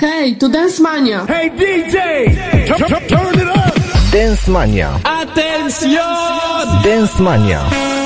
[0.00, 1.26] Hej, to Dance Mania!
[1.26, 2.30] Hey DJ,
[3.08, 3.74] turn it up!
[4.12, 5.00] Dance Mania.
[5.02, 6.82] Atención!
[6.84, 7.97] Dance Mania.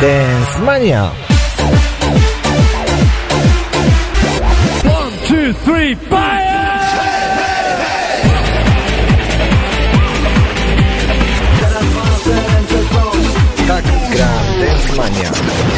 [0.00, 1.10] Dance Mania.
[4.84, 6.38] One, two, three, fire!
[13.66, 15.77] Tak gra Dance Mania.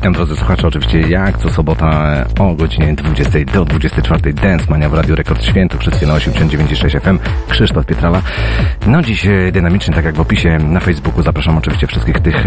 [0.00, 4.88] Witam, drodzy słuchacze, oczywiście jak co sobota e, o godzinie 20 do 24 Dance Mania
[4.88, 7.18] w Radio Rekord Świętokrzyskie na 89,6 FM
[7.48, 8.22] Krzysztof Pietrala.
[8.86, 12.44] No dziś e, dynamicznie, tak jak w opisie na Facebooku, zapraszam oczywiście wszystkich tych,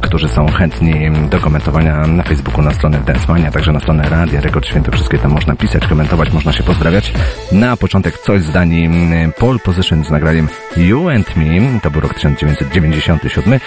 [0.00, 4.40] którzy są chętni do komentowania na Facebooku, na stronę Dance Mania, także na stronę Radia
[4.40, 7.12] Rekord Świętokrzyskie, tam można pisać, komentować, można się pozdrawiać.
[7.52, 8.90] Na początek coś z Danii,
[9.38, 13.60] Pole Position z nagraniem You and Me, to był rok 1997.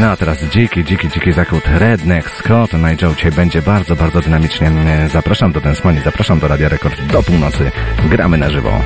[0.00, 4.70] No a teraz dziki, dziki, dziki zachód Redneck Scott Nigel dzisiaj będzie bardzo, bardzo dynamicznie.
[5.12, 7.70] Zapraszam do Densmani, zapraszam do Radia Rekord do północy.
[8.10, 8.80] Gramy na żywo.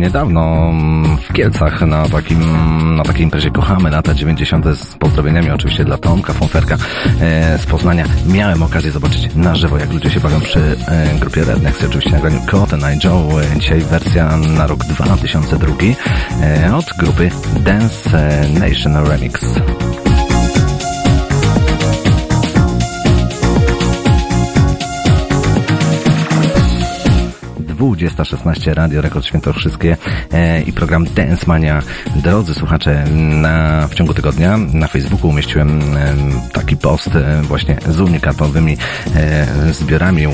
[0.00, 2.40] Niedawno mm, w Kielcach na takim,
[2.96, 4.66] na takiej imprezie Kochamy lata 90.
[4.76, 6.76] z pozdrowieniami oczywiście dla Tomka Fonferka
[7.20, 11.44] e, z Poznania, miałem okazję zobaczyć na żywo, jak ludzie się bawią przy e, grupie
[11.44, 13.40] Rednecks, oczywiście nagraniu Cotton Eye Joe.
[13.40, 15.66] E, Dzisiaj wersja na rok 2002
[16.42, 17.30] e, od grupy
[17.60, 19.44] Dance Nation Remix.
[27.80, 29.96] 20.16 Radio Rekord Świętokrzyskie
[30.32, 31.82] e, i program Dance Mania.
[32.16, 35.80] Drodzy słuchacze, na, w ciągu tygodnia na Facebooku umieściłem
[36.70, 38.76] taki post e, właśnie z unikatowymi
[39.16, 40.28] e, zbiorami,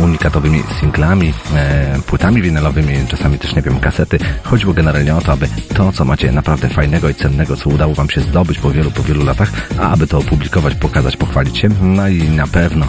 [0.00, 4.18] unikatowymi- singlami, e, płytami winylowymi, czasami też, nie wiem, kasety.
[4.42, 8.10] Chodziło generalnie o to, aby to, co macie naprawdę fajnego i cennego, co udało Wam
[8.10, 11.68] się zdobyć po wielu, po wielu latach, a aby to opublikować, pokazać, pochwalić się.
[11.82, 12.86] No i na pewno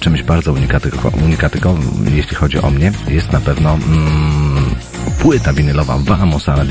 [0.00, 4.39] czymś bardzo unikatyko- unikatykowym, jeśli chodzi o mnie, jest na pewno mm,
[5.20, 6.64] płyta winylowa Vamos a la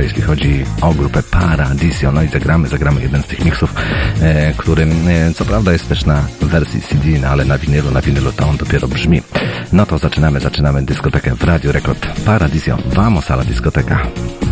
[0.00, 2.12] jeśli chodzi o grupę Paradisio.
[2.12, 3.74] No i zagramy, zagramy jeden z tych miksów,
[4.22, 4.54] e,
[5.08, 8.48] e, co prawda jest też na wersji CD, no ale na winylu, na winylu to
[8.48, 9.22] on dopiero brzmi.
[9.72, 14.43] No to zaczynamy, zaczynamy dyskotekę w Radio Rekord Paradisio Vamos a la.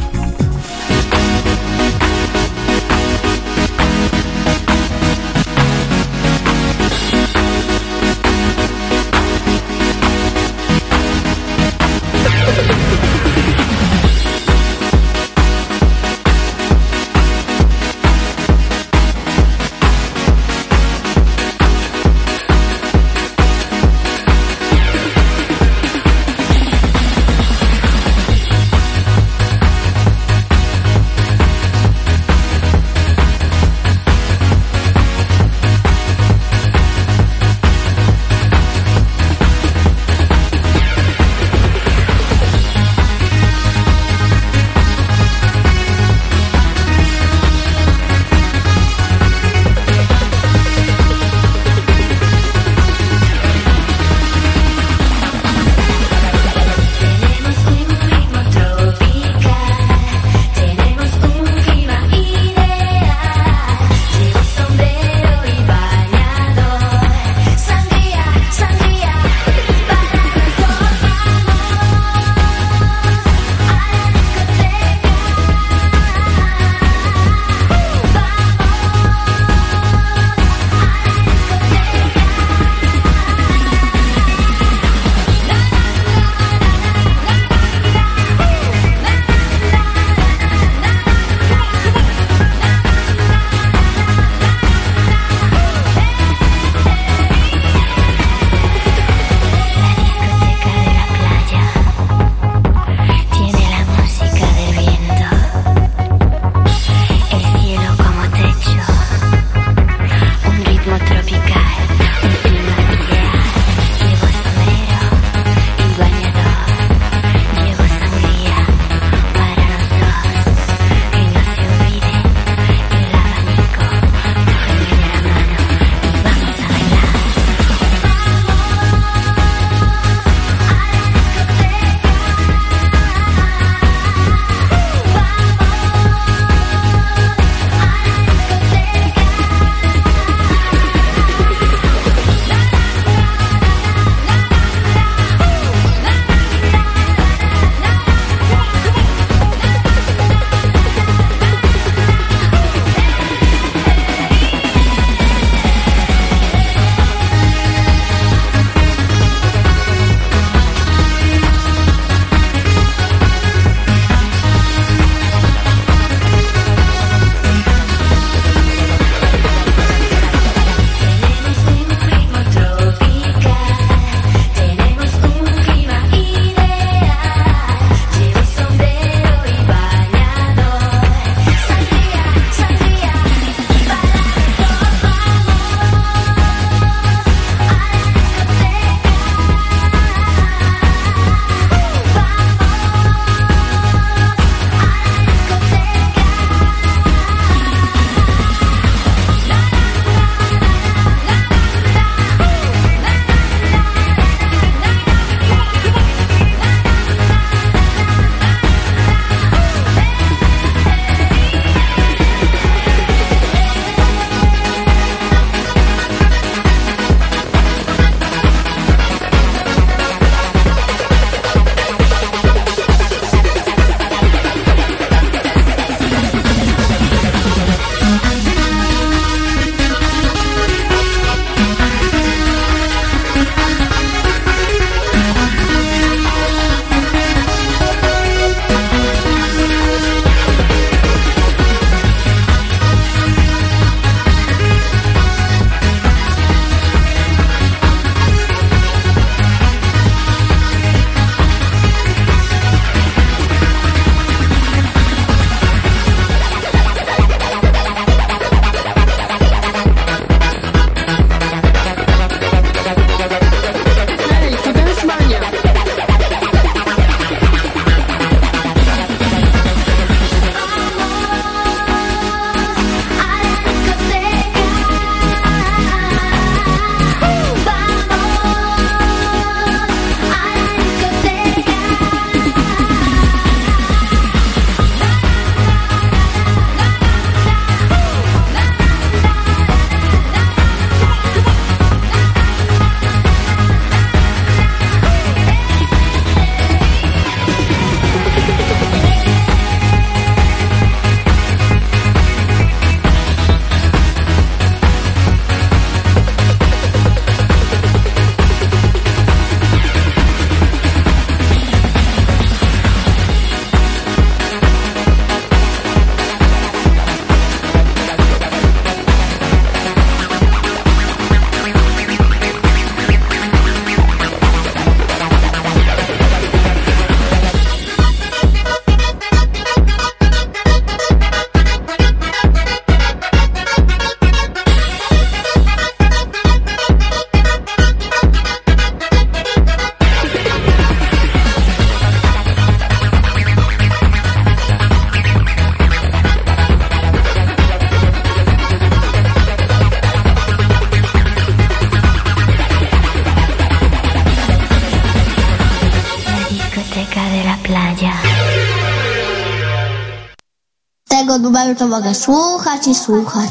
[361.83, 363.51] to mogę słuchać i słuchać.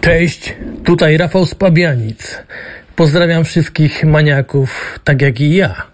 [0.00, 2.38] Cześć, tutaj Rafał Spabianic.
[2.96, 5.86] Pozdrawiam wszystkich maniaków, tak jak i ja,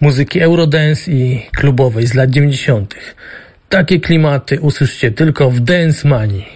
[0.00, 2.94] muzyki Eurodance i klubowej z lat 90.
[3.68, 6.53] Takie klimaty usłyszycie tylko w Dance mani.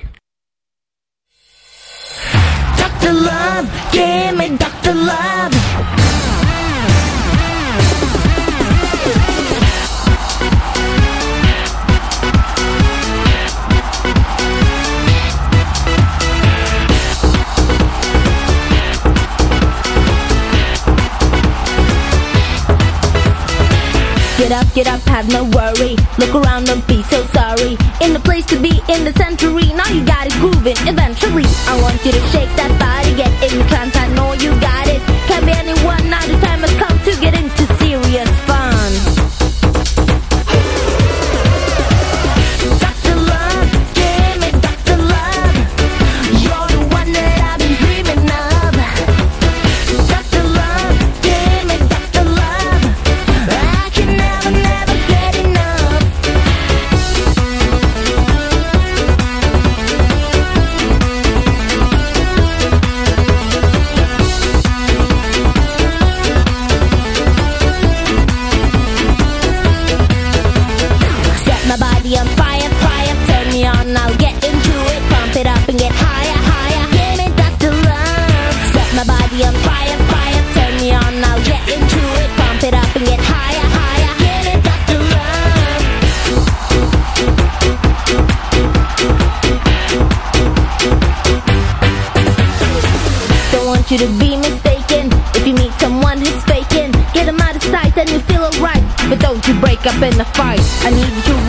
[100.38, 100.60] fight.
[100.86, 101.47] I need you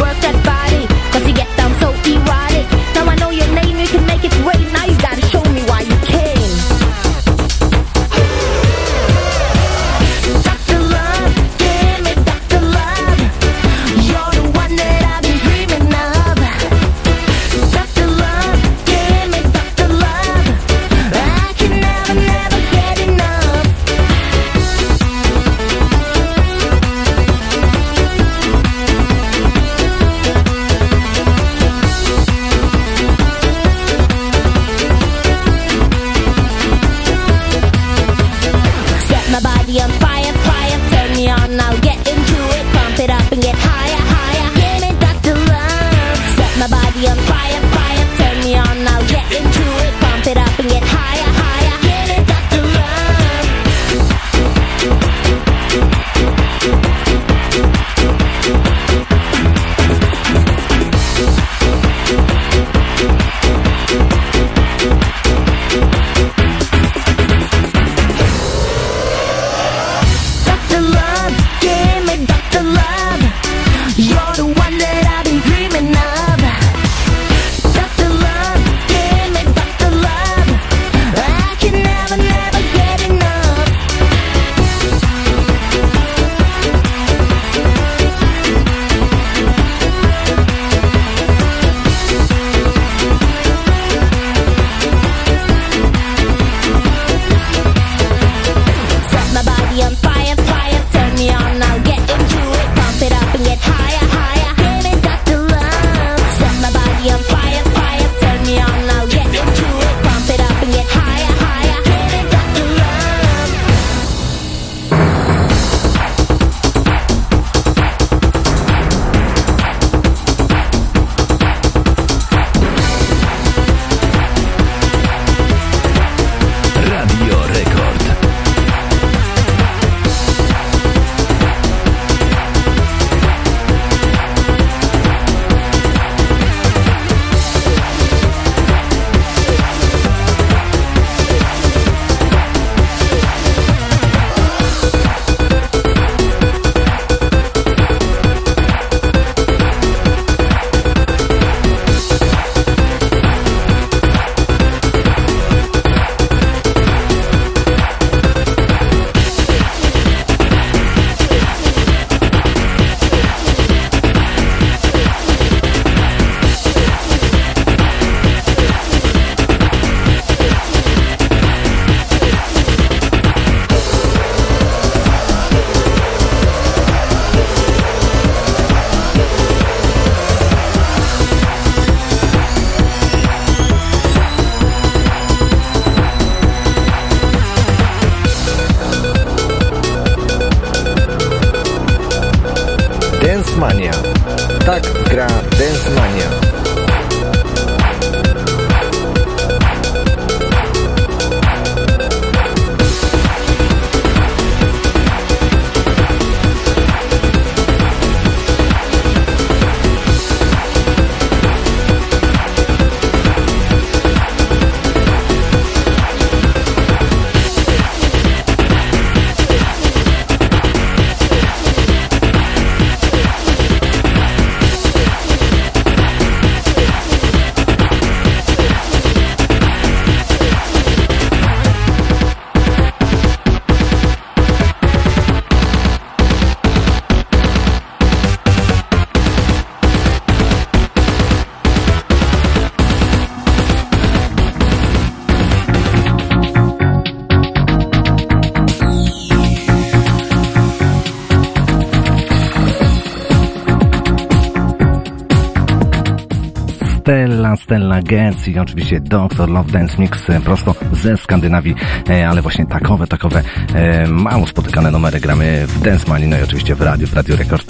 [258.09, 259.49] Gens i oczywiście Dr.
[259.49, 261.75] Love Dance Mix e, prosto ze Skandynawii,
[262.09, 263.43] e, ale właśnie takowe, takowe
[263.73, 267.35] e, mało spotykane numery gramy w Dance Money, no i oczywiście w radiu, w Radio
[267.35, 267.68] Rekord.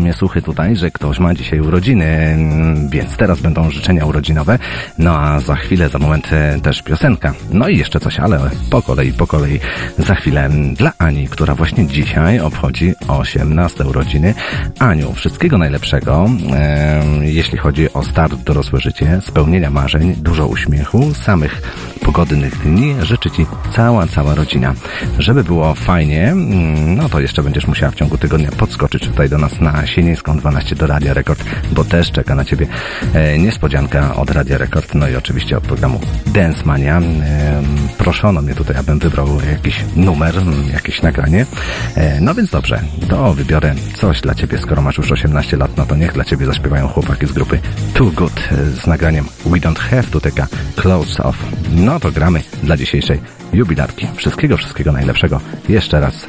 [0.00, 2.36] Mnie słuchy tutaj, że ktoś ma dzisiaj urodziny,
[2.88, 4.58] więc teraz będą życzenia urodzinowe,
[4.98, 7.34] no a za chwilę, za moment e, też piosenka.
[7.50, 9.60] No i jeszcze coś, ale po kolei, po kolei,
[9.98, 14.34] za chwilę dla Ani, która właśnie dzisiaj obchodzi 18 urodziny.
[14.78, 21.14] Aniu, wszystkiego najlepszego, e, jeśli chodzi o start w dorosłe życie, spełnienia marzeń, dużo uśmiechu,
[21.14, 21.62] samych
[22.08, 24.74] pogodnych dni życzy Ci cała, cała rodzina.
[25.18, 29.38] Żeby było fajnie, mm, no to jeszcze będziesz musiała w ciągu tygodnia podskoczyć tutaj do
[29.38, 32.66] nas na Sienińską 12 do Radia Rekord, bo też czeka na Ciebie
[33.14, 36.98] e, niespodzianka od Radia Rekord, no i oczywiście od programu Dance Mania.
[36.98, 37.62] E,
[37.98, 41.46] proszono mnie tutaj, abym wybrał jakiś numer, mm, jakieś nagranie.
[41.94, 45.86] E, no więc dobrze, to wybiorę coś dla Ciebie, skoro masz już 18 lat, no
[45.86, 47.58] to niech dla Ciebie zaśpiewają chłopaki z grupy
[47.94, 48.48] Too Good
[48.82, 50.46] z nagraniem We Don't Have to Take a
[50.80, 51.47] Clothes Off.
[51.72, 53.20] No to gramy dla dzisiejszej
[53.52, 54.06] jubilarki.
[54.16, 55.40] Wszystkiego, wszystkiego najlepszego.
[55.68, 56.26] Jeszcze raz.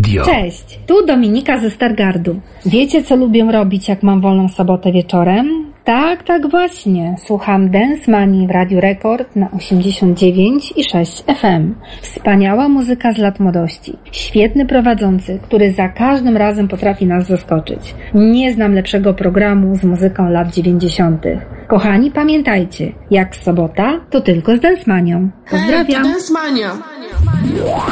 [0.00, 0.24] Radio.
[0.24, 2.40] Cześć, tu Dominika ze Stargardu.
[2.66, 5.70] Wiecie, co lubię robić, jak mam wolną sobotę wieczorem?
[5.84, 7.14] Tak, tak właśnie.
[7.26, 11.74] Słucham Dance Money w Radiu Rekord na 89 i 6 FM.
[12.02, 13.96] Wspaniała muzyka z lat młodości.
[14.12, 17.94] Świetny prowadzący, który za każdym razem potrafi nas zaskoczyć.
[18.14, 21.22] Nie znam lepszego programu z muzyką lat 90.
[21.68, 25.30] Kochani, pamiętajcie, jak sobota, to tylko z Dance Manią.
[25.50, 26.02] Pozdrawiam.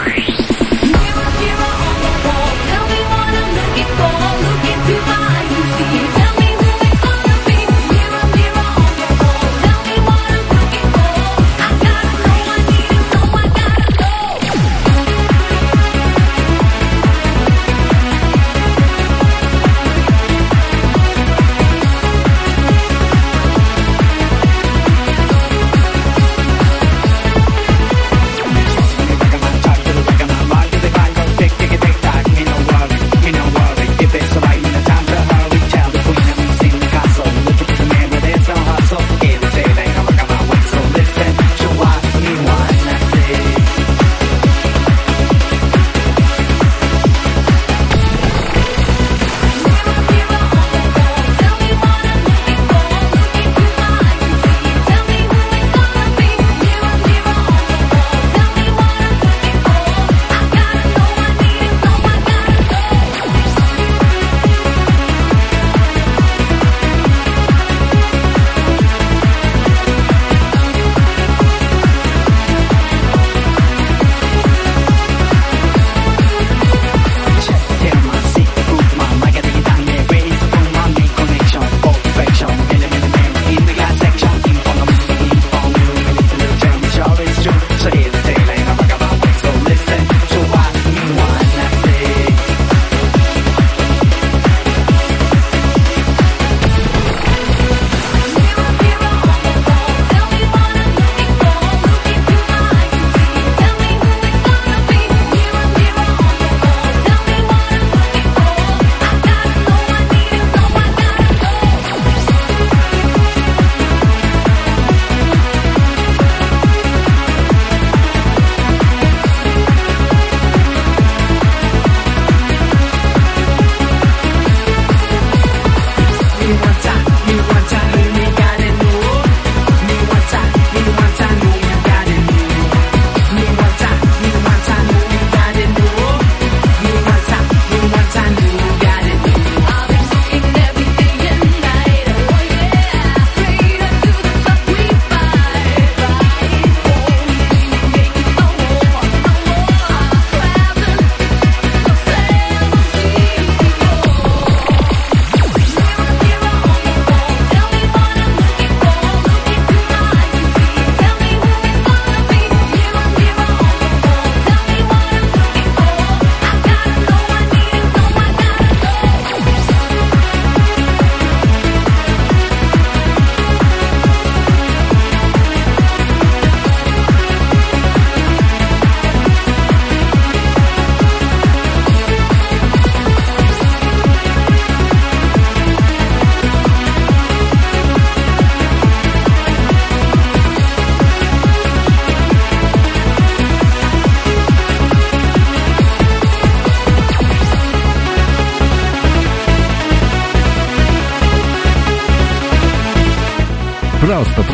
[0.04, 0.47] Hej,
[3.98, 4.37] to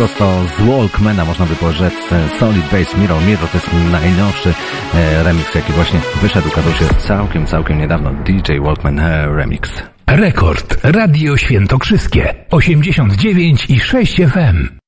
[0.05, 1.95] Prosto, z Walkmana można by rzec
[2.39, 4.55] Solid Base Mirror Mirror to jest najnowszy
[4.95, 9.83] e, remix jaki właśnie wyszedł, ukazał się całkiem, całkiem niedawno DJ Walkman e, Remix.
[10.07, 10.77] Rekord.
[10.83, 12.35] Radio Świętokrzyskie.
[12.51, 14.84] 89 i 6 FM.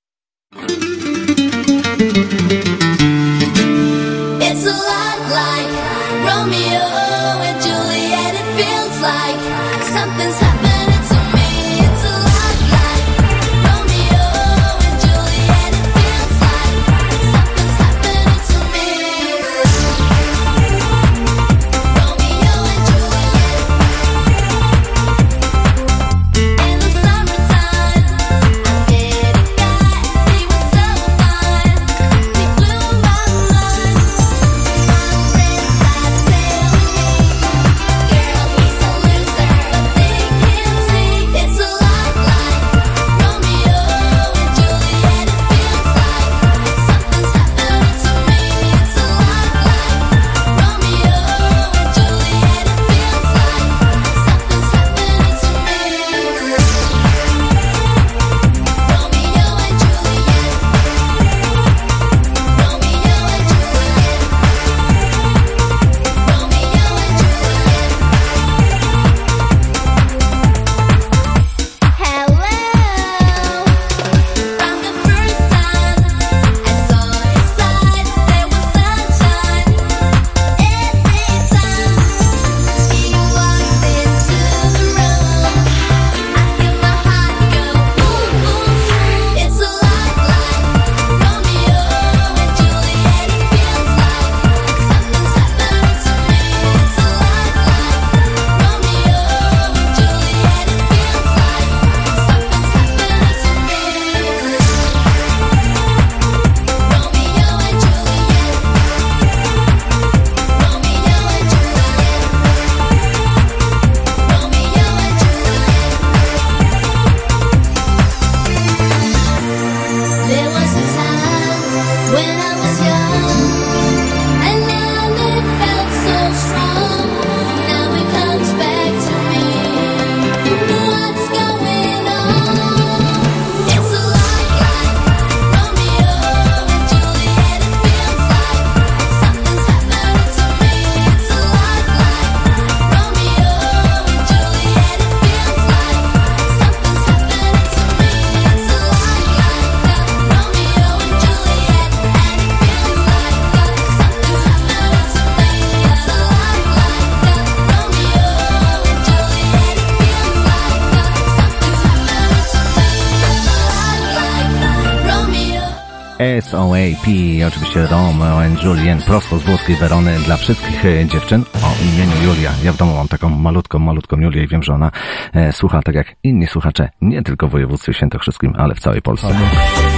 [166.40, 167.06] SOAP,
[167.48, 172.50] oczywiście Romeo and Julien, prosto z włoskiej Werony dla wszystkich e, dziewczyn o imieniu Julia.
[172.64, 174.90] Ja w domu mam taką malutką, malutką Julię i wiem, że ona
[175.34, 179.28] e, słucha tak jak inni słuchacze, nie tylko w województwie świętokrzyskim, ale w całej Polsce.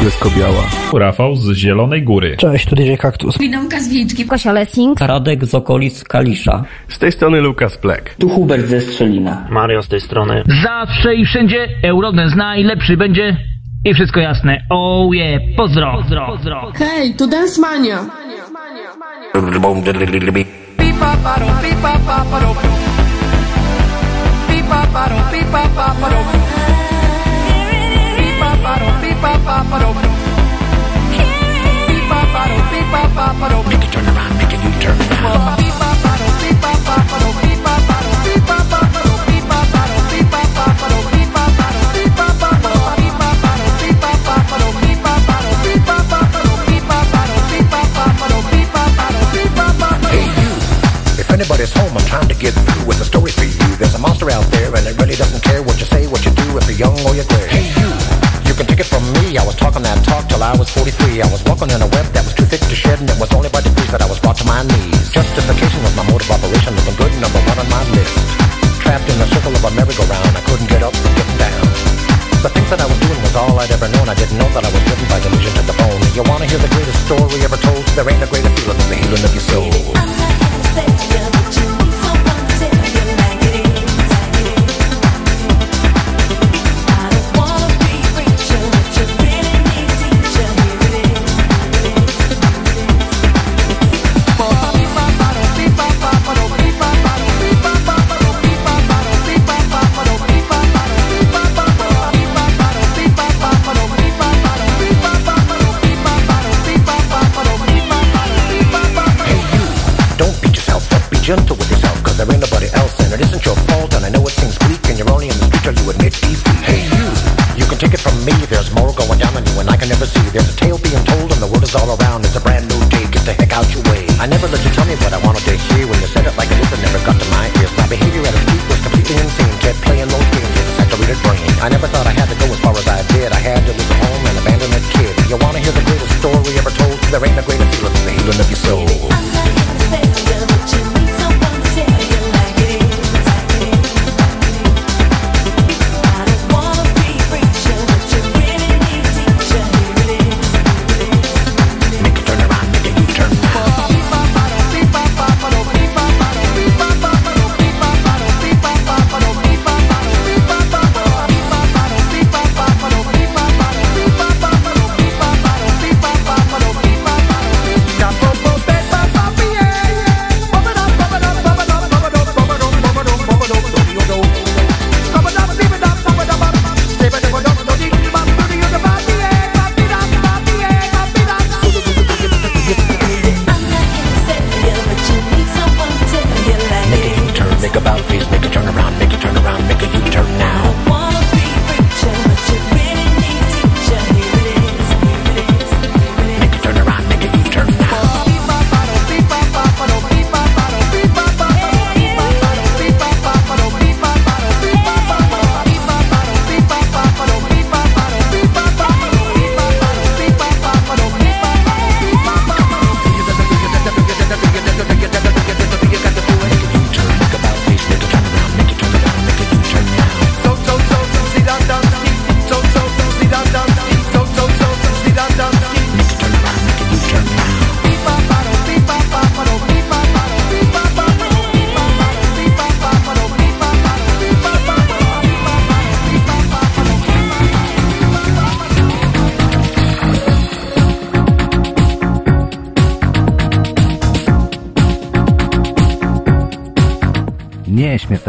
[0.02, 0.62] Jest biała.
[1.04, 2.36] Rafał z Zielonej Góry.
[2.36, 3.38] Cześć, tu DJ Kaktus.
[3.38, 4.24] Widomka z Wilczki.
[4.24, 5.00] Kosia Lessing.
[5.00, 6.64] Radek z okolic Kalisza.
[6.88, 8.14] Z tej strony Lukas Plek.
[8.18, 9.46] Tu Hubert ze Strzelina.
[9.50, 10.42] Mario z tej strony.
[10.62, 13.36] Zawsze i wszędzie Eurodance najlepszy będzie
[13.88, 14.64] i wszystko jasne.
[14.70, 15.92] Oh yeah, pozdro.
[15.92, 16.26] pozdro.
[16.26, 16.72] pozdro.
[16.74, 18.04] Hej, to Dance Mania.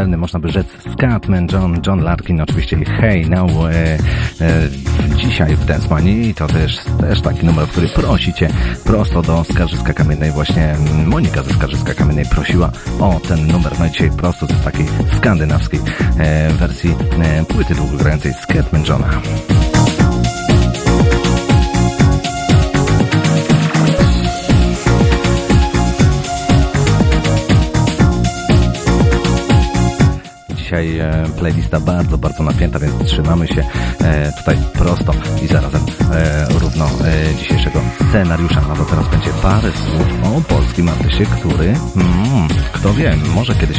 [0.08, 3.97] Można by rzec, Scatman, John, John Larkin, oczywiście Hey Now e,
[4.41, 4.70] e,
[5.16, 6.34] dzisiaj w Dance Money.
[6.34, 8.50] To też, też taki numer, który prosicie
[8.84, 10.32] prosto do Skarżyska Kamiennej.
[10.32, 10.76] Właśnie
[11.06, 13.74] Monika ze Skarżyska Kamiennej prosiła o ten numer.
[13.80, 14.86] No i dzisiaj prosto z takiej
[15.18, 15.80] skandynawskiej
[16.18, 19.10] e, wersji e, płyty długogrającej Scatman Johna.
[30.70, 33.64] Dzisiaj e, playlista bardzo, bardzo napięta, więc trzymamy się
[34.02, 35.14] e, tutaj prosto
[35.44, 36.90] i zarazem e, równo
[37.40, 38.62] dzisiejszego scenariusza.
[38.68, 43.78] No to teraz będzie parę słów o polskim artyście, który, mm, kto wie, może kiedyś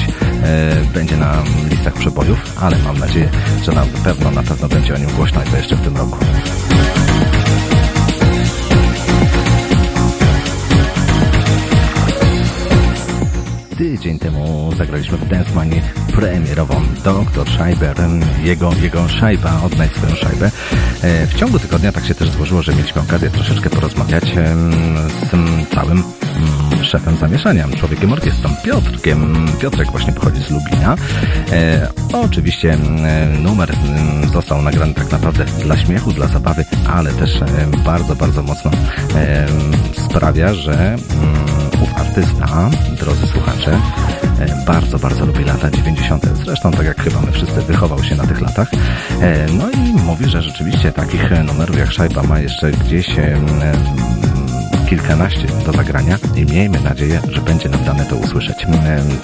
[0.95, 3.31] będzie na listach przebojów, ale mam nadzieję,
[3.65, 6.19] że na pewno, na pewno będzie o nim głośno i to jeszcze w tym roku.
[13.81, 15.83] tydzień temu zagraliśmy w Dance Money
[16.13, 17.51] premierową Dr.
[17.51, 17.97] Scheiber,
[18.43, 20.51] jego, jego szajba, odnajdź swoją szajbę.
[21.03, 25.31] E, W ciągu tygodnia tak się też złożyło, że mieliśmy okazję troszeczkę porozmawiać z
[25.75, 26.03] całym
[26.37, 29.47] mm, szefem zamieszania, człowiekiem orkiestrą, Piotrkiem.
[29.61, 30.97] Piotrek właśnie pochodzi z Lublina.
[31.53, 32.79] E, oczywiście
[33.43, 37.31] numer mm, został nagrany tak naprawdę dla śmiechu, dla zabawy, ale też
[37.85, 38.71] bardzo, bardzo mocno
[40.09, 41.01] sprawia, że mm,
[41.83, 43.81] ów artysta, drodzy słuchacze,
[44.67, 46.27] bardzo, bardzo lubi lata 90.
[46.45, 48.69] Zresztą, tak jak chyba my wszyscy, wychował się na tych latach.
[49.23, 53.07] E, No i mówi, że rzeczywiście takich e, numerów jak Szajba ma jeszcze gdzieś
[54.89, 58.67] kilkanaście do zagrania i miejmy nadzieję, że będzie nam dane to usłyszeć.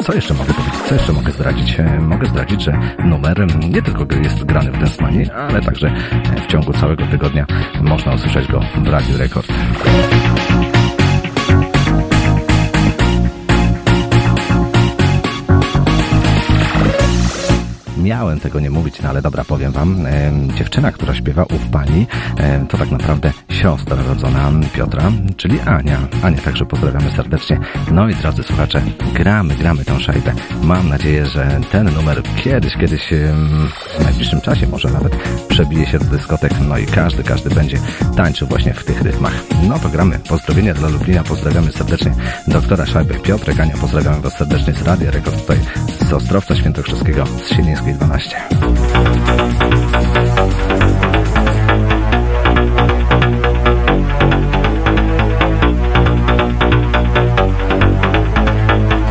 [0.06, 0.80] Co jeszcze mogę powiedzieć?
[0.88, 1.80] Co jeszcze mogę zdradzić?
[1.80, 5.86] E, Mogę zdradzić, że numer nie tylko jest grany w Densmanie, ale także
[6.36, 7.46] e, w ciągu całego tygodnia
[7.82, 9.46] można usłyszeć go w Radiu Rekord.
[18.06, 20.06] Miałem tego nie mówić, no ale dobra, powiem wam.
[20.06, 25.98] Em, dziewczyna, która śpiewa ów pani, em, to tak naprawdę siostra rodzona Piotra, czyli Ania.
[26.22, 27.58] Ania także pozdrawiamy serdecznie.
[27.90, 28.82] No i drodzy słuchacze,
[29.14, 30.32] gramy, gramy tą szajbę.
[30.62, 33.10] Mam nadzieję, że ten numer kiedyś, kiedyś
[33.98, 35.16] w najbliższym czasie może nawet
[35.48, 37.78] przebije się do dyskotek, no i każdy, każdy będzie
[38.16, 39.34] tańczył właśnie w tych rytmach.
[39.68, 40.18] No to gramy.
[40.28, 42.12] Pozdrowienia dla Lublina, pozdrawiamy serdecznie
[42.48, 45.58] doktora Szajby Piotrek, Ania, pozdrawiamy was serdecznie z Radia Rekord tutaj
[46.08, 48.36] z Ostrowca Świętokrzyskiego, z Sienińskiej 12.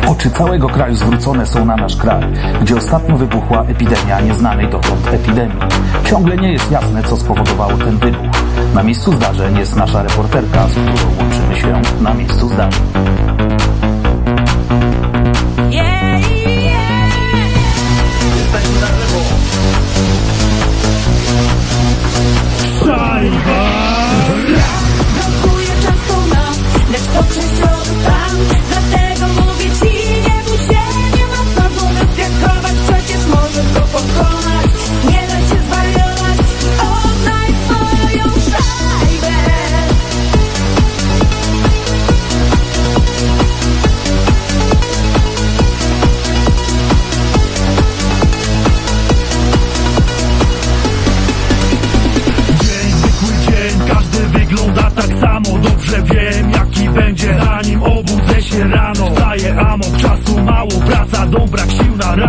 [0.08, 2.22] Oczy całego kraju zwrócone są na nasz kraj,
[2.62, 5.58] gdzie ostatnio wybuchła epidemia nieznanej dotąd epidemii.
[6.04, 8.36] Ciągle nie jest jasne, co spowodowało ten wybuch.
[8.74, 12.82] Na miejscu zdarzeń jest nasza reporterka, z którą łączymy się na miejscu zdarzeń.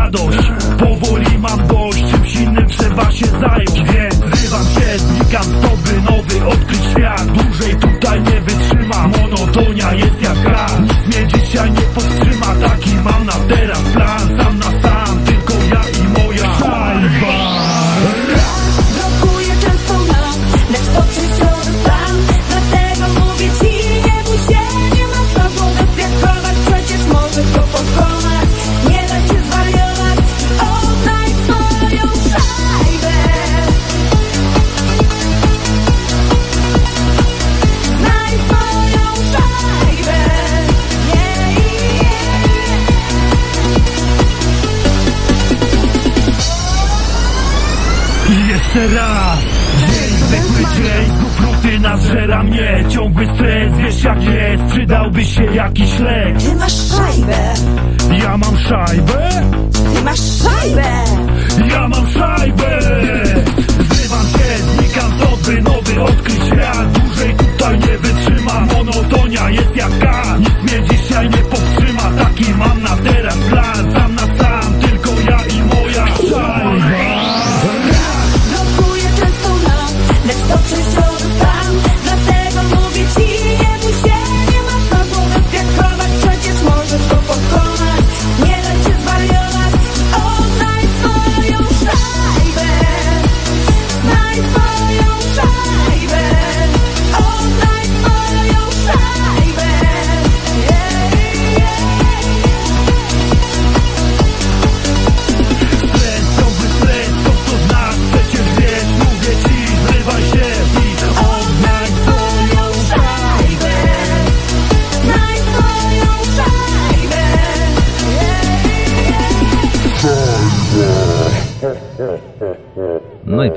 [0.08, 0.52] Radość.
[0.80, 6.48] Powoli mam dość, czymś innym trzeba się zająć Więc zrywam się, znikam stąd, by nowy
[6.48, 7.26] odkryć świat.
[7.26, 13.26] Dłużej tutaj nie wytrzymam, monotonia jest jak raz Nic mnie dzisiaj nie powstrzyma, taki mam
[13.26, 14.27] na teraz plan
[51.96, 52.86] zżera mnie.
[52.90, 54.64] Ciągły stres, wiesz jak jest.
[54.64, 56.38] Przydałby się jakiś lek.
[56.38, 57.54] Ty masz szajbę.
[58.24, 59.30] Ja mam szajbę.
[59.96, 60.92] Ty masz szajbę.
[61.70, 62.80] Ja mam szajbę.
[63.90, 66.92] Zrywam się, znikam stąd, by nowy odkryć świat.
[66.92, 68.68] Dłużej tutaj nie wytrzymam.
[68.74, 71.07] Monotonia jest jak gaz Nic mnie dzisiaj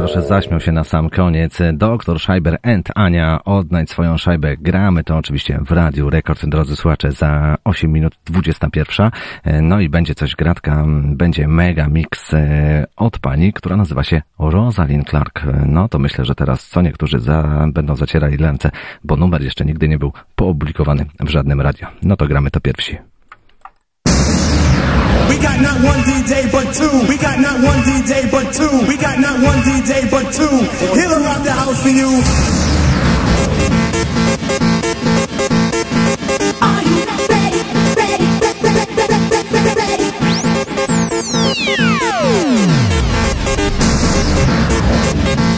[0.01, 1.59] proszę, zaśmiał się na sam koniec.
[1.73, 4.57] Doktor Scheiber and Ania, odnajdź swoją szajbę.
[4.57, 9.11] Gramy to oczywiście w Radiu Rekord, drodzy słuchacze, za 8 minut 21.
[9.63, 15.11] No i będzie coś gratka, będzie mega mix e, od pani, która nazywa się Rosalind
[15.11, 15.43] Clark.
[15.67, 18.71] No to myślę, że teraz co niektórzy za, będą zacierali ręce,
[19.05, 21.89] bo numer jeszcze nigdy nie był poopublikowany w żadnym radio.
[22.03, 23.10] No to gramy to pierwsi.
[25.31, 27.07] We got not one DJ but two.
[27.09, 28.87] We got not one DJ but two.
[28.89, 30.51] We got not one DJ but two.
[30.99, 32.11] He'll rock the house for you.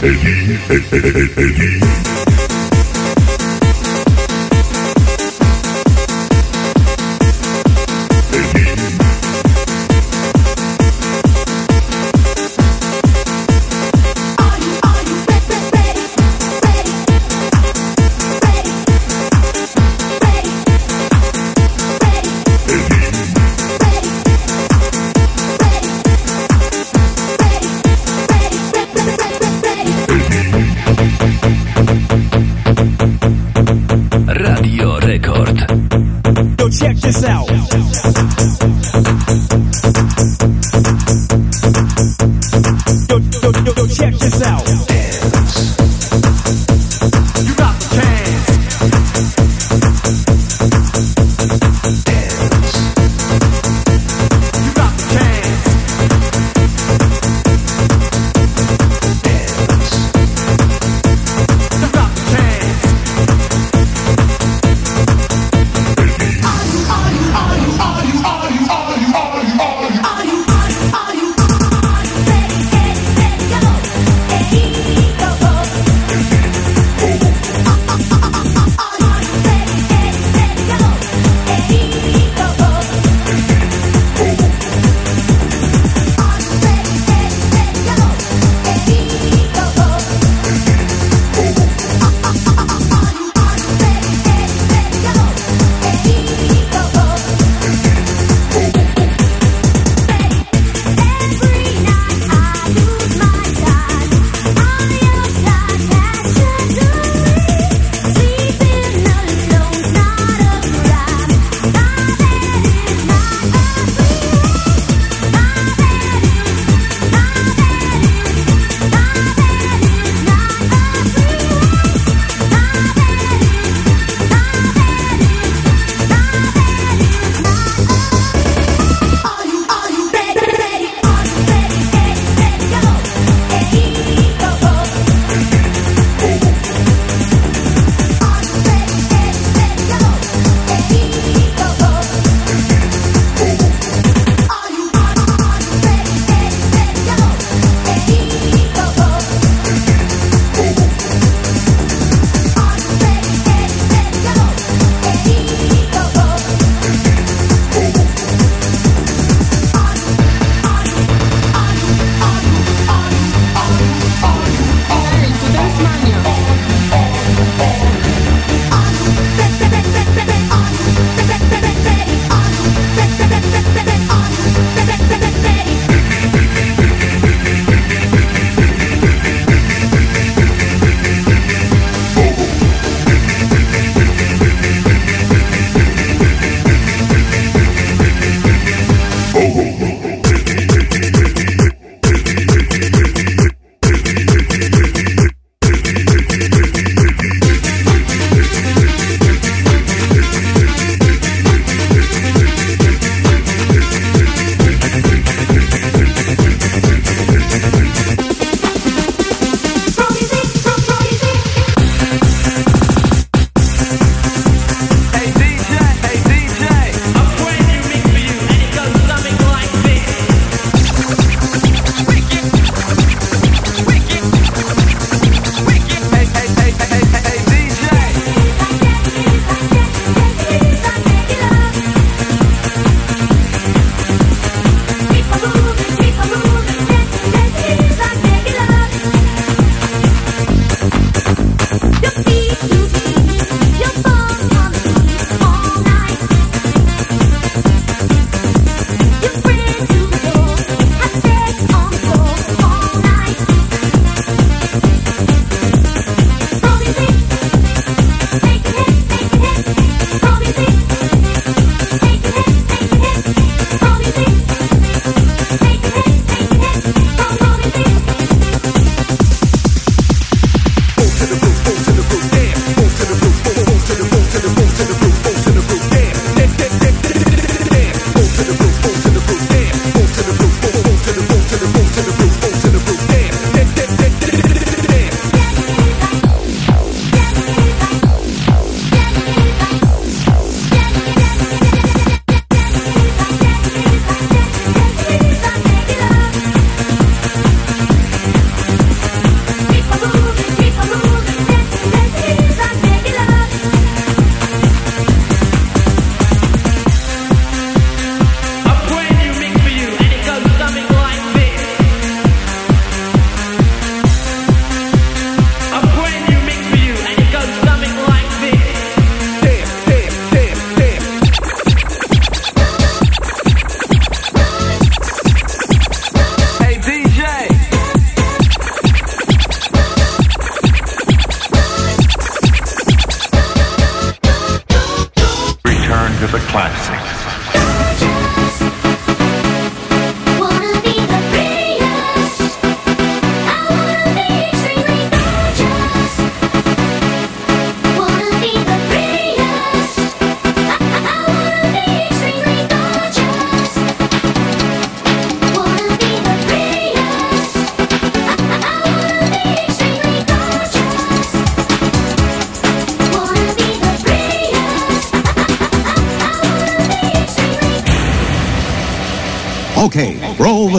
[0.03, 2.12] Eddie, Eddie, Eddie.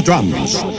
[0.05, 0.73] Drums.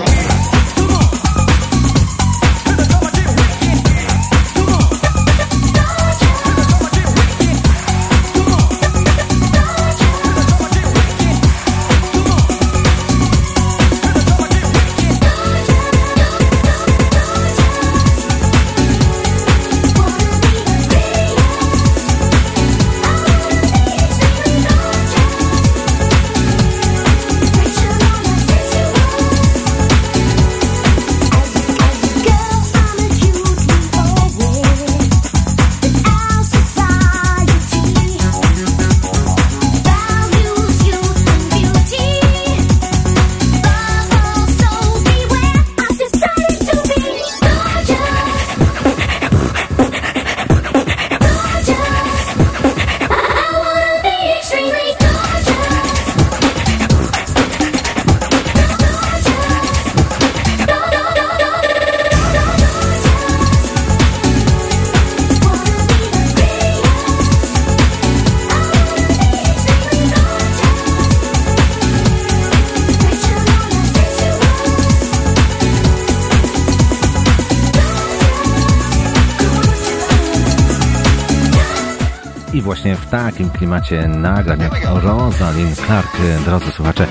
[83.36, 87.07] takim klimacie nagrań jak Rosalind Clark, e, drodzy słuchacze,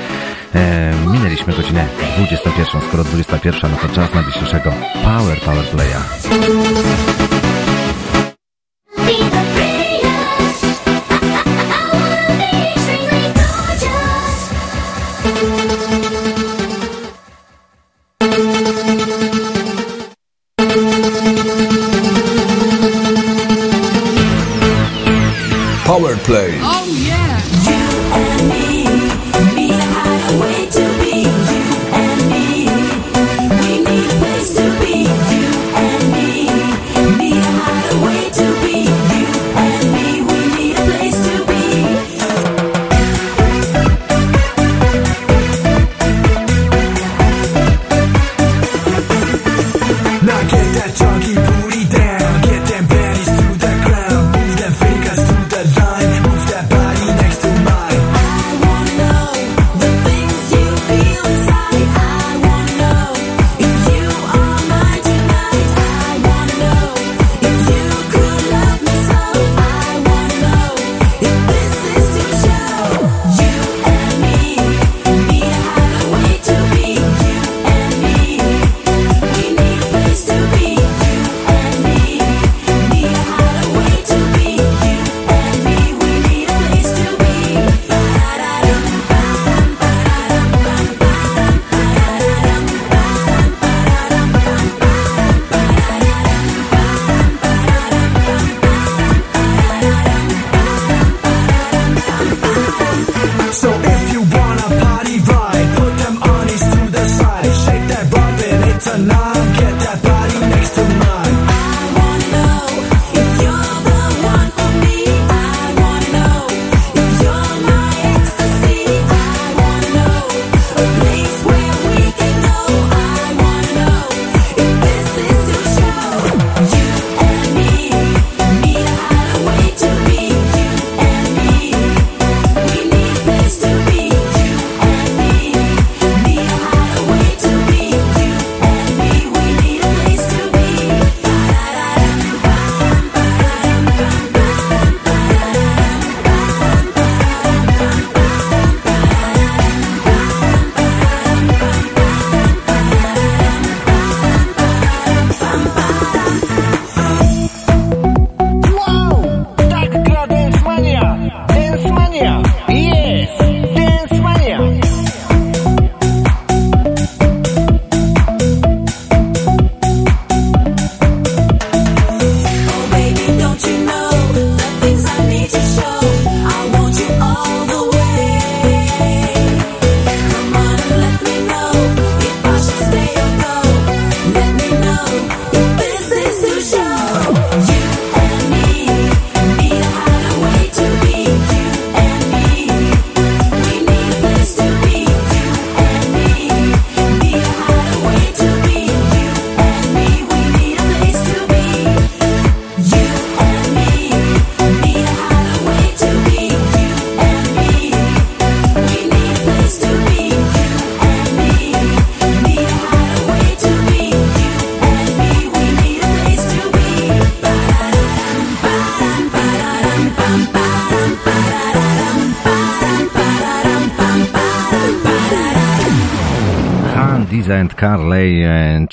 [0.55, 2.81] e, minęliśmy godzinę 21.
[2.89, 4.73] Skoro 21, no to czas na dzisiejszego
[5.05, 7.24] Power Power Playa.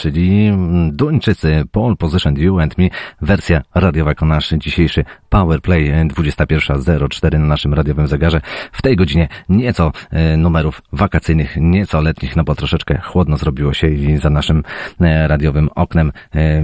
[0.01, 2.89] czyli mm, Duńczycy Paul Positioned You and Me,
[3.21, 8.41] wersja radiowa jako nasz dzisiejszy Powerplay 21.04 e, na naszym radiowym zegarze.
[8.71, 13.87] W tej godzinie nieco e, numerów wakacyjnych, nieco letnich, no bo troszeczkę chłodno zrobiło się
[13.87, 14.63] i za naszym
[15.01, 16.11] e, radiowym oknem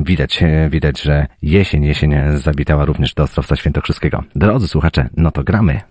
[0.01, 4.23] widać, widać, że jesień, jesień zabitała również do Ostrowca Świętokrzyskiego.
[4.35, 5.81] Drodzy słuchacze, no to gramy.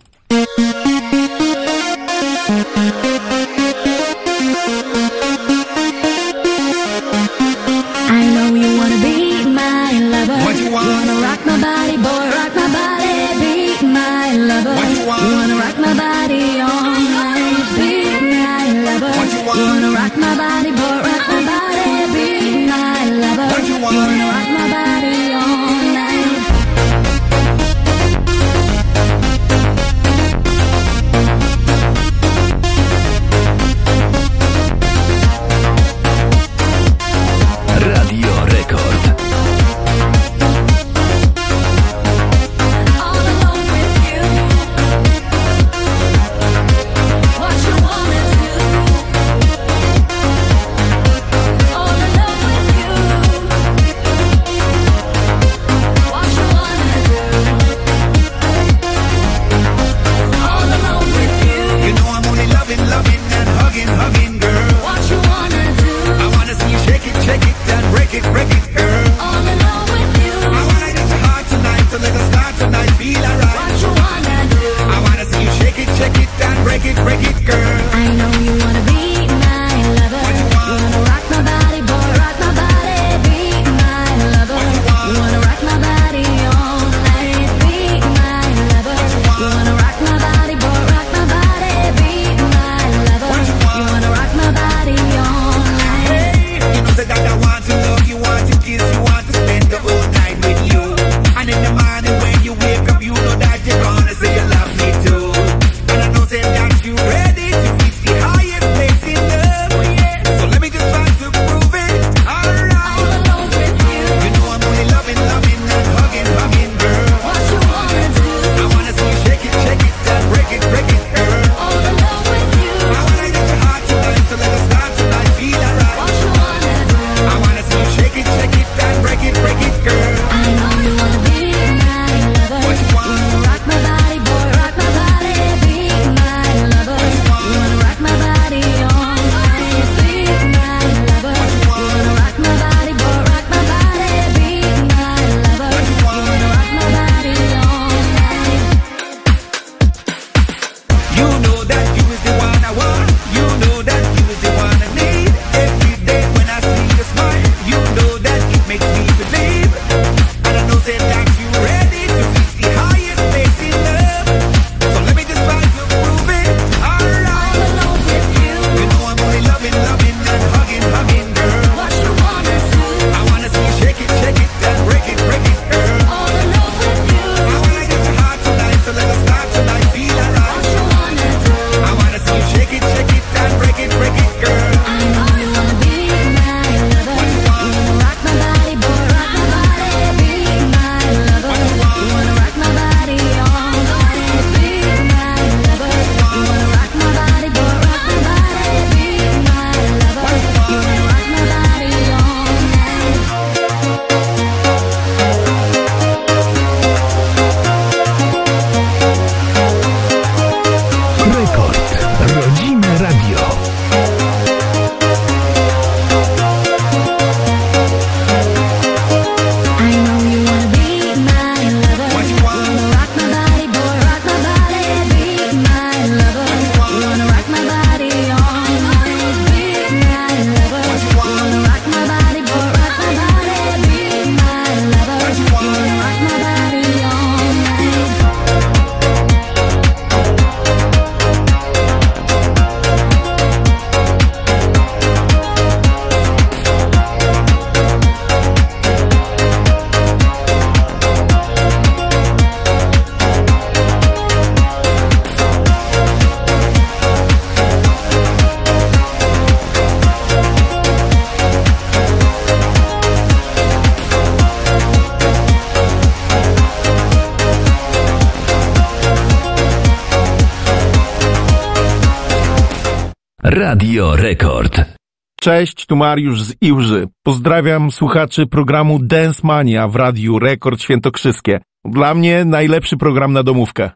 [275.46, 277.08] Cześć, tu Mariusz z Iłży.
[277.22, 281.60] Pozdrawiam słuchaczy programu Dance Mania w Radiu Rekord Świętokrzyskie.
[281.84, 283.90] Dla mnie najlepszy program na domówkę.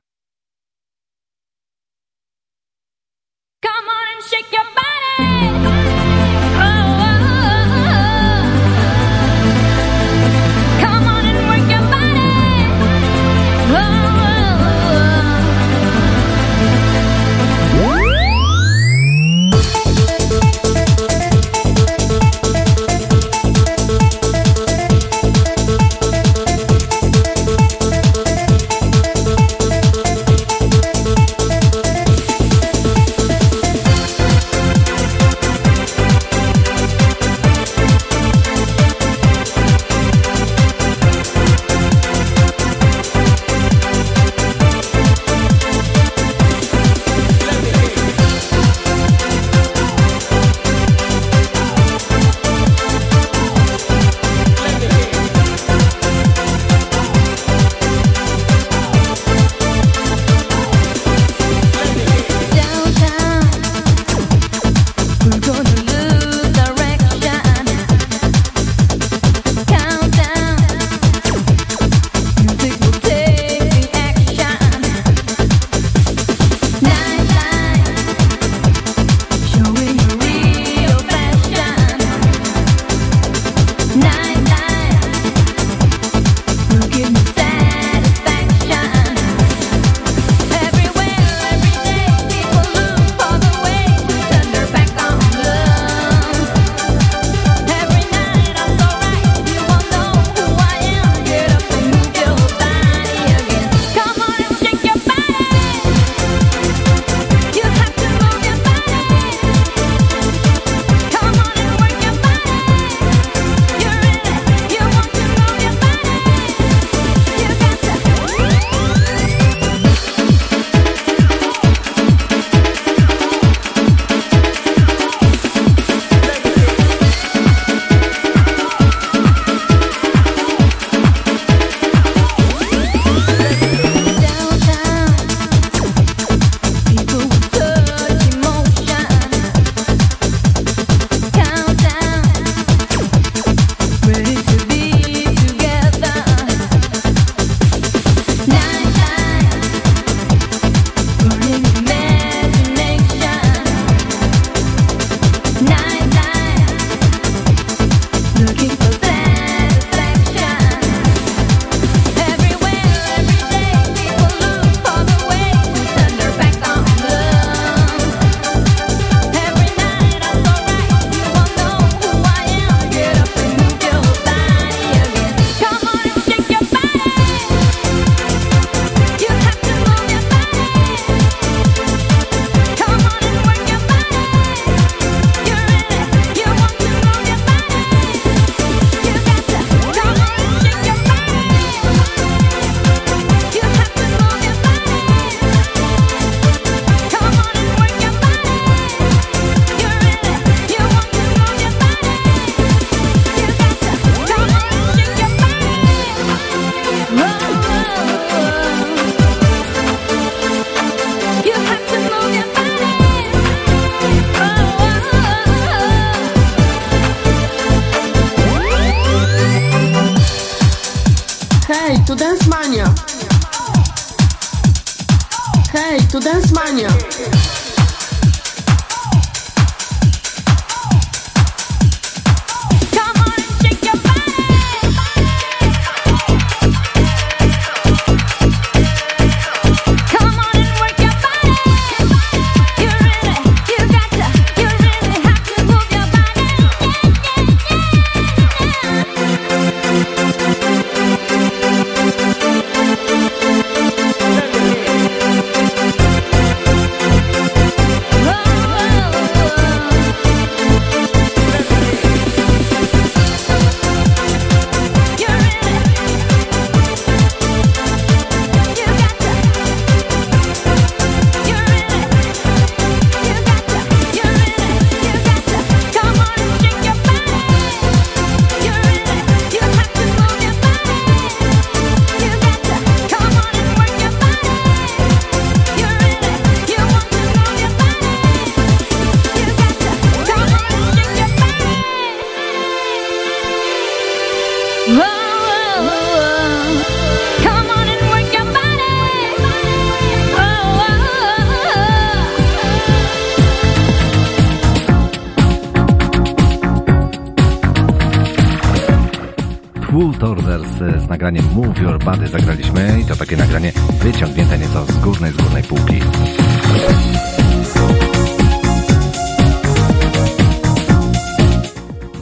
[311.30, 315.36] E, nagraniem Move Your Body zagraliśmy i to takie nagranie wyciągnięte nieco z górnej, z
[315.36, 316.00] górnej półki.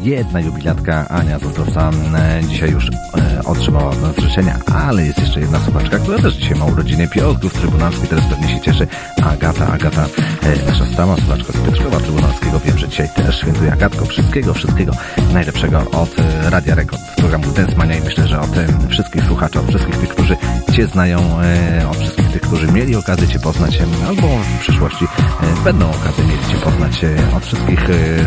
[0.02, 5.40] Jedna jubilatka Ania Zazdrowca e, dzisiaj już e, otrzymała od nas życzenia, ale jest jeszcze
[5.40, 7.08] jedna słuchaczka, która też dzisiaj ma urodziny.
[7.08, 8.86] Piotrków Trybunalski teraz pewnie się cieszy.
[9.22, 10.06] Agata, Agata,
[10.42, 12.60] e, nasza stała słuchaczka z Piotrkowa Trybunalskiego.
[12.64, 14.04] Wiem, że dzisiaj też świętuje Agatko.
[14.04, 14.92] Wszystkiego, wszystkiego
[15.32, 19.60] najlepszego od e, Radia Rekord, programu Dance Mania i myślę, że od e, wszystkich słuchaczy,
[19.60, 20.36] od wszystkich tych, którzy
[20.72, 25.04] Cię znają, e, od wszystkich tych, którzy mieli okazję Cię poznać, e, albo w przyszłości
[25.04, 27.04] e, będą okazję mieli Cię poznać,
[27.36, 27.80] od wszystkich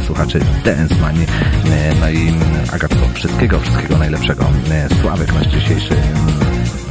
[0.06, 1.24] słuchaczy Dance Mani.
[1.66, 2.42] E, No i mm,
[2.74, 4.46] Agatko, wszystkiego, wszystkiego najlepszego.
[5.02, 6.40] Sławek, nasz dzisiejszy, mm,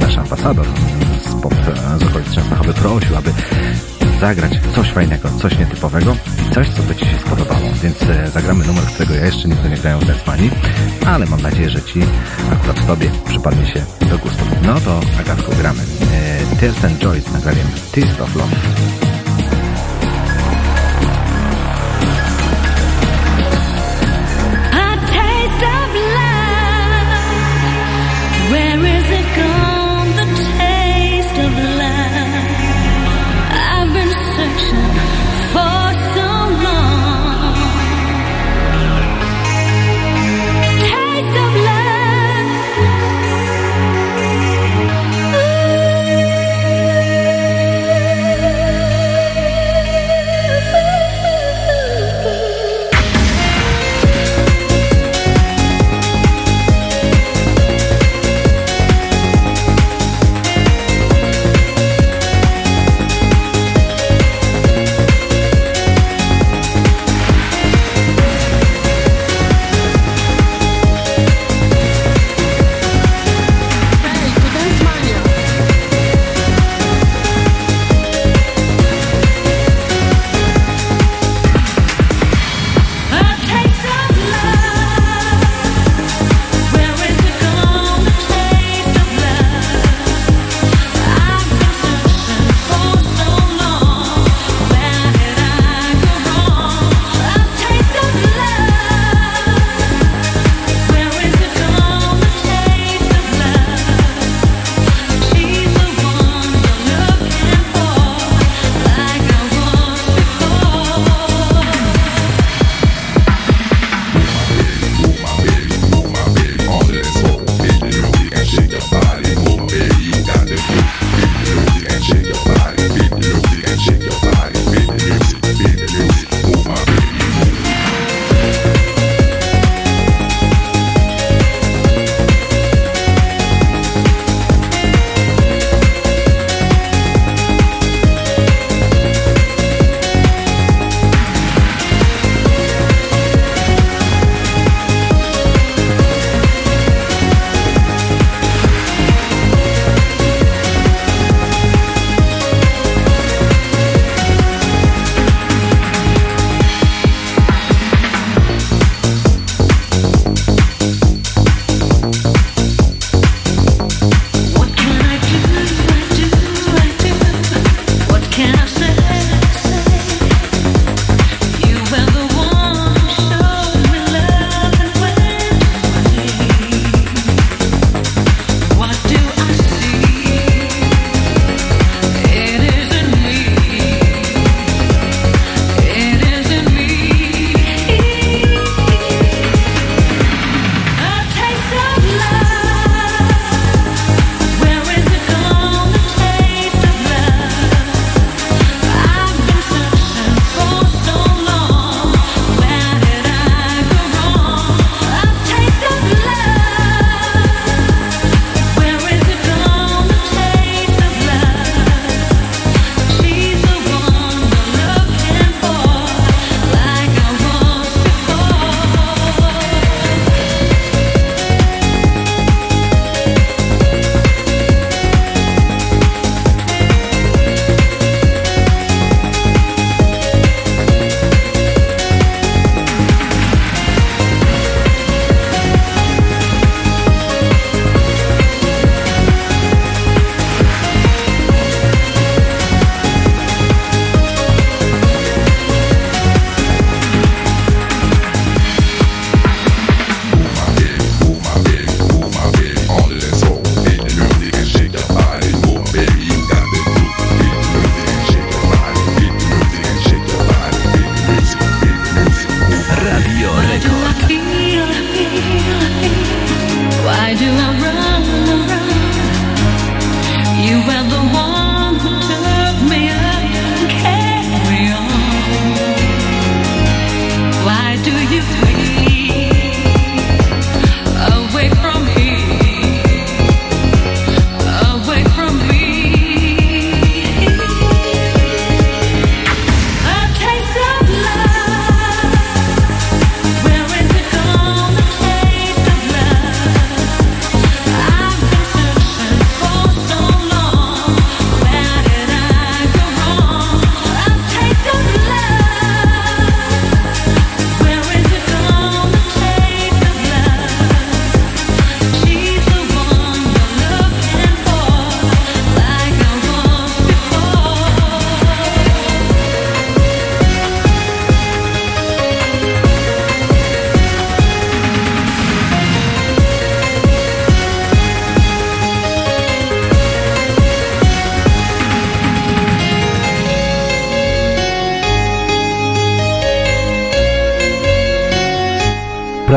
[0.01, 3.31] nasz ambasador mm, spod e, z okolic Częstochowy prosił, aby
[4.19, 6.15] zagrać coś fajnego, coś nietypowego
[6.53, 7.61] coś, co by Ci się spodobało.
[7.83, 10.49] Więc e, zagramy numer, którego ja jeszcze nigdy nie grałem w Dance Mani,
[11.05, 11.99] ale mam nadzieję, że Ci
[12.51, 14.43] akurat Tobie przypadnie się do gustu.
[14.63, 15.83] No to Agatko gramy.
[16.13, 19.10] E, Tears and Joy z nagraniem Tears of Love.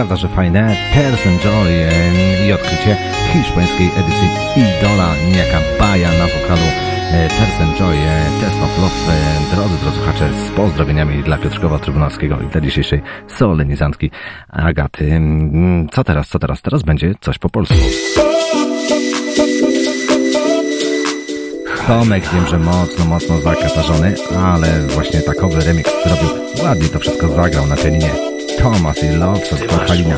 [0.04, 0.76] Prawda, że fajne?
[0.94, 1.70] Tears and Joy
[2.48, 2.96] i odkrycie
[3.32, 6.66] hiszpańskiej edycji Idola, niejaka Baja na wokalu
[7.12, 9.12] e, Tears and Joy, e, Test of Love.
[9.12, 14.10] E, Drodzy, drodzy słuchacze, z pozdrowieniami dla Piotrkowa Trybunalskiego i dla dzisiejszej solenizantki
[14.48, 15.20] Agaty.
[15.92, 16.62] Co teraz, co teraz?
[16.62, 17.74] Teraz będzie coś po polsku.
[21.86, 26.28] Tomek wiem, że mocno, mocno zakatarzony, ale właśnie takowy remix zrobił.
[26.64, 28.33] Ładnie to wszystko zagrał na pianinie.
[28.58, 29.56] Thomas i Love to
[29.86, 30.16] Halina.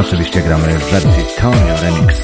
[0.00, 2.14] Oczywiście gramy w wersji Tonio Remix.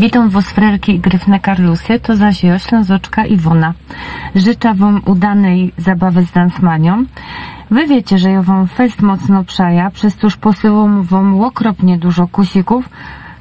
[0.00, 0.54] Witam was
[0.88, 3.74] i gryfne Karlusy, to zaś ja, Ślązoczka Iwona.
[4.34, 7.04] Życzę wam udanej zabawy z Dansmanią.
[7.70, 12.88] Wy wiecie, że ja wam fest mocno przaja, przez toż posyłam wam okropnie dużo kusików.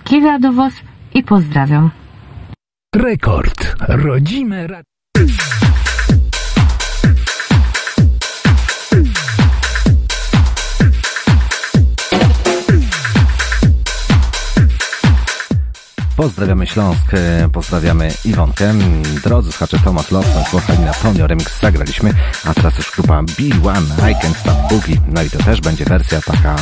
[0.04, 0.74] Kiwia do was
[1.14, 1.90] i pozdrawiam.
[2.96, 3.76] Rekord.
[3.88, 4.68] Rodzime
[16.20, 18.74] Pozdrawiamy Śląsk, e, pozdrawiamy Iwonkę.
[19.24, 22.14] Drodzy słuchacze, Tomasz Lawson, Kochani Antonio Remix zagraliśmy,
[22.46, 25.02] a teraz już grupa B1, I Can Stop Boogie.
[25.08, 26.56] No i to też będzie wersja taka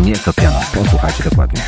[0.00, 0.60] nieco piano.
[0.74, 1.62] Posłuchajcie dokładnie.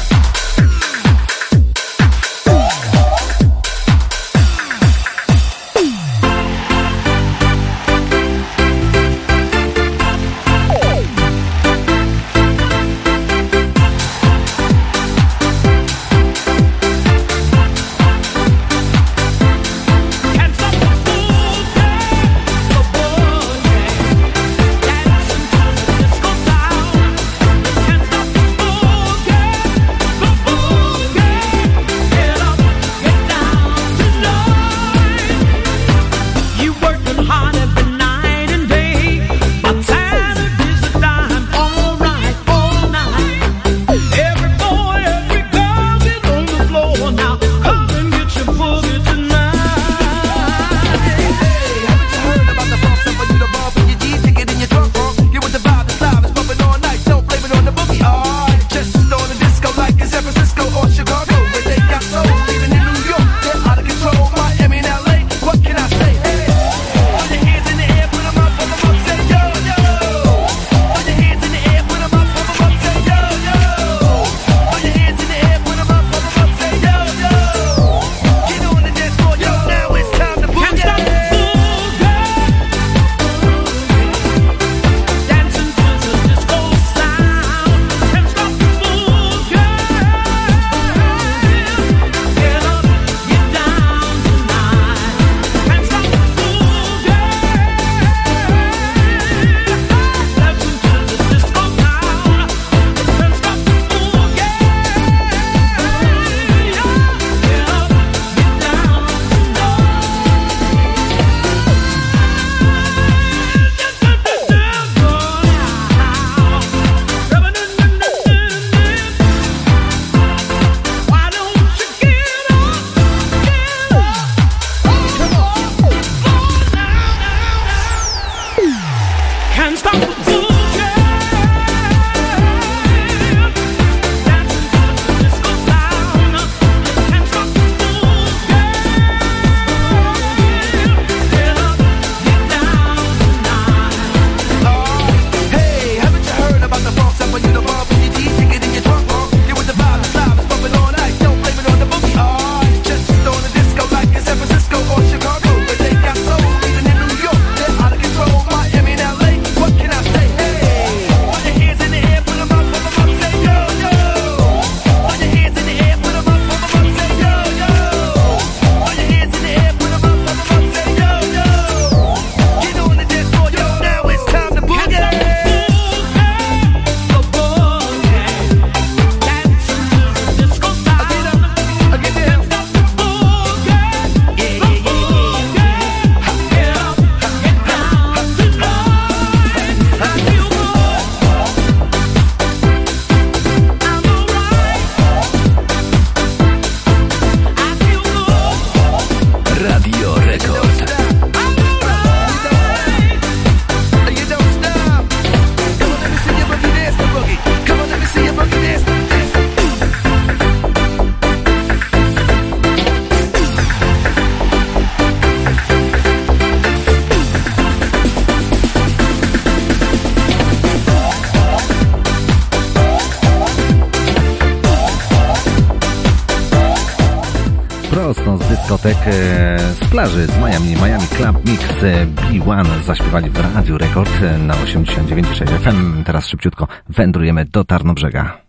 [230.04, 235.58] starzy z Miami, Miami Club Mix e, B1 zaśpiewali w Radiu Rekord e, na 89.6
[235.58, 236.04] FM.
[236.04, 238.43] Teraz szybciutko wędrujemy do Tarnobrzega.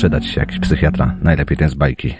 [0.00, 1.16] Przydać się jakiś psychiatra.
[1.22, 2.14] Najlepiej ten z bajki.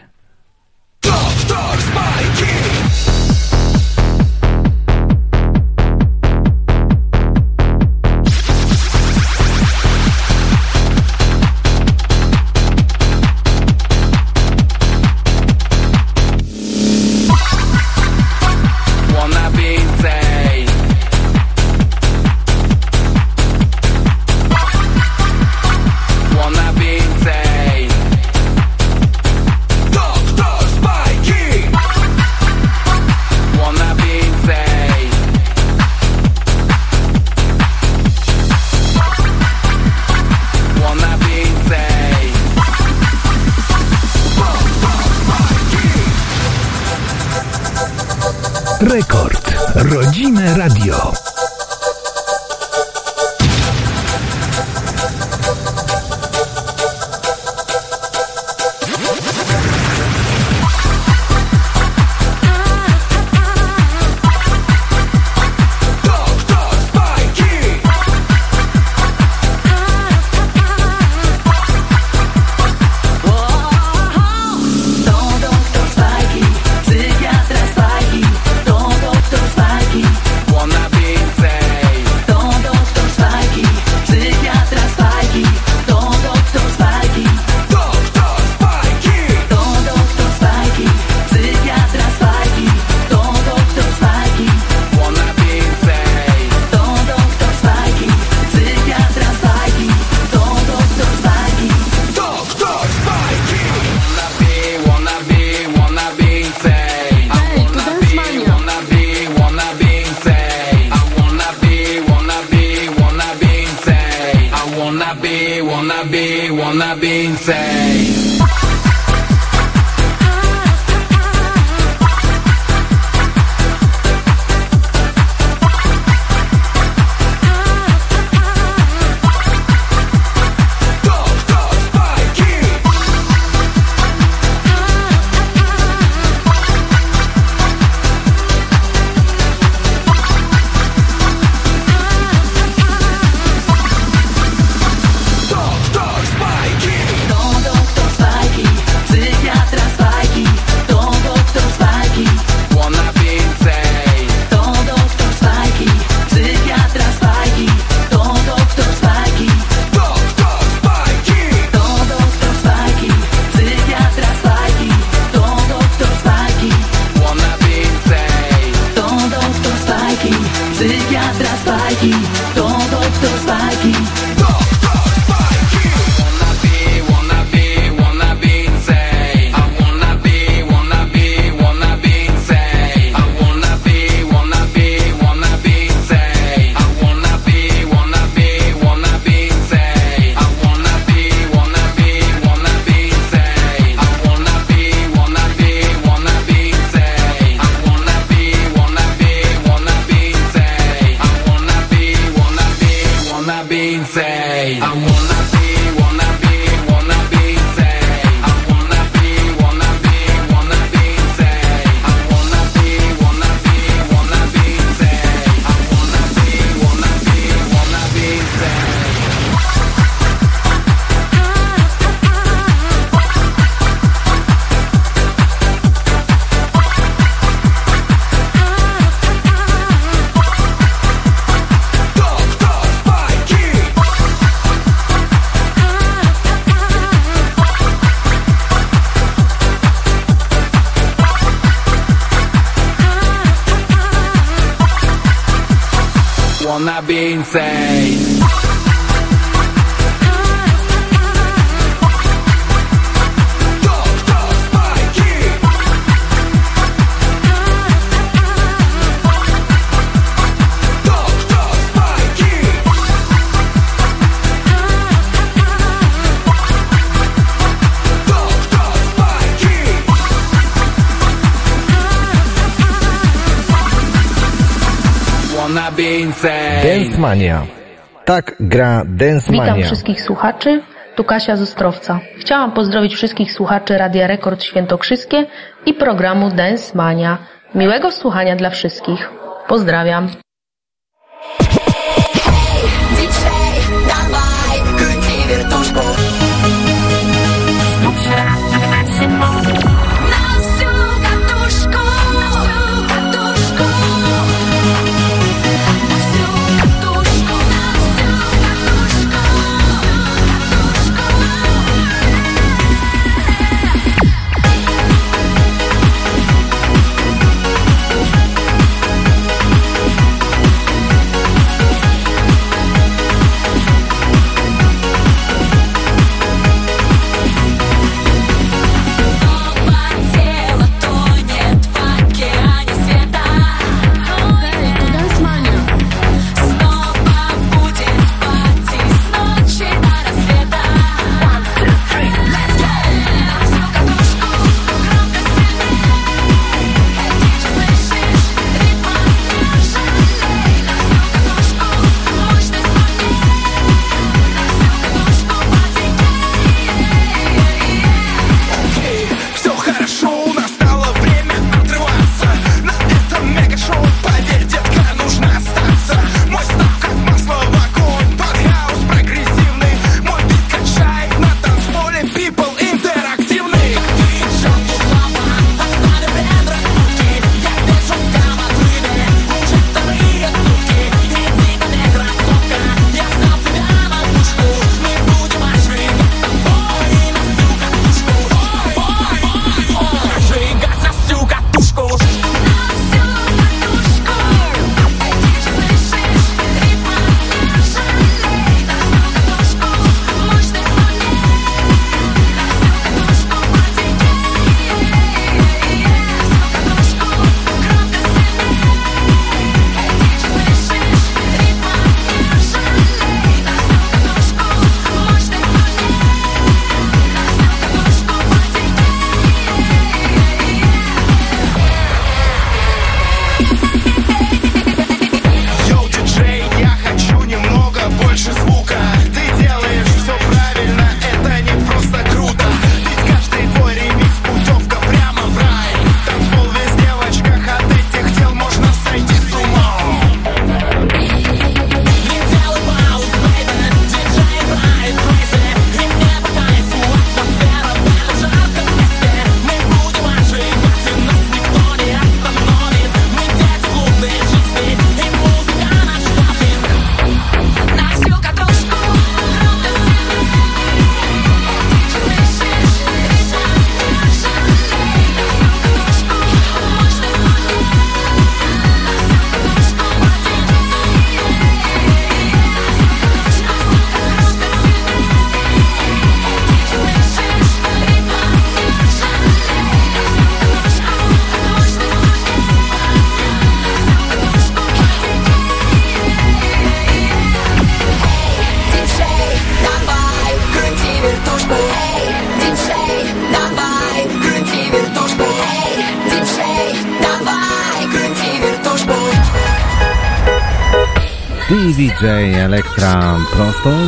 [279.51, 280.83] Witam wszystkich słuchaczy.
[281.17, 282.21] Tu Kasia z Ostrowca.
[282.39, 285.47] Chciałam pozdrowić wszystkich słuchaczy Radia Rekord Świętokrzyskie
[285.87, 287.39] i programu Dance Mania.
[287.75, 289.31] Miłego słuchania dla wszystkich.
[289.69, 290.29] Pozdrawiam.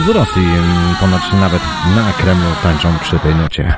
[0.06, 0.48] z Rosji.
[1.00, 1.62] Ponoć nawet
[1.96, 3.74] na Kremlu tańczą przy tej nucie.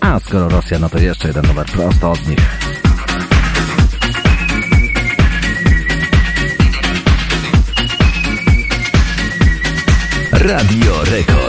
[0.00, 2.38] A skoro Rosja, no to jeszcze jeden numer prosto od nich.
[10.32, 11.45] Radio Rekord.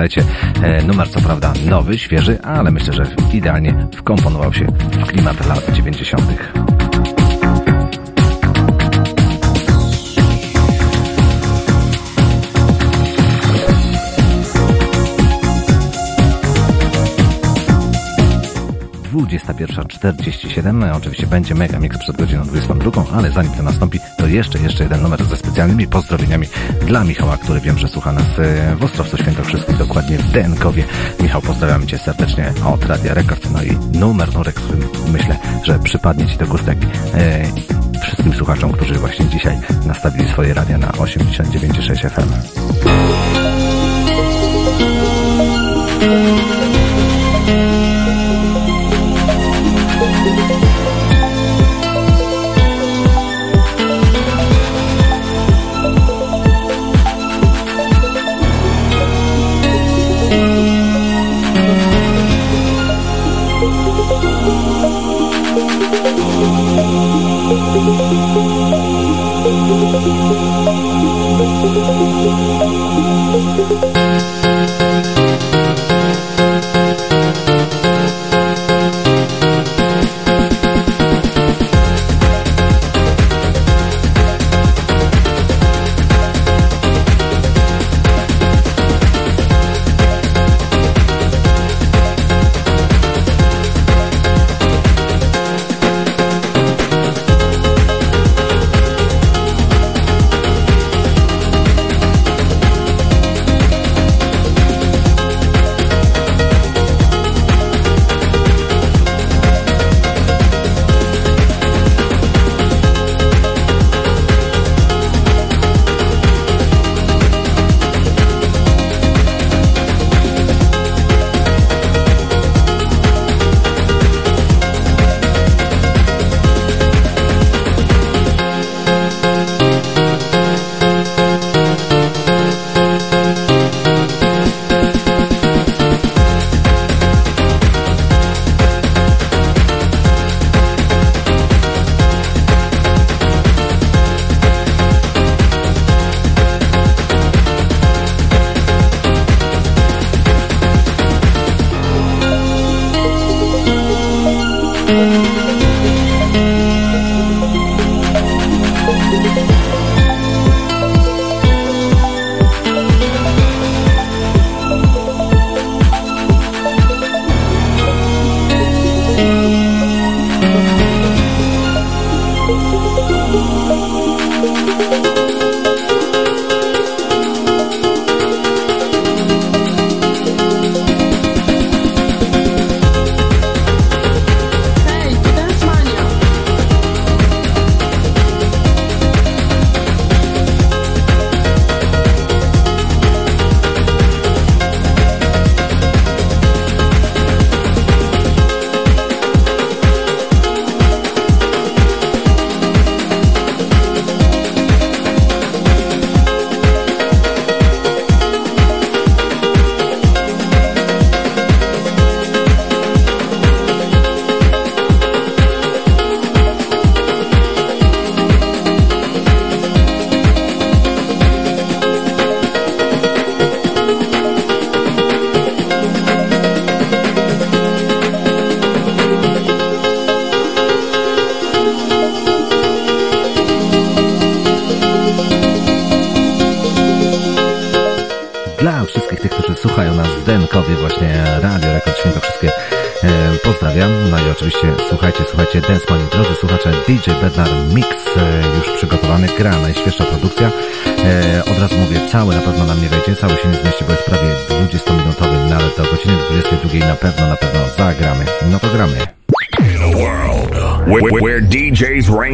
[0.00, 0.24] Zapamiętajcie.
[0.62, 5.72] E, numer co prawda nowy, świeży, ale myślę, że idealnie wkomponował się w klimat lat
[5.72, 6.22] 90.
[19.04, 20.84] Dwudziesta pierwsza czterdzieści siedem.
[20.92, 23.98] Oczywiście będzie mega mix przed godziną 22, ale zanim to nastąpi,
[24.32, 26.46] jeszcze, jeszcze jeden numer ze specjalnymi pozdrowieniami
[26.86, 30.84] dla Michała, który wiem, że słucha nas e, w Ostrowcu Świętokrzyskich, dokładnie w Denkowie.
[31.20, 33.50] Michał, pozdrawiam Cię serdecznie od Radia Rekord.
[33.50, 34.78] No i numer, numer, który
[35.12, 37.44] myślę, że przypadnie Ci do e,
[38.02, 42.49] wszystkim słuchaczom, którzy właśnie dzisiaj nastawili swoje radia na 89,6 FM.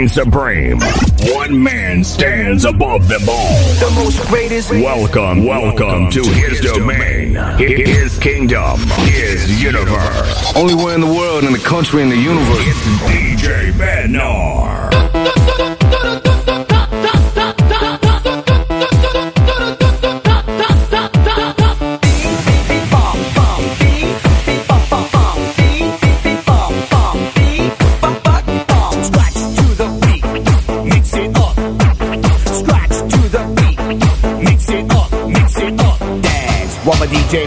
[0.07, 3.62] DJs reign supreme, one man stands above them all.
[3.74, 4.70] The most greatest.
[4.70, 10.57] Welcome, welcome to his domain, his kingdom, his universe.
[10.57, 12.59] Only one in the world, in the country, in the universe.
[12.61, 14.95] It's DJ Bednar.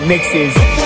[0.10, 0.79] Mixes.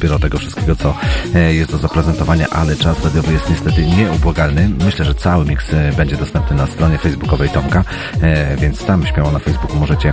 [0.00, 0.94] Dopiero tego wszystkiego, co
[1.34, 4.70] e, jest do zaprezentowania, ale czas radiowy jest niestety nieubłagalny.
[4.84, 7.84] Myślę, że cały mix e, będzie dostępny na stronie facebookowej Tomka,
[8.22, 10.12] e, więc tam śmiało na Facebooku możecie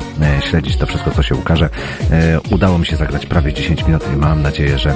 [0.49, 1.69] śledzić to wszystko, co się ukaże.
[2.51, 4.93] Udało mi się zagrać prawie 10 minut i mam nadzieję, że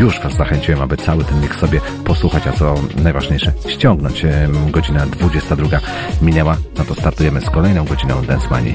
[0.00, 4.26] już Was zachęciłem, aby cały ten mix sobie posłuchać, a co najważniejsze, ściągnąć.
[4.70, 5.80] Godzina 22
[6.22, 8.74] minęła, no to startujemy z kolejną godziną Dance Money.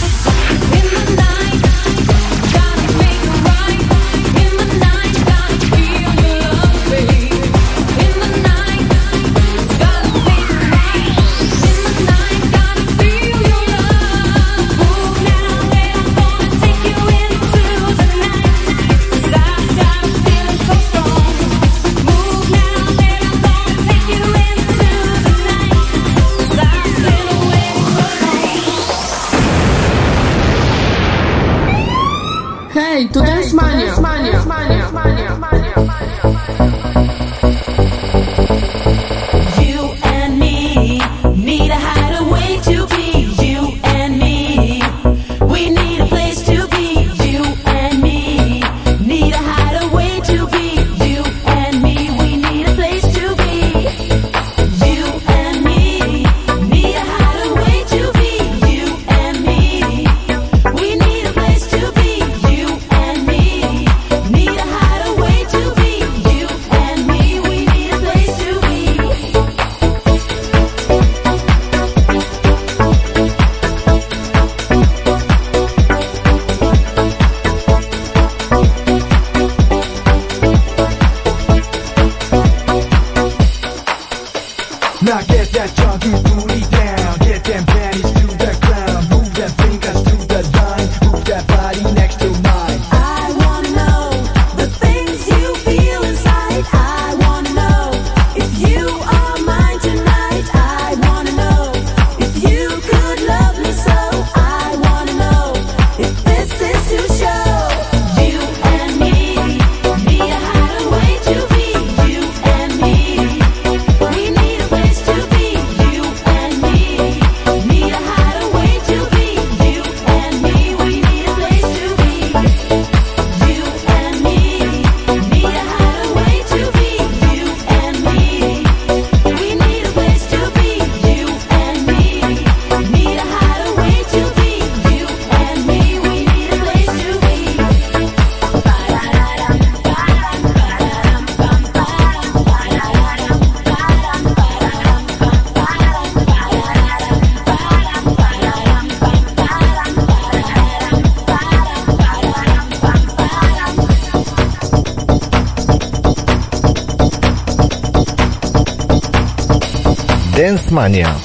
[160.71, 161.15] Dance Mania.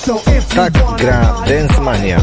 [0.55, 2.19] Tak gra Dance Mania.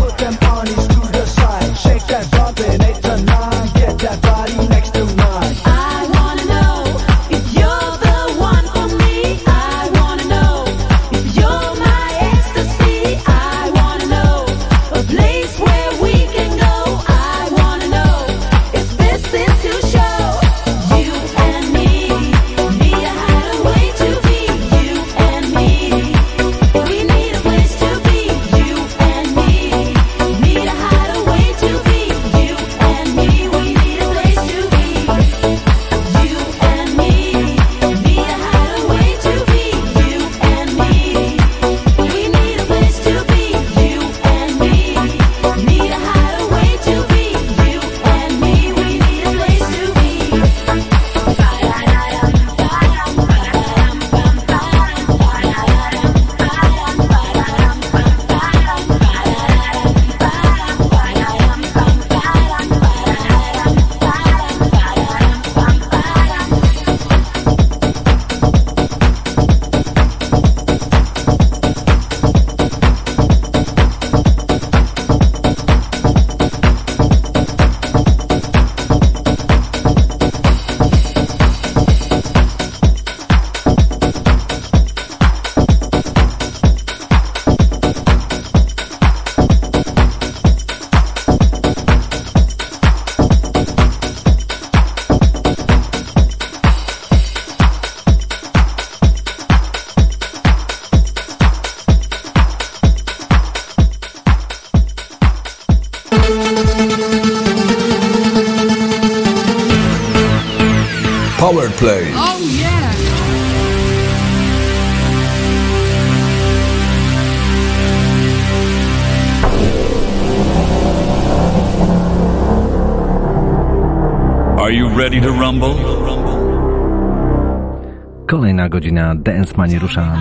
[128.84, 130.18] godzina Dance Mani rusza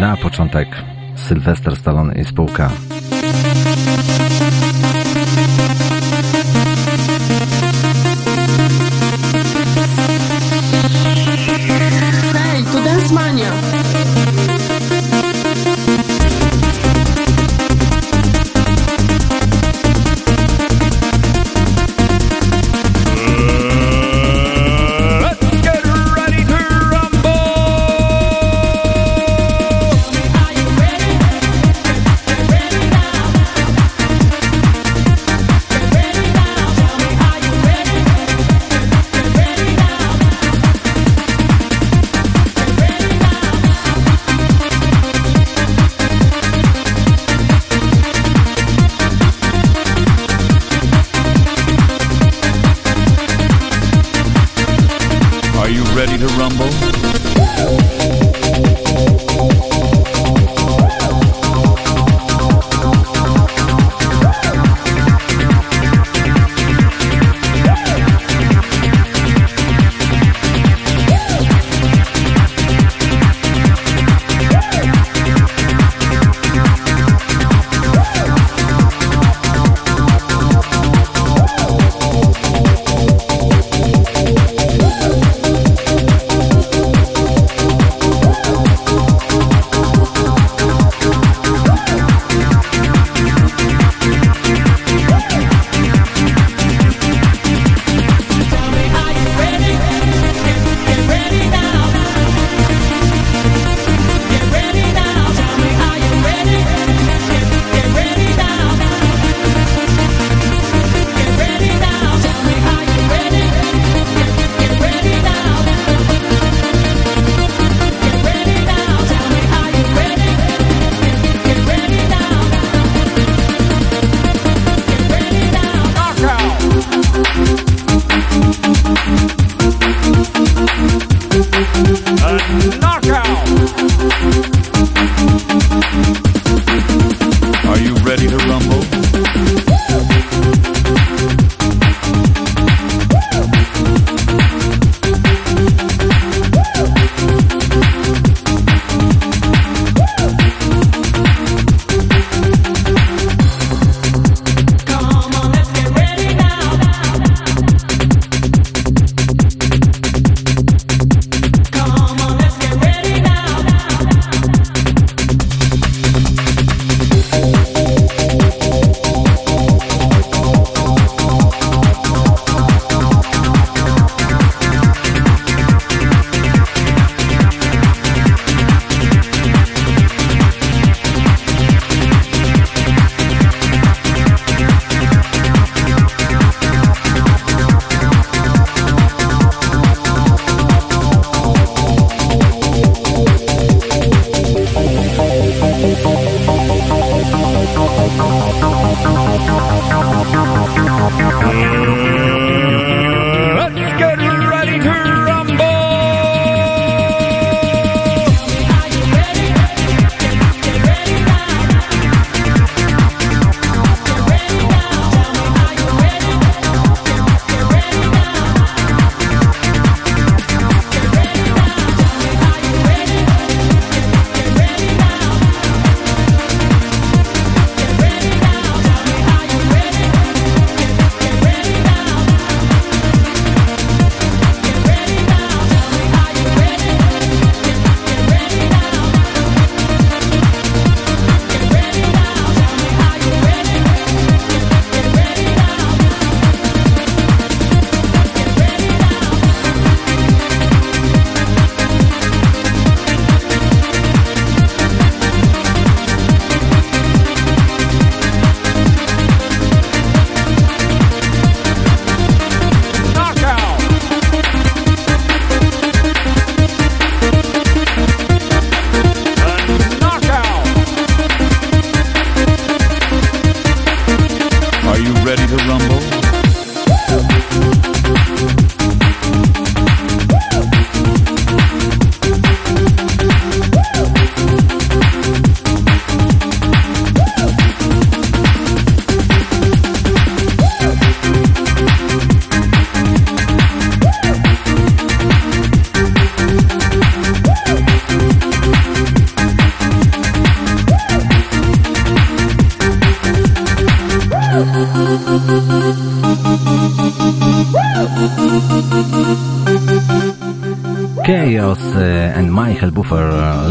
[0.00, 0.68] na początek
[1.14, 2.70] Sylwester Stallone i spółka.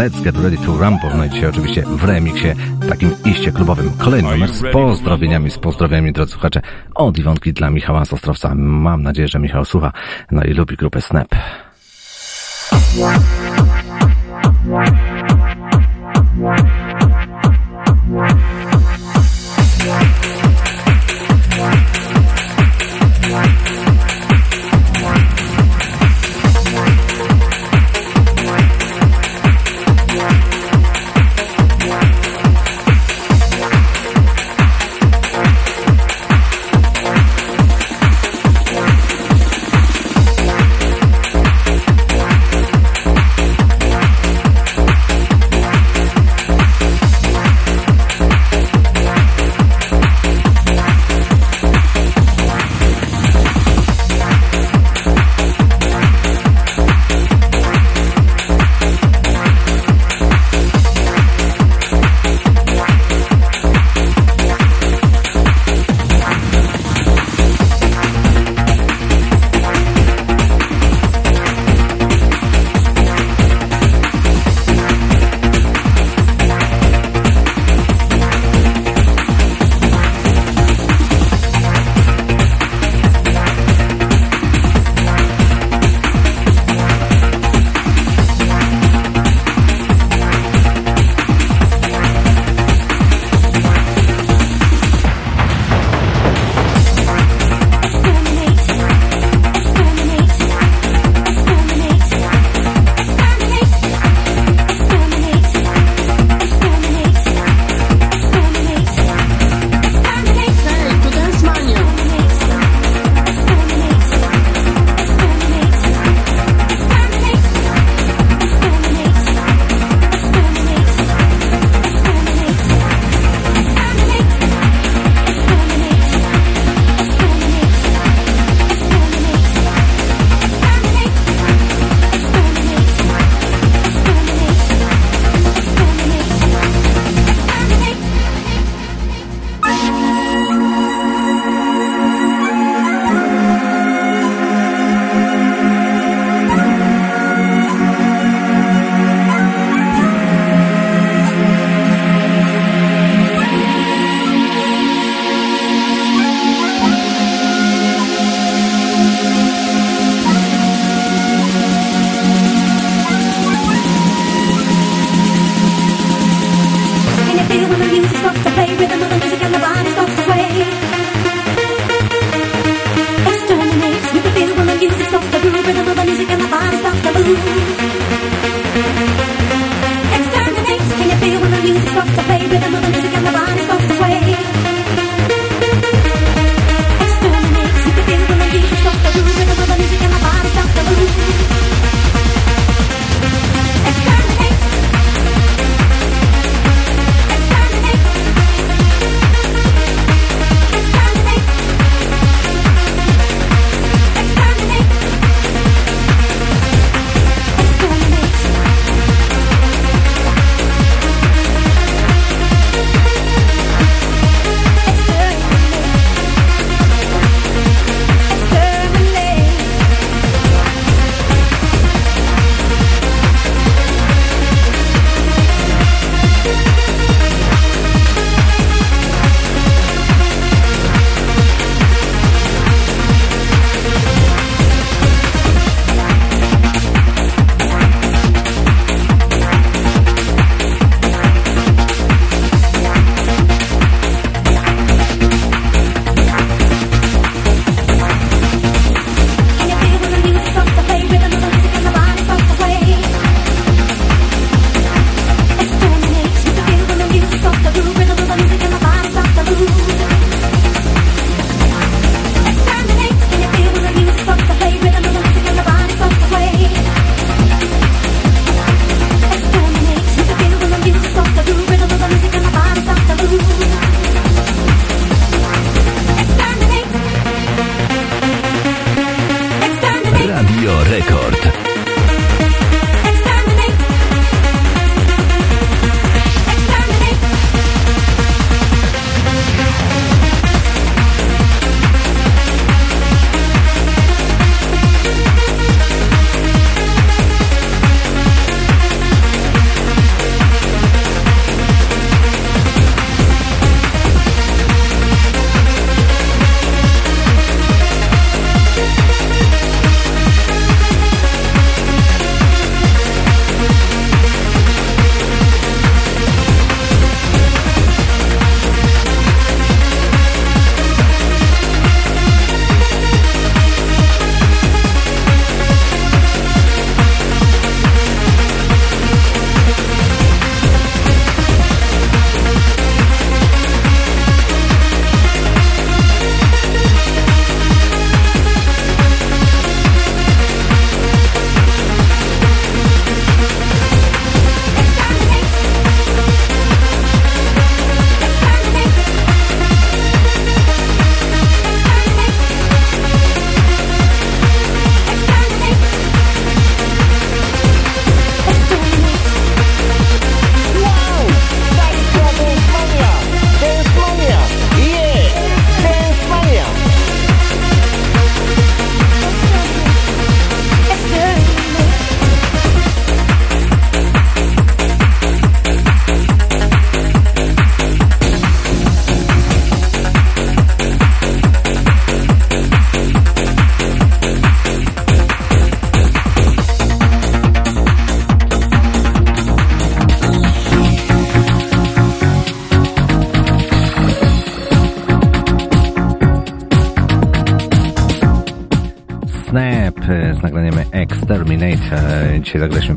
[0.06, 1.18] Let's Get Ready to Rumble.
[1.18, 2.48] No i dzisiaj oczywiście w remiksie
[2.90, 3.92] takim iście klubowym.
[3.98, 6.62] Kolejny numer z pozdrowieniami, z pozdrowieniami, drodzy słuchacze,
[6.96, 8.56] od Iwonki dla Michała Sostrowca.
[8.56, 9.92] Mam nadzieję, że Michał słucha,
[10.32, 11.36] no i lubi grupę Snap.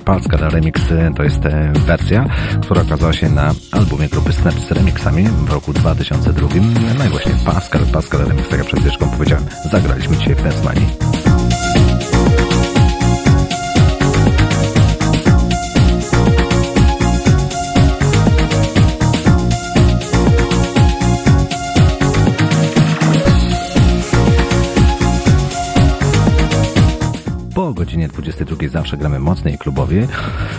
[0.09, 2.25] Dzisiaj zagraliśmy Pascal Remix, e, to jest e, wersja,
[2.63, 6.49] która okazała się na albumie grupy Snap z remixami w roku 2002.
[6.99, 11.08] No i właśnie Pascal, Pascal Remix, tak jak przed chwileczką powiedziałem, zagraliśmy dzisiaj w Dance
[27.59, 30.09] Po godzinie 22 zawsze gramy mocniej i klubowie.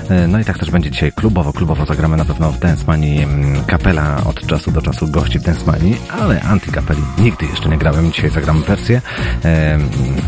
[0.09, 1.53] E, No i tak też będzie dzisiaj klubowo.
[1.53, 3.25] Klubowo zagramy na pewno w Dance Mani
[3.67, 8.11] kapela od czasu do czasu gości w Dance Mani, ale antykapeli nigdy jeszcze nie grałem.
[8.11, 9.01] Dzisiaj zagram wersję,
[9.45, 9.77] e,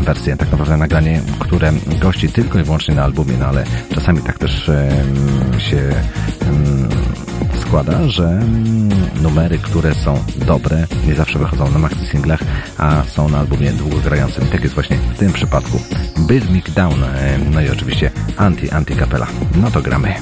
[0.04, 4.38] wersję tak naprawdę nagranie, które gości tylko i wyłącznie na albumie, no ale czasami tak
[4.38, 4.70] też
[5.58, 5.92] się
[7.80, 8.88] em, składa, że mm,
[9.22, 12.40] numery, które są dobre, nie zawsze wychodzą na maxi singlach,
[12.78, 14.46] a są na albumie długogrającym.
[14.46, 15.80] Tak jest właśnie w tym przypadku.
[16.18, 19.26] Build Me Down, e, no i oczywiście Anti Anti Kapela.
[19.56, 20.14] No to gramy.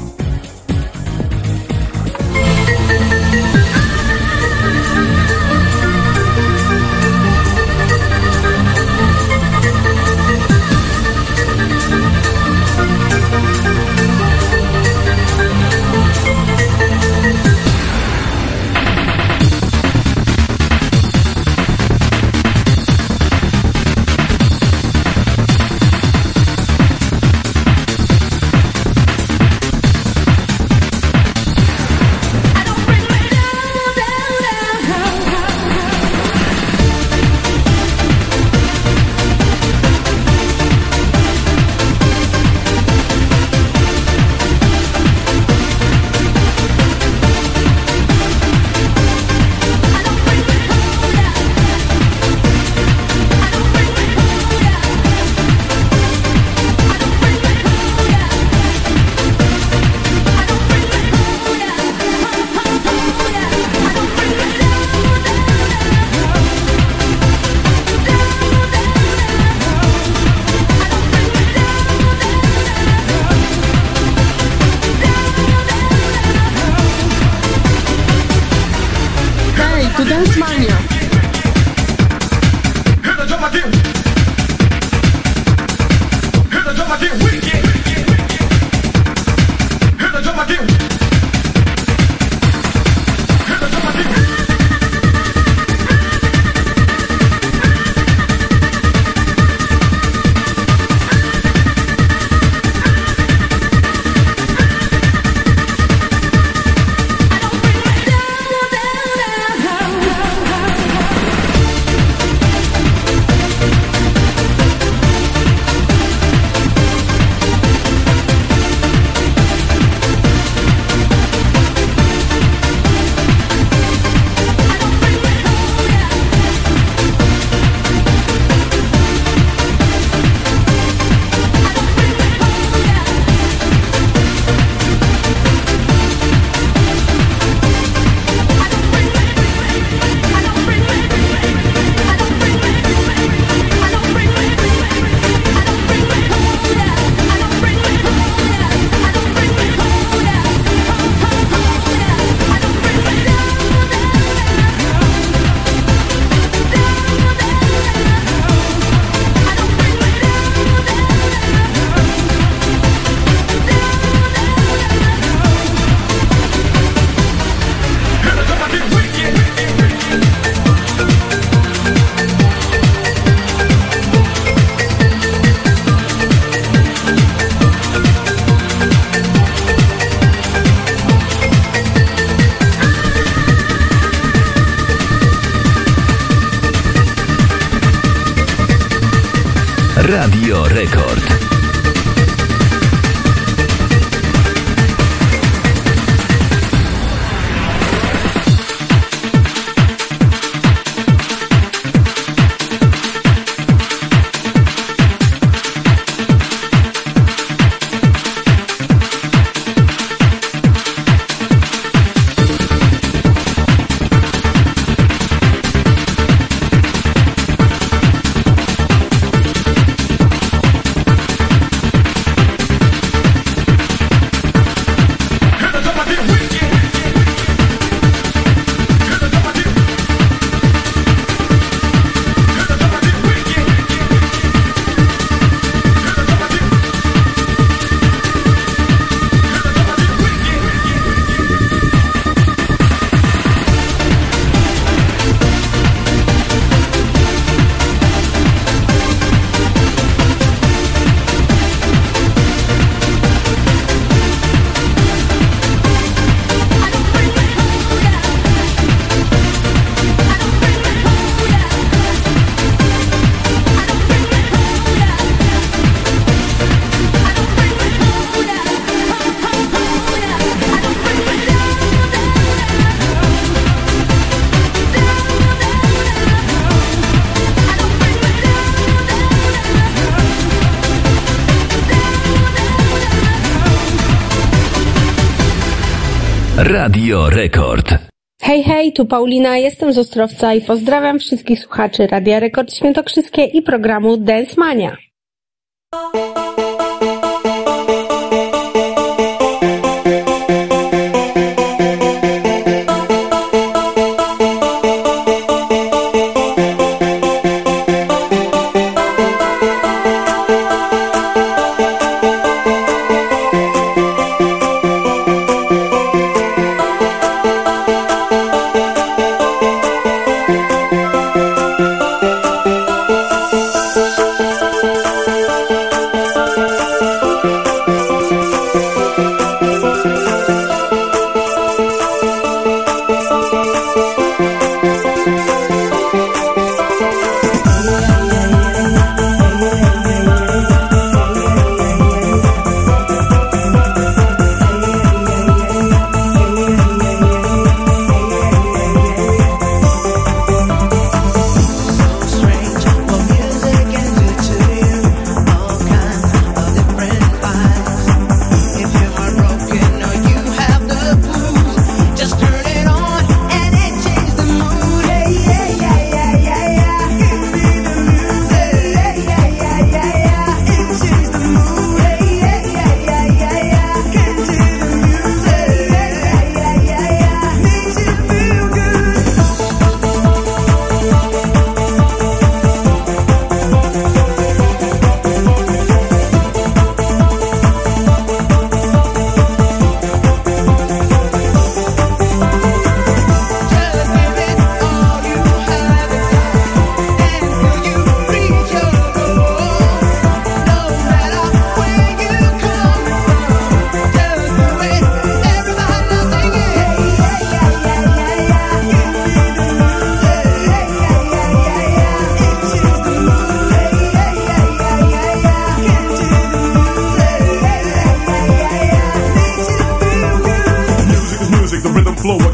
[286.81, 287.99] Radio Rekord.
[288.43, 293.63] Hej, hej, tu Paulina, jestem z Ostrowca i pozdrawiam wszystkich słuchaczy Radia Rekord Świętokrzyskie i
[293.63, 294.97] programu Dance Mania.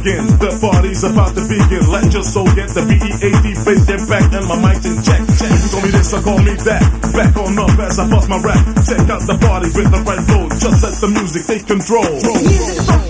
[0.06, 1.90] The party's about to begin.
[1.90, 5.18] Let your soul get the B-E-A-D bass get back and my mic's in check.
[5.18, 6.82] You call me this or call me that.
[7.10, 8.62] Back on up as I bust my rap.
[8.86, 10.46] Check out the party with the right flow.
[10.62, 13.05] Just let the music take control.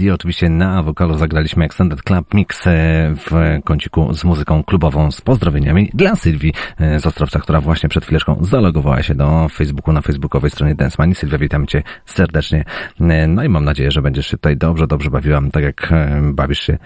[0.00, 2.70] D oczywiście na wokalu zagraliśmy Extended Club Mix e,
[3.16, 8.04] w kąciku z muzyką klubową z pozdrowieniami dla Sylwii e, z Ostrowca, która właśnie przed
[8.04, 11.14] chwileczką zalogowała się do Facebooku na facebookowej stronie Dance Money.
[11.14, 12.64] Sylwia, witam Cię serdecznie.
[13.00, 15.92] E, No i mam nadzieję, że będziesz się tutaj dobrze, dobrze bawiła, tak jak
[16.32, 16.78] bawisz się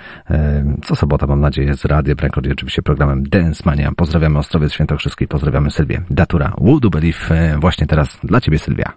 [0.84, 3.92] co sobota, mam nadzieję, z Radiem Record i oczywiście programem Dance Mania.
[3.96, 6.02] Pozdrawiamy Ostrowiec Świętokrzyski, pozdrawiamy Sylwię.
[6.10, 8.93] Datura, Would Believe, e, właśnie teraz dla Ciebie Sylwia.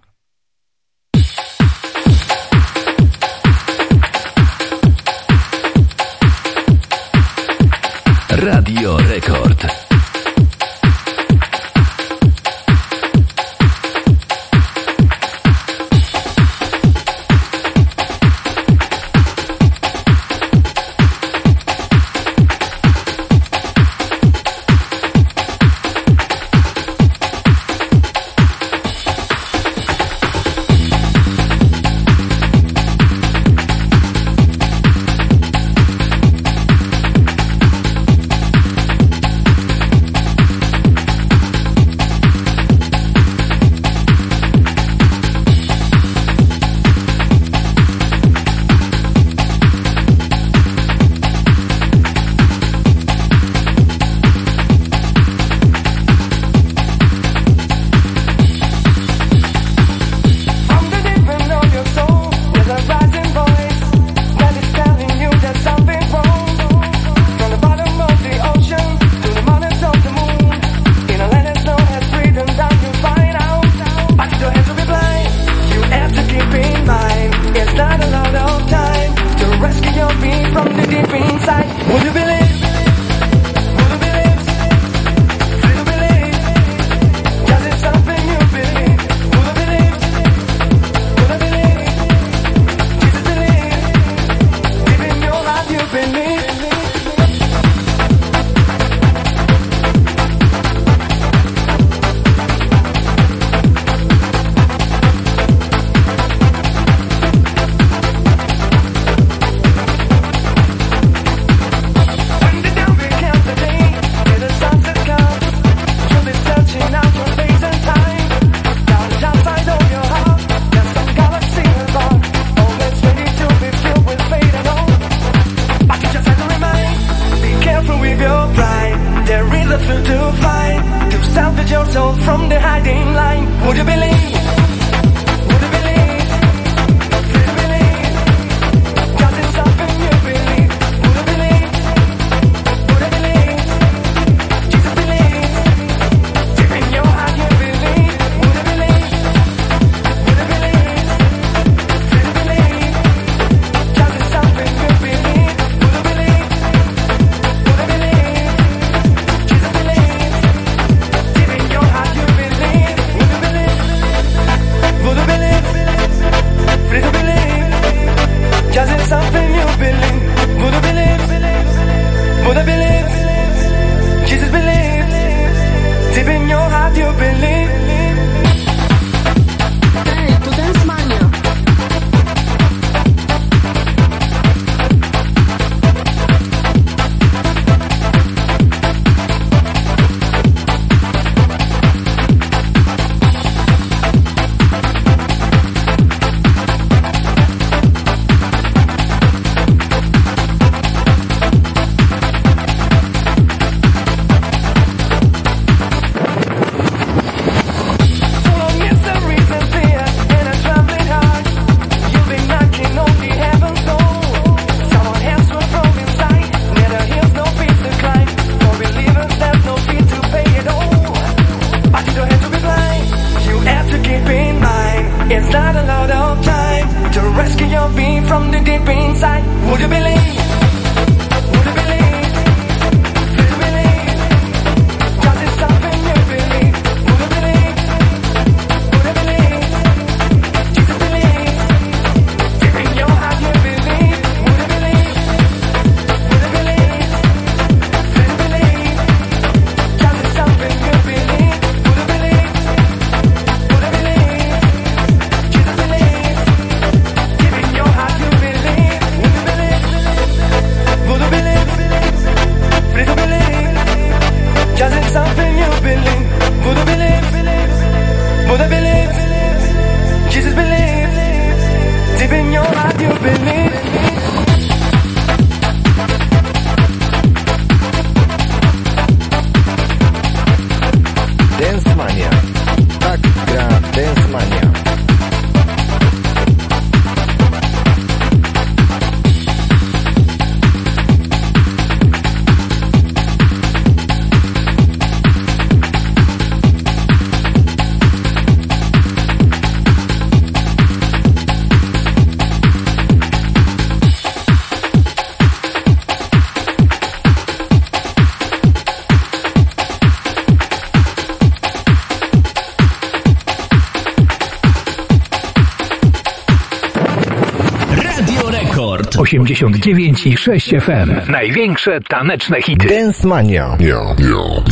[319.64, 321.32] 89 i 6 FM.
[321.32, 322.88] Największe taneczne hity.
[322.88, 323.78] Dance Mania.
[323.80, 324.64] Yeah, yeah,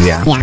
[0.00, 0.24] yeah.
[0.26, 0.26] yeah.
[0.26, 0.42] yeah.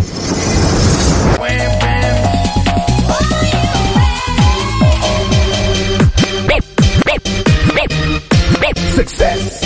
[8.94, 9.62] Success.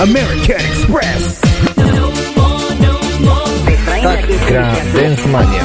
[0.00, 1.40] American Express.
[4.02, 5.64] Tak gra Dance Mania.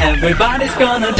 [0.00, 1.15] Everybody's gonna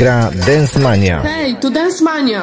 [0.00, 1.20] gra Dance Mania.
[1.22, 2.42] Hey, to Dance Mania.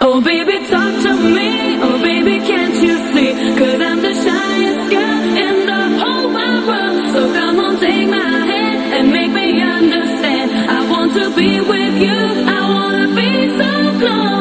[0.00, 1.50] Oh baby, talk to me.
[1.86, 3.30] Oh baby, can't you see?
[3.58, 6.96] Cause I'm the shyest girl in the whole wide world.
[7.14, 10.48] So come on, take my hand and make me understand.
[10.76, 12.20] I want to be with you.
[12.56, 14.33] I wanna be so close.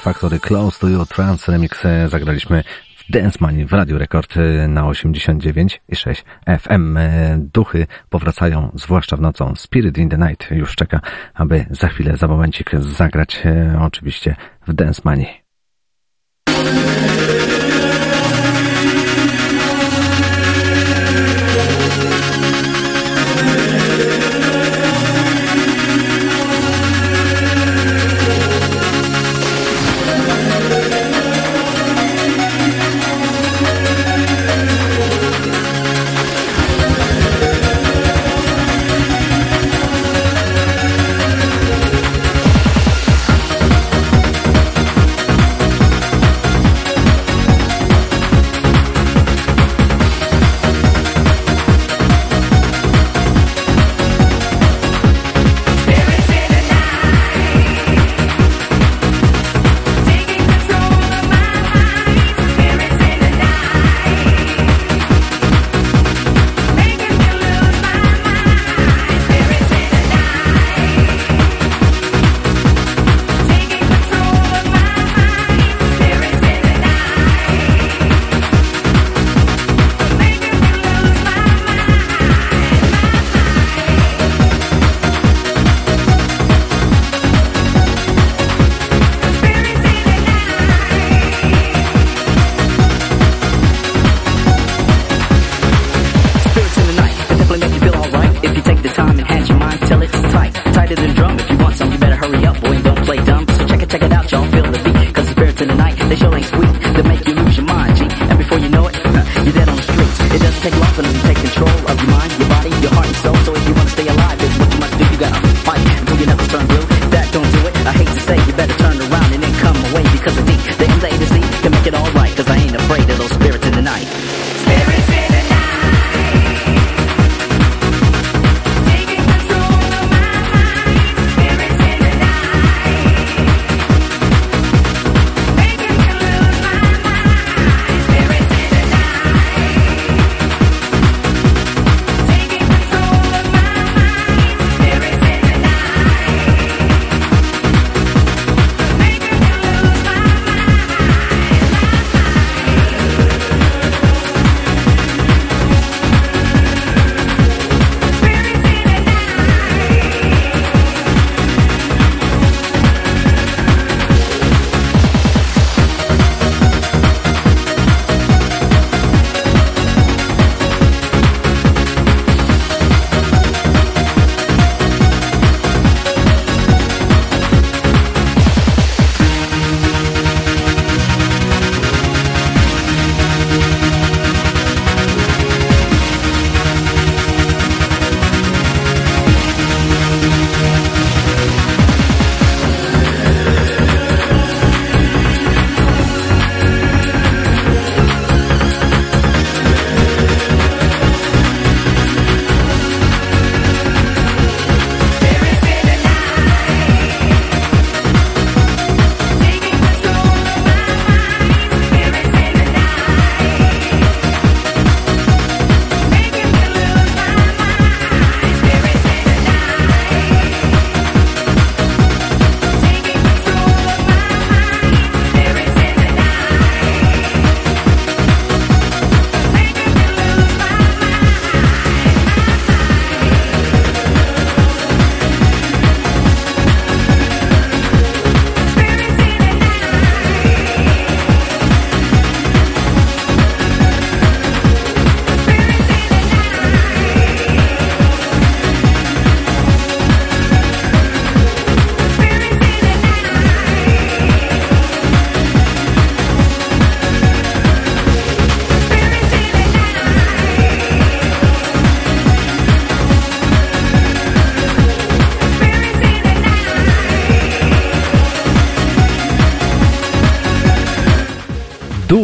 [0.00, 2.64] Factory Close to You Trance Remix e, zagraliśmy
[2.96, 6.24] w Dance Money w Radio Rekord e, na 89 i 6
[6.60, 6.96] FM.
[6.96, 9.54] E, duchy powracają, zwłaszcza w nocą.
[9.56, 11.00] Spirit in the Night już czeka,
[11.34, 13.42] aby za chwilę, za momencik zagrać
[13.80, 15.39] oczywiście w Dance Money.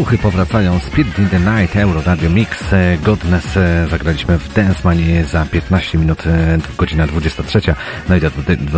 [0.06, 0.80] Duchy powracają.
[0.80, 2.72] Spirit in the Night, Euro Radio Mix.
[2.72, 4.82] E, Godness e, zagraliśmy w Dance
[5.24, 7.60] za 15 minut, e, godzina 23.
[8.08, 8.30] No i do,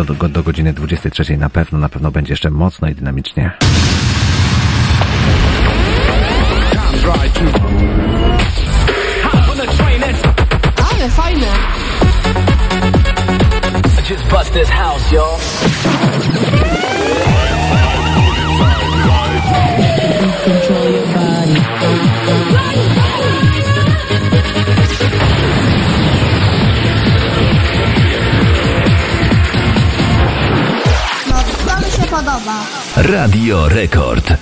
[0.05, 3.51] do, do godziny 23 na pewno, na pewno będzie jeszcze mocno i dynamicznie.
[10.91, 11.47] Ale fajne!
[33.09, 34.38] Radio Record.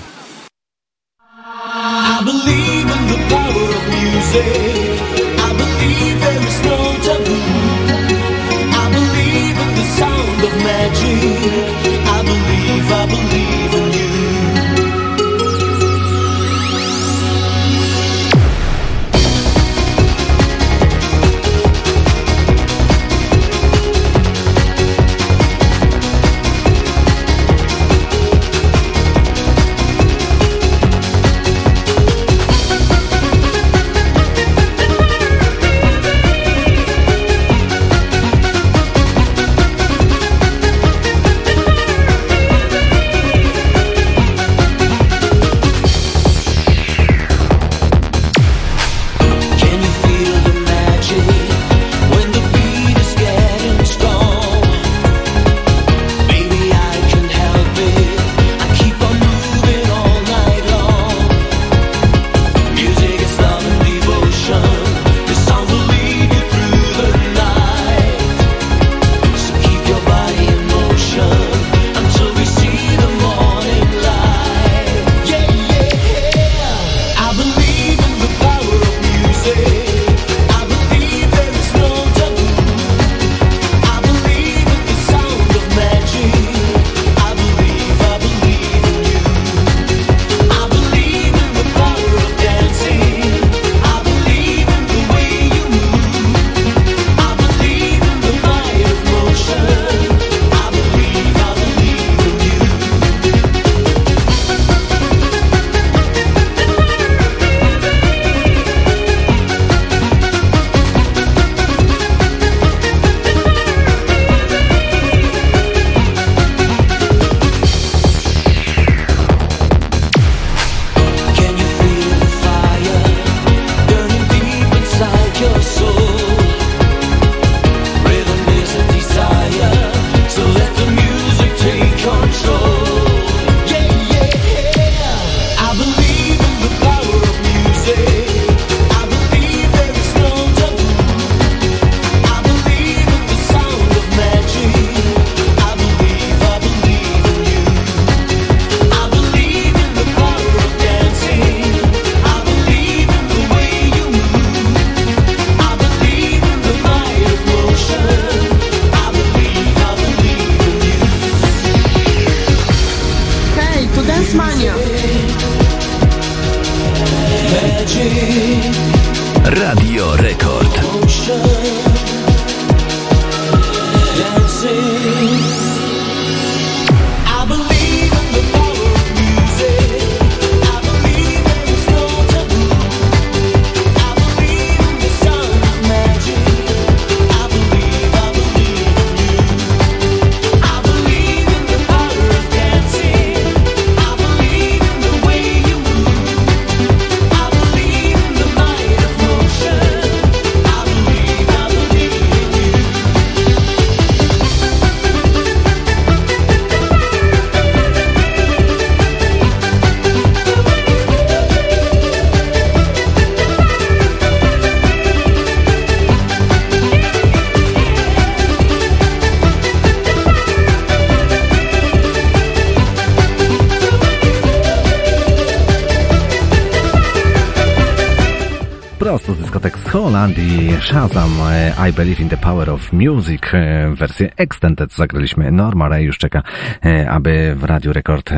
[230.07, 235.51] Poland i Shazam e, I Believe in the Power of Music e, wersję Extended zagraliśmy.
[235.51, 236.43] Norma już czeka,
[236.85, 238.29] e, aby w Radiu Rekord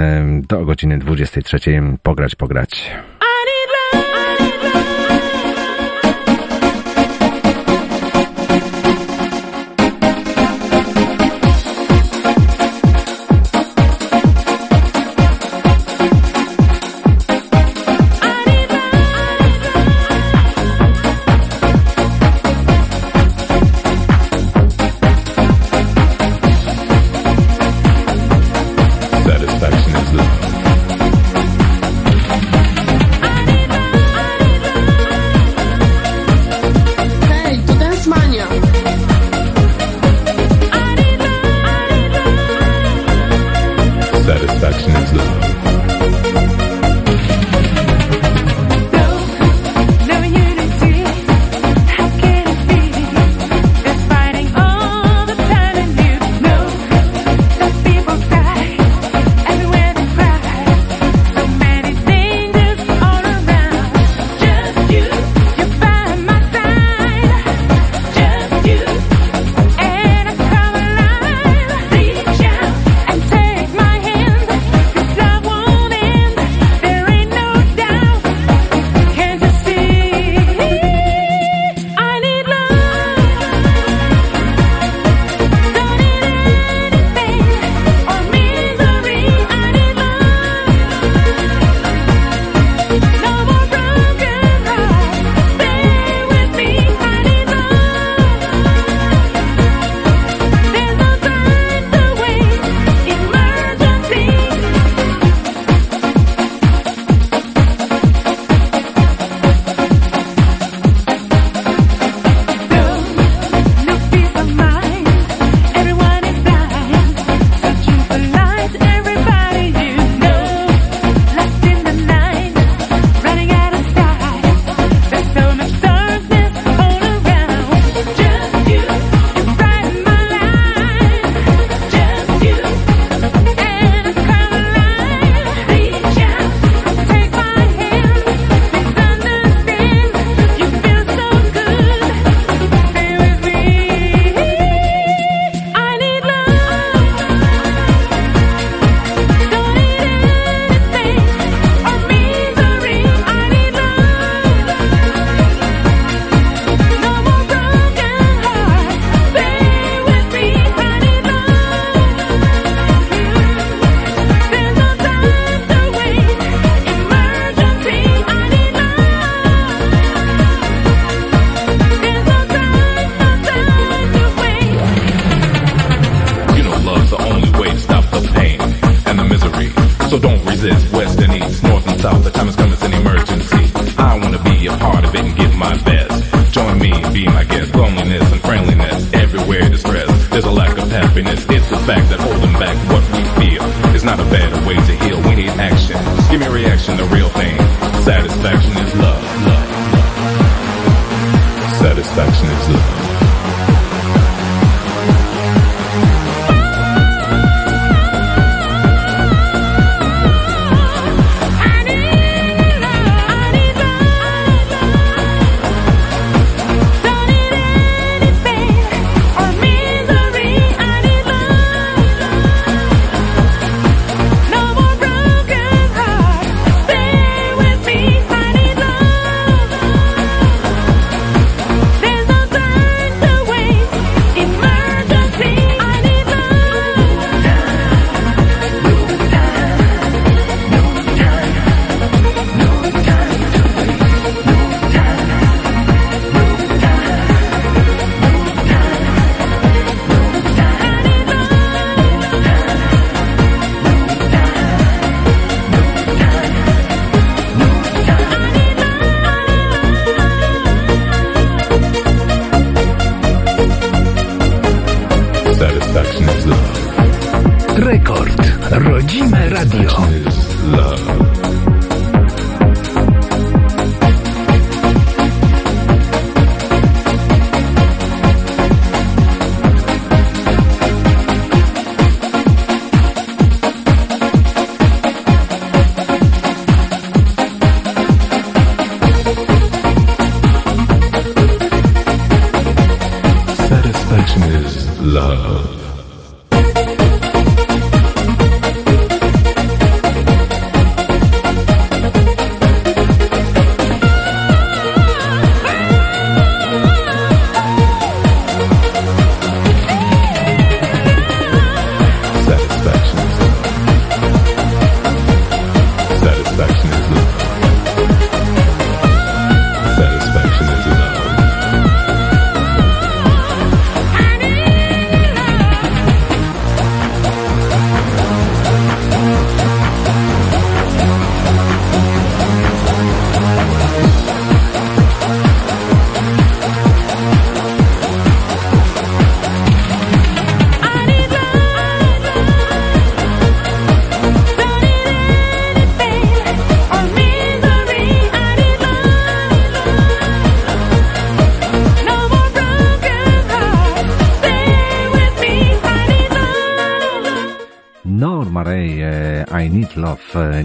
[0.47, 1.59] do godziny 23
[2.03, 2.91] pograć, pograć.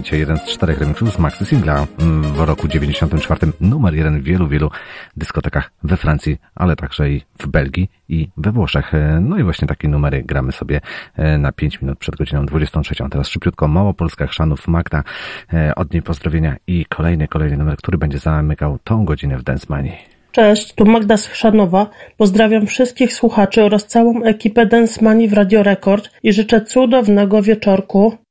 [0.05, 4.21] E, dzisiaj jeden z czterech remixów z maxi singla mm, w roku 94, numer jeden
[4.21, 4.69] w wielu, wielu
[5.17, 8.93] dyskotekach we Francji, ale także i w Belgii i we Włoszech.
[8.93, 10.81] E, No i właśnie takie numery gramy sobie
[11.15, 12.95] e, na 5 minut przed godziną 23.
[13.11, 15.03] Teraz szybciutko Małopolska Chrzanów, Magda,
[15.53, 19.65] e, od niej pozdrowienia i kolejny, kolejny numer, który będzie zamykał tą godzinę w Dance
[19.69, 19.91] Money.
[20.31, 21.89] Cześć, tu Magda z Chrzanowa.
[22.17, 28.24] Pozdrawiam wszystkich słuchaczy oraz całą ekipę Dance Money w Radio Rekord i życzę cudownego wieczorku.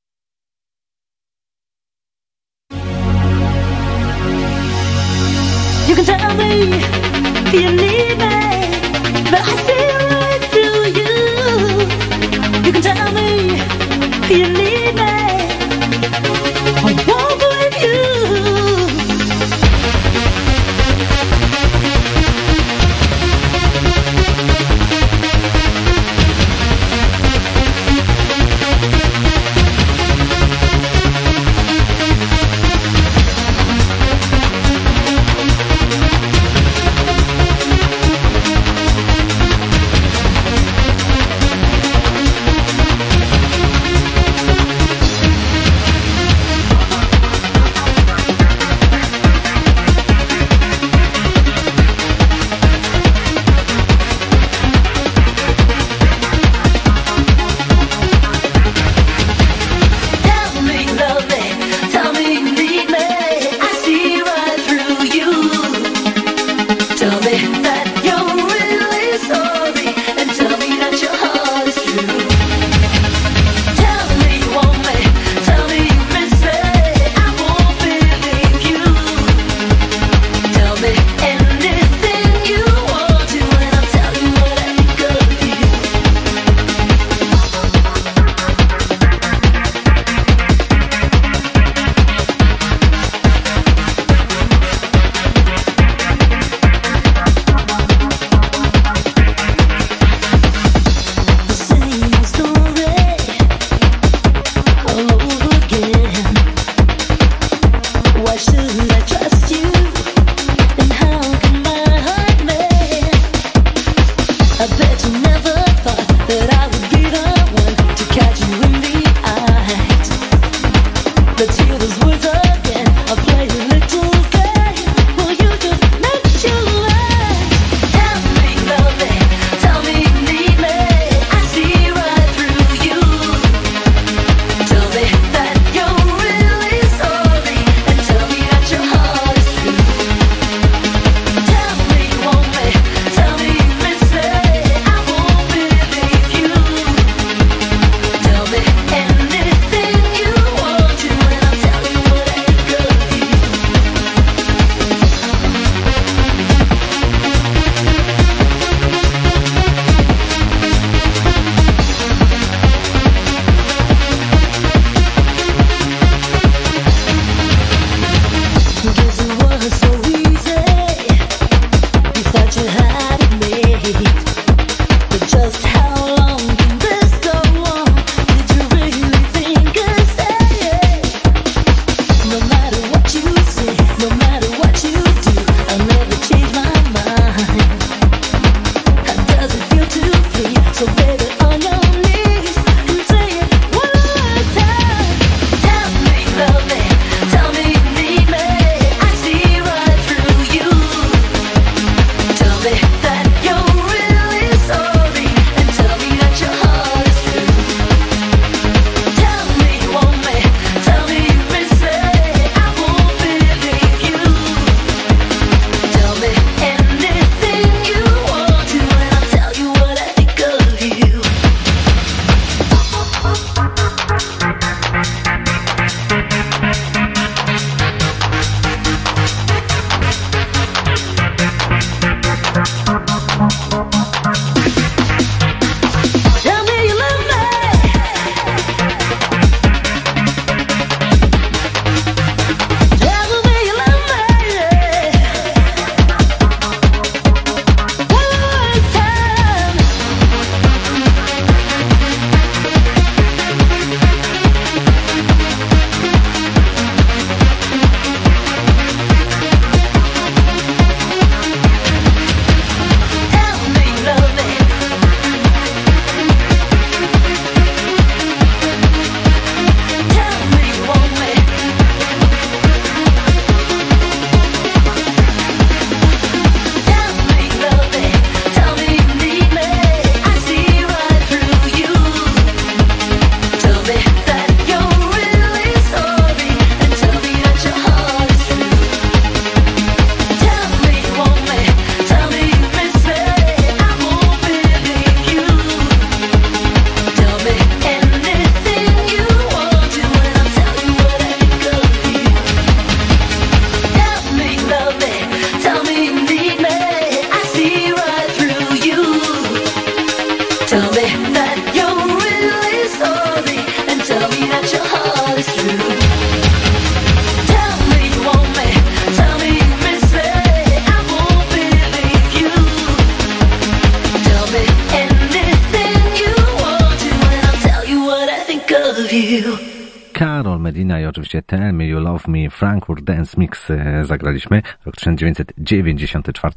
[334.14, 334.62] zagraliśmy.
[334.86, 336.54] Rok 1994.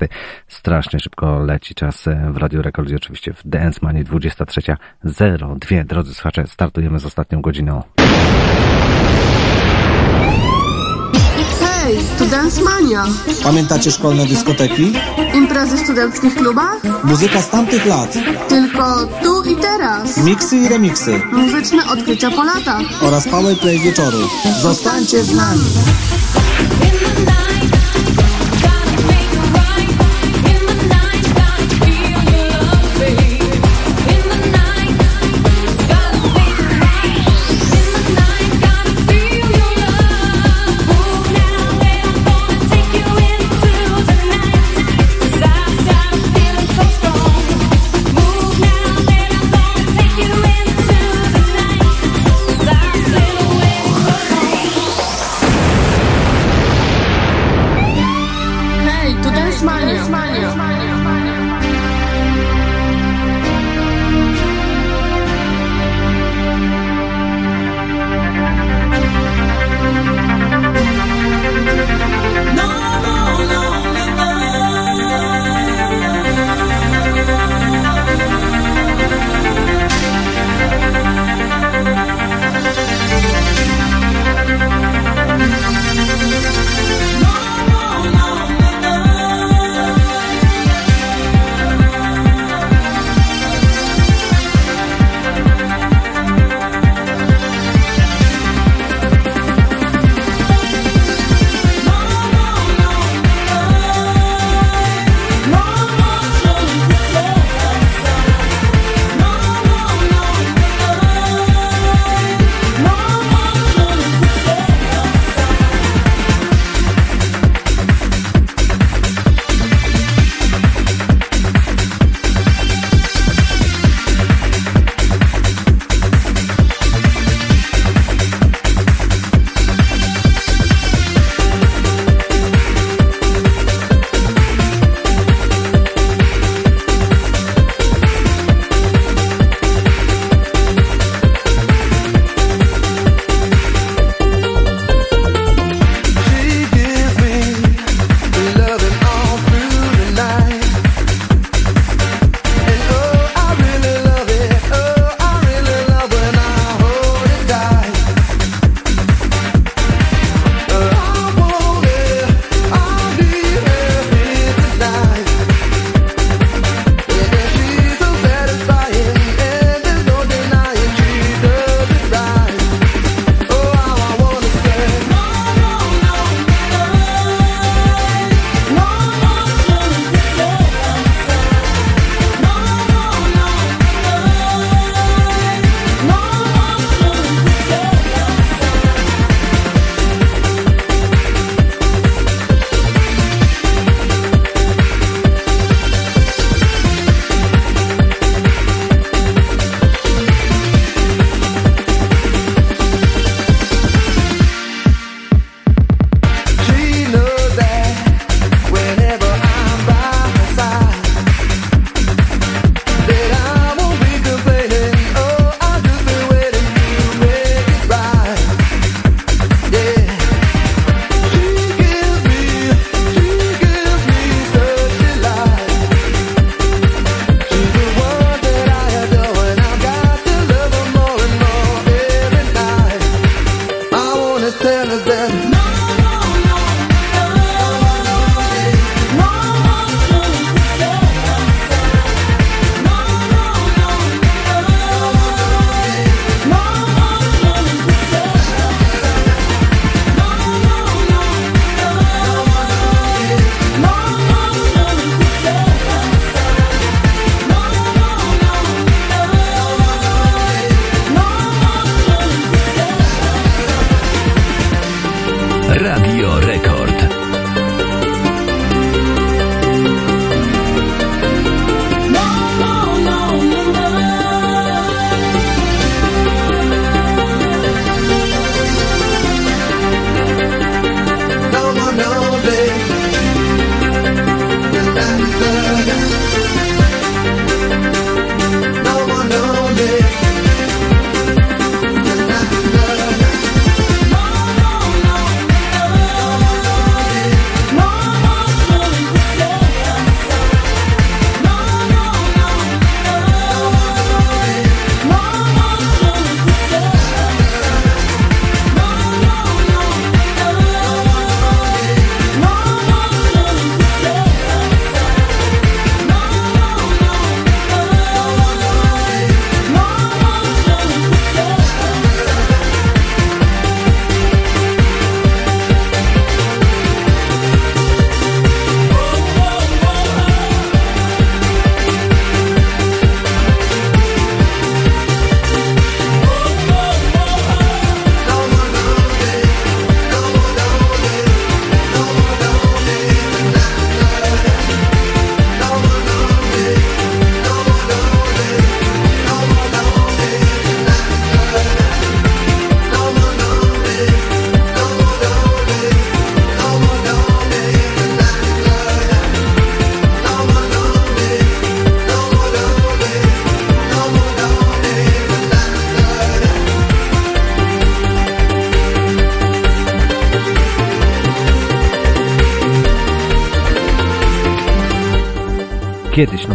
[0.48, 5.86] Strasznie szybko leci czas e, w Radio Rekord i oczywiście w Dance Money 23.02.
[5.86, 7.84] Drodzy słuchacze, startujemy z ostatnią godziną.
[11.60, 13.04] Hej, to Dance Mania.
[13.44, 14.94] Pamiętacie szkolne dyskoteki?
[15.34, 17.04] Imprezy w studenckich klubach?
[17.04, 18.18] Muzyka z tamtych lat.
[18.50, 20.26] Tylko tu i teraz.
[20.26, 21.22] Miksy i remiksy.
[21.32, 22.82] Muzyczne odkrycia po latach.
[23.02, 24.18] Oraz powerplay wieczoru.
[24.62, 25.66] Zostańcie z nami.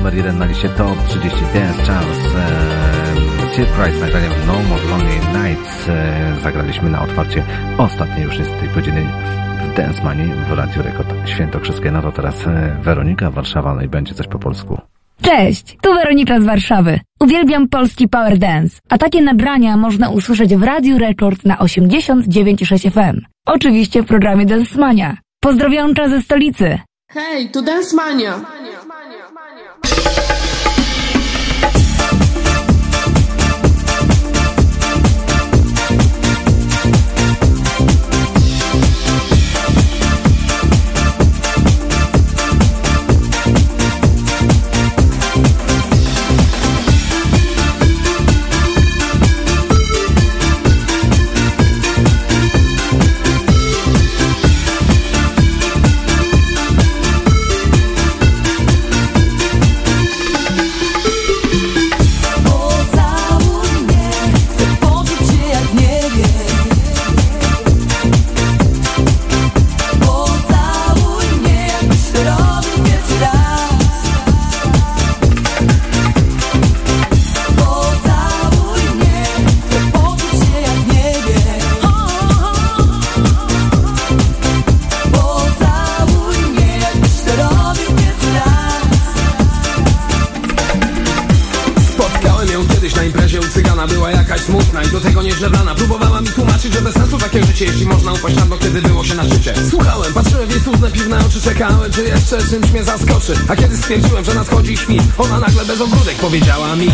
[0.02, 2.18] Numer jeden na liście Top 30 Dance Charles.
[2.36, 5.88] E, Sir Price nagraniem No More Lonely Nights.
[5.88, 7.44] E, zagraliśmy na otwarcie
[7.78, 9.06] ostatniej już niestety godziny
[9.62, 11.90] w Dance Money w Radiu Rekord Świętokrzyskie.
[11.90, 14.80] No to teraz e, Weronika Warszawa, no i będzie coś po polsku.
[15.22, 17.00] Cześć, tu Weronika z Warszawy.
[17.20, 23.20] Uwielbiam polski power dance, a takie nagrania można usłyszeć w Radiu Rekord na 89,6 FM.
[23.46, 25.16] Oczywiście w programie Dance Mania.
[25.40, 26.78] Pozdrowionka ze stolicy.
[27.10, 28.40] Hej, tu Dance Mania.
[96.62, 99.24] Tłumaczyć, że bez sensu takie życie Jeśli można upaść na dno, kiedy było się na
[99.24, 99.54] szczycie.
[99.70, 103.34] Słuchałem, patrzyłem w jej smutne piwne oczy Czekałem, czy jeszcze czymś mnie zaskoczy.
[103.48, 106.88] A kiedy stwierdziłem, że nadchodzi świt Ona nagle bez ogródek powiedziała mi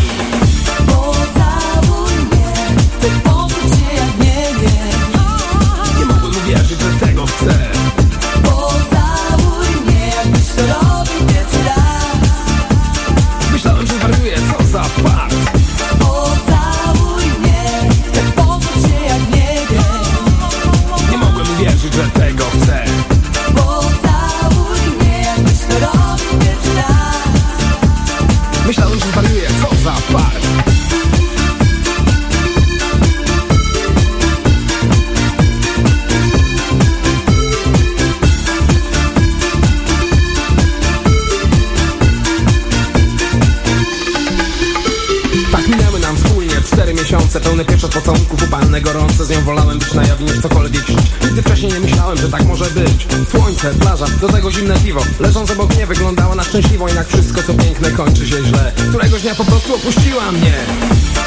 [53.98, 55.00] plaża, do tego zimne piwo.
[55.20, 58.72] Leżąc obok mnie wyglądała na szczęśliwą Jednak wszystko co piękne kończy się źle.
[58.88, 60.54] Któregoś dnia po prostu opuściła mnie.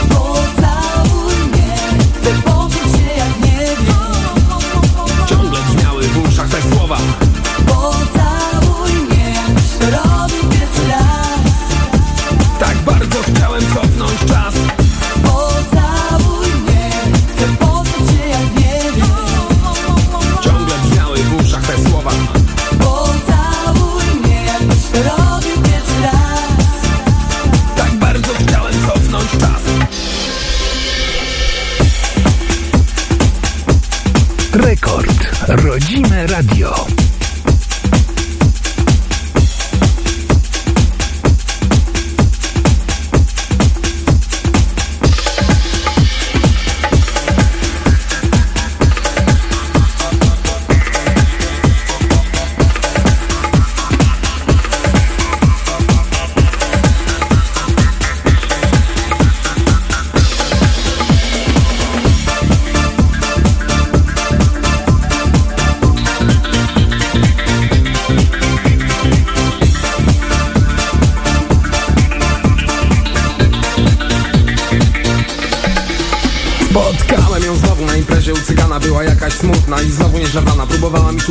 [0.09, 1.77] Pocałuj mnie,
[2.22, 3.75] chcę poczuć się jak nie
[5.27, 6.98] Ciągle brzmiały w uszach te słowa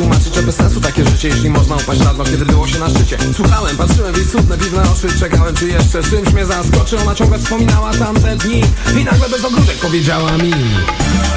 [0.01, 2.89] tłumaczyć, że bez sensu takie życie Jeśli można upaść na dno, kiedy było się na
[2.89, 3.17] szczycie.
[3.35, 6.99] Słuchałem, patrzyłem w jej cudne, piwne oczy Czekałem, czy jeszcze czymś mnie zaskoczy.
[6.99, 8.63] Ona ciągle wspominała tamte dni
[9.01, 10.53] I nagle bez ogródek powiedziała mi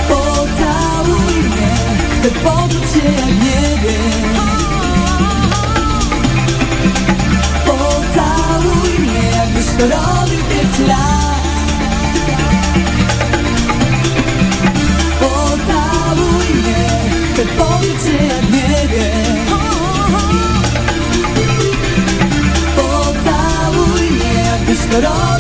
[0.09, 1.77] Pocałuj mnie,
[2.21, 4.35] chcę poczuć się jak nie wiem
[7.67, 11.34] Pocałuj mnie, jakbyś to robił pierwszy raz
[24.95, 25.34] jakbyś to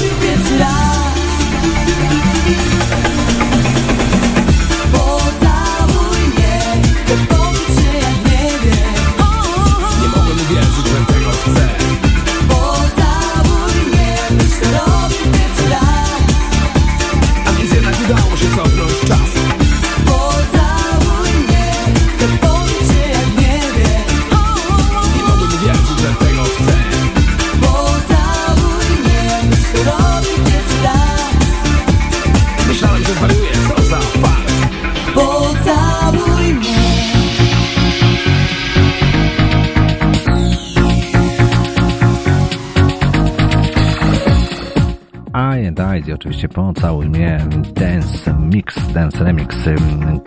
[46.15, 47.39] oczywiście pocałuj mnie
[47.75, 49.57] Dance Mix, Dance Remix.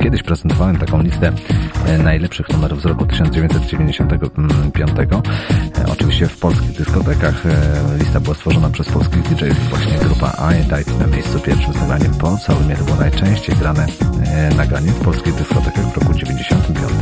[0.03, 1.31] Kiedyś prezentowałem taką listę
[1.85, 4.91] e, najlepszych numerów z roku 1995.
[4.99, 5.05] E,
[5.91, 7.45] Oczywiście w polskich dyskotekach.
[7.45, 9.69] E, Lista była stworzona przez polskich DJ-ów.
[9.69, 13.87] Właśnie grupa I Died na miejscu pierwszym z nagraniem Pocałuj mnie to było najczęściej grane
[14.57, 16.97] nagranie w polskich dyskotekach w roku 95.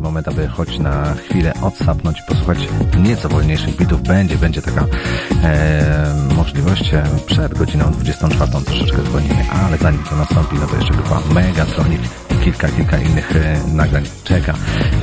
[0.00, 2.58] moment, aby choć na chwilę odsapnąć posłuchać
[2.98, 4.02] nieco wolniejszych bitów.
[4.02, 4.86] Będzie, będzie taka
[5.42, 10.94] e, możliwość e, przed godziną 24 troszeczkę zwolnimy, ale zanim to nastąpi, no to jeszcze
[10.94, 12.00] grupa Megatronic
[12.30, 14.54] i kilka, kilka innych e, nagrań czeka,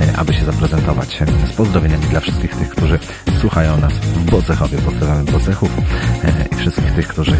[0.01, 2.99] e, aby się zaprezentować z pozdrowieniami dla wszystkich tych, którzy
[3.39, 4.77] słuchają nas w Bocechowie.
[4.77, 5.71] Pozdrawiamy Bocechów
[6.51, 7.37] i wszystkich tych, którzy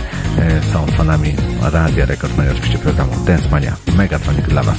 [0.74, 4.78] są fanami Radia Rekord, no i oczywiście programu Dance Mania Megatronic dla Was.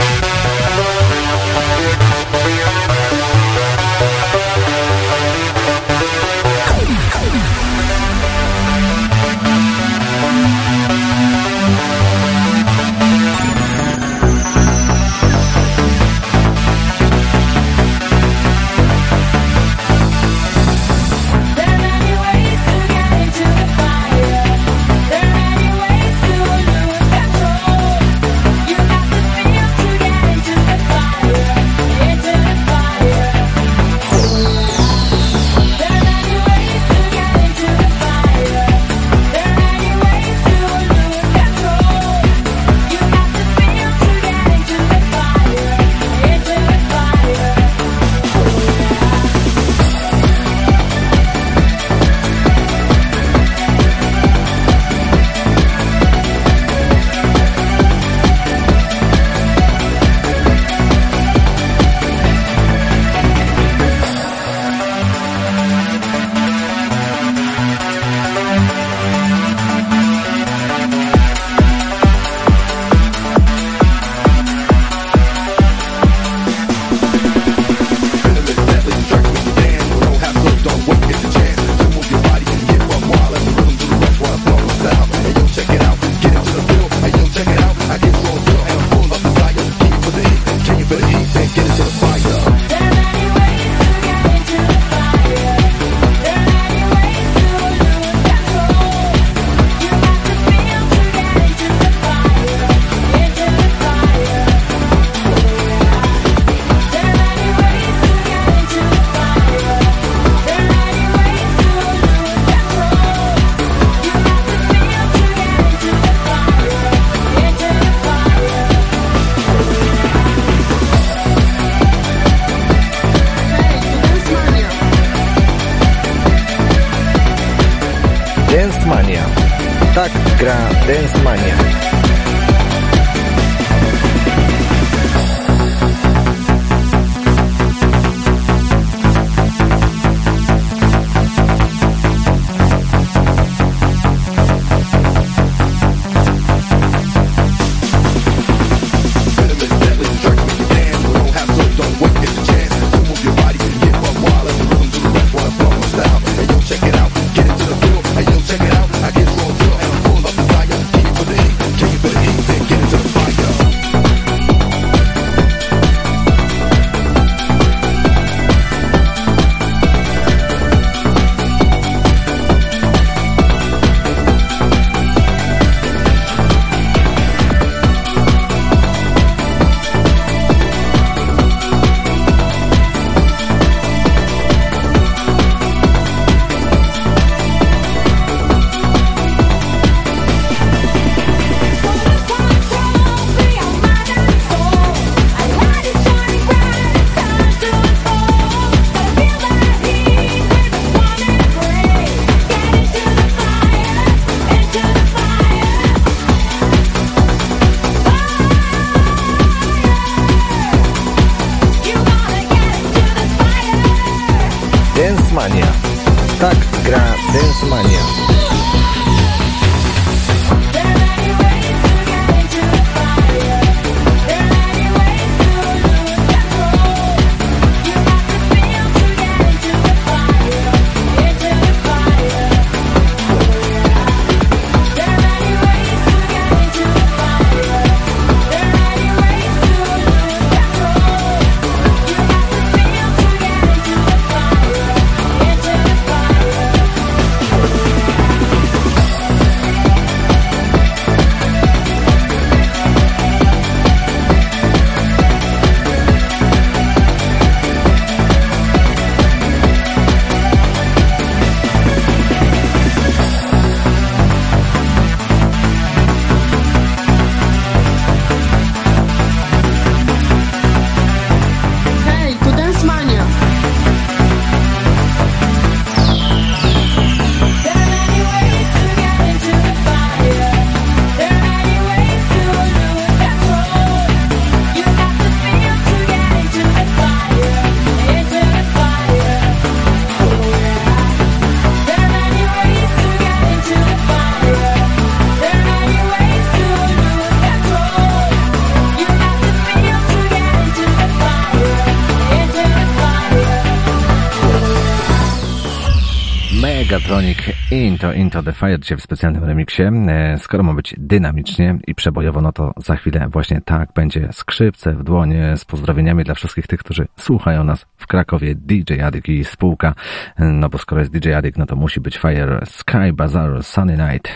[307.04, 309.82] Pentatronic Into Into the Fire dzisiaj w specjalnym remiksie.
[309.82, 314.92] E, skoro ma być dynamicznie i przebojowo, no to za chwilę właśnie tak będzie skrzypce
[314.92, 319.44] w dłonie z pozdrowieniami dla wszystkich tych, którzy słuchają nas w Krakowie DJ Adik i
[319.44, 319.94] spółka.
[320.36, 323.96] E, no bo skoro jest DJ Adik, no to musi być Fire Sky Bazaar Sunny
[323.96, 324.32] Night.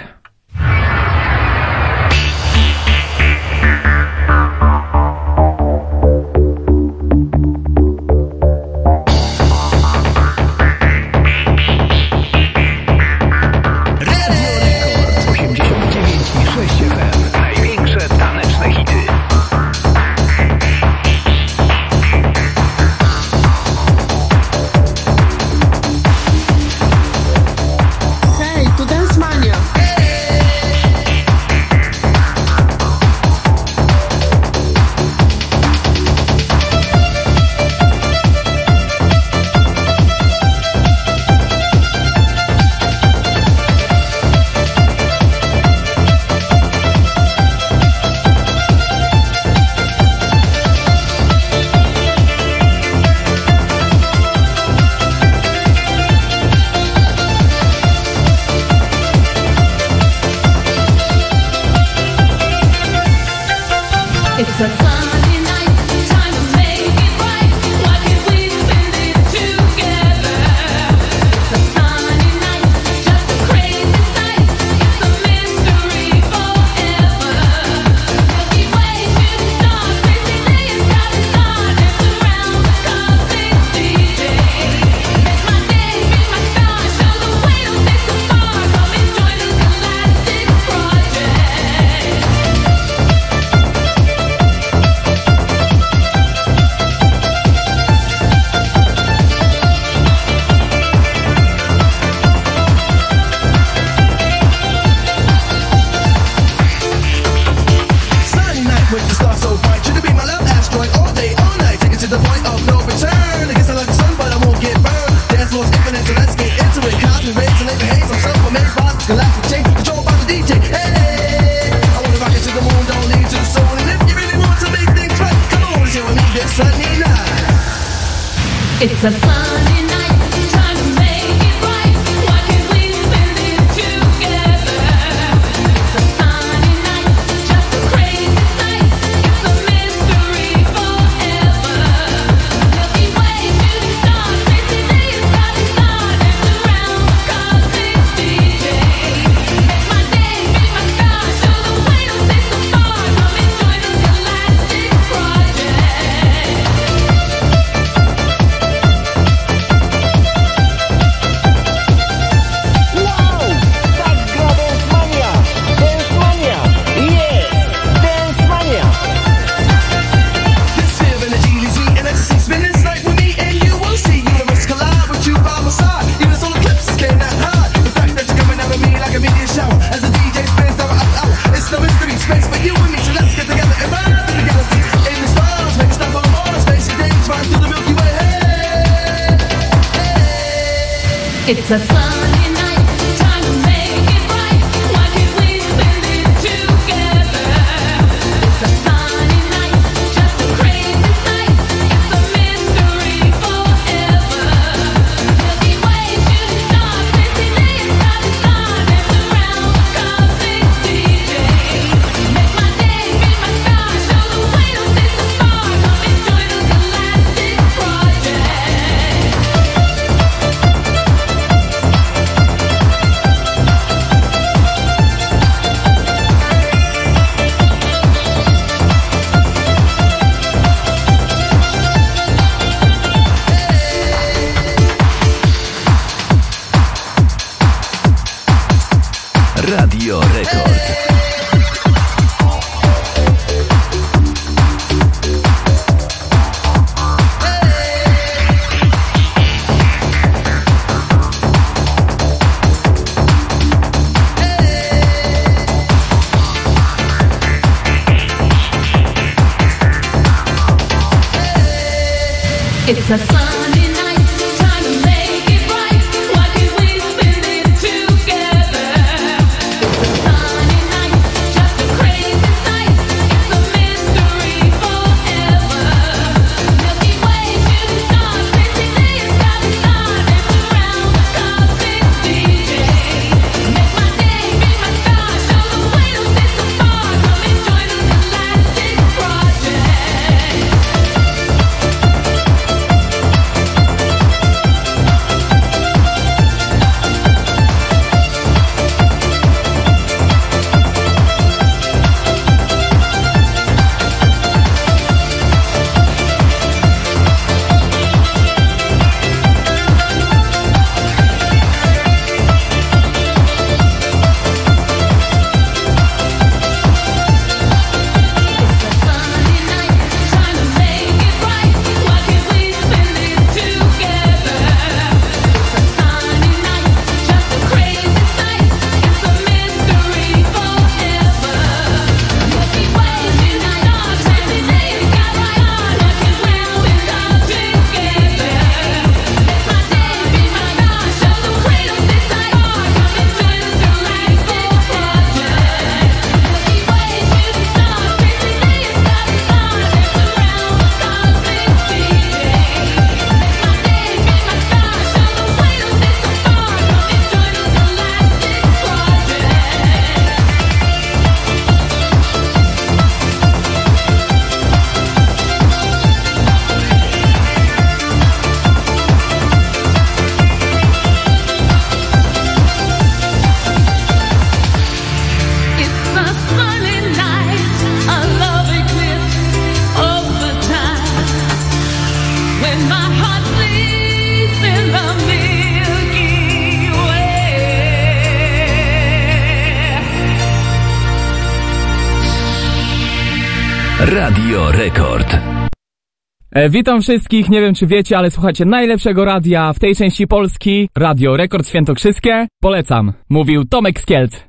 [396.71, 401.37] Witam wszystkich, nie wiem czy wiecie, ale słuchacie najlepszego radia w tej części Polski, Radio
[401.37, 402.47] Rekord Świętokrzyskie.
[402.61, 404.48] Polecam, mówił Tomek Skielc.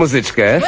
[0.00, 0.60] muzyczkę.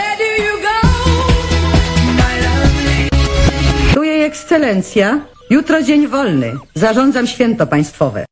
[3.95, 5.21] Tu jej ekscelencja.
[5.51, 6.53] Jutro dzień wolny.
[6.75, 8.25] Zarządzam święto państwowe.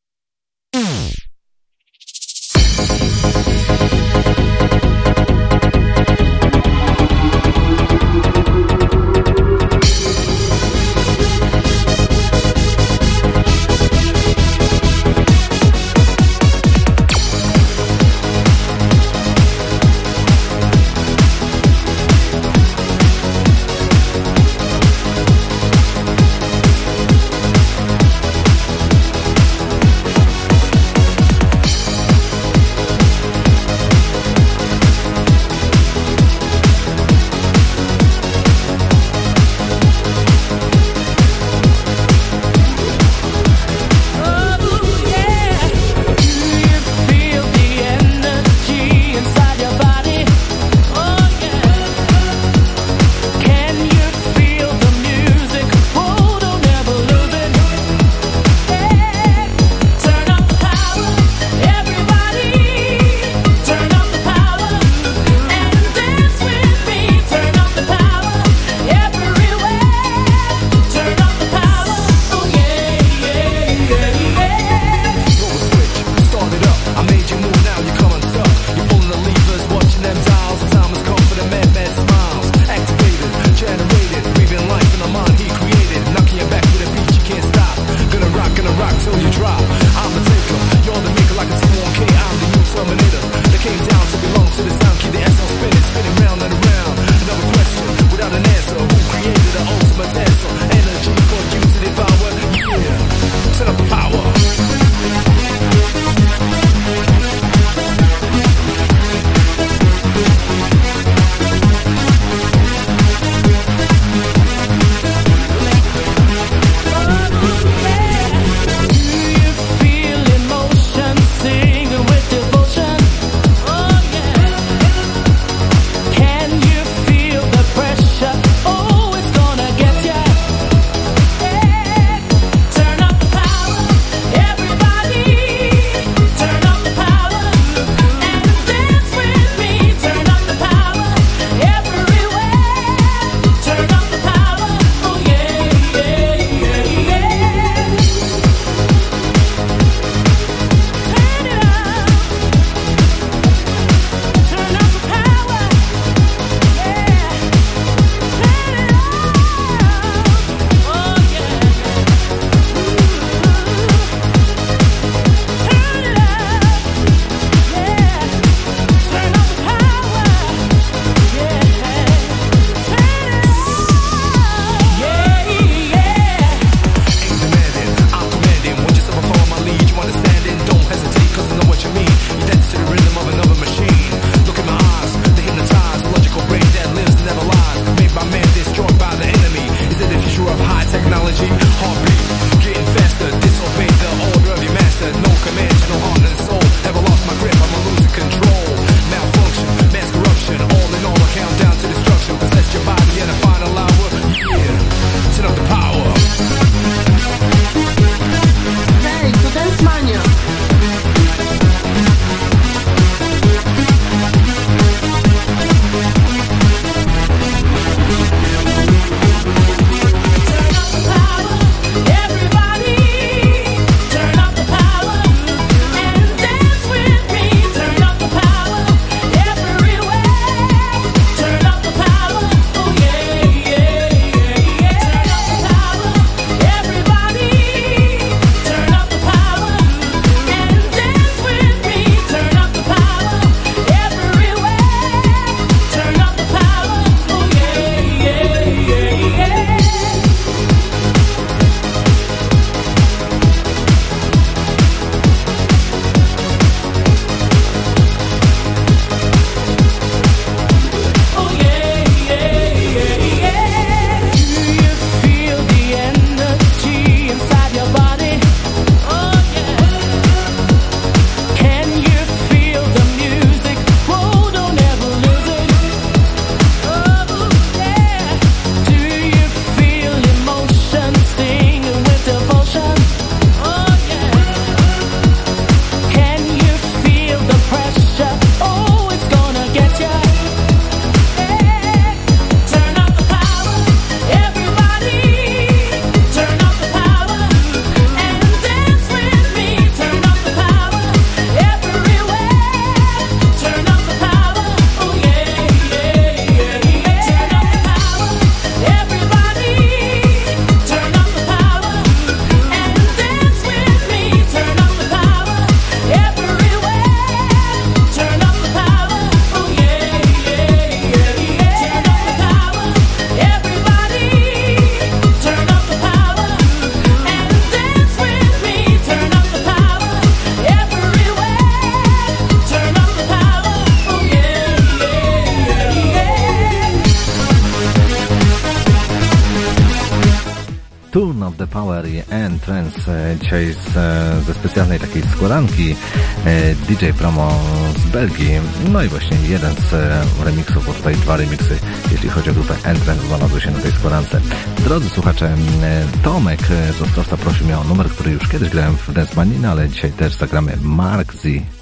[345.40, 345.96] Składanki
[346.44, 347.60] e, DJ Promo
[347.98, 348.50] z Belgii.
[348.92, 351.78] No i właśnie jeden z e, remixów, bo tutaj dwa remixy,
[352.12, 354.40] jeśli chodzi o grupę Entrance, znalazły się na tej składance.
[354.78, 356.60] Drodzy słuchacze, e, Tomek
[356.98, 359.88] z Ostrowca prosił mnie o numer, który już kiedyś grałem w Dance Mania, no ale
[359.88, 361.79] dzisiaj też zagramy Mark Z.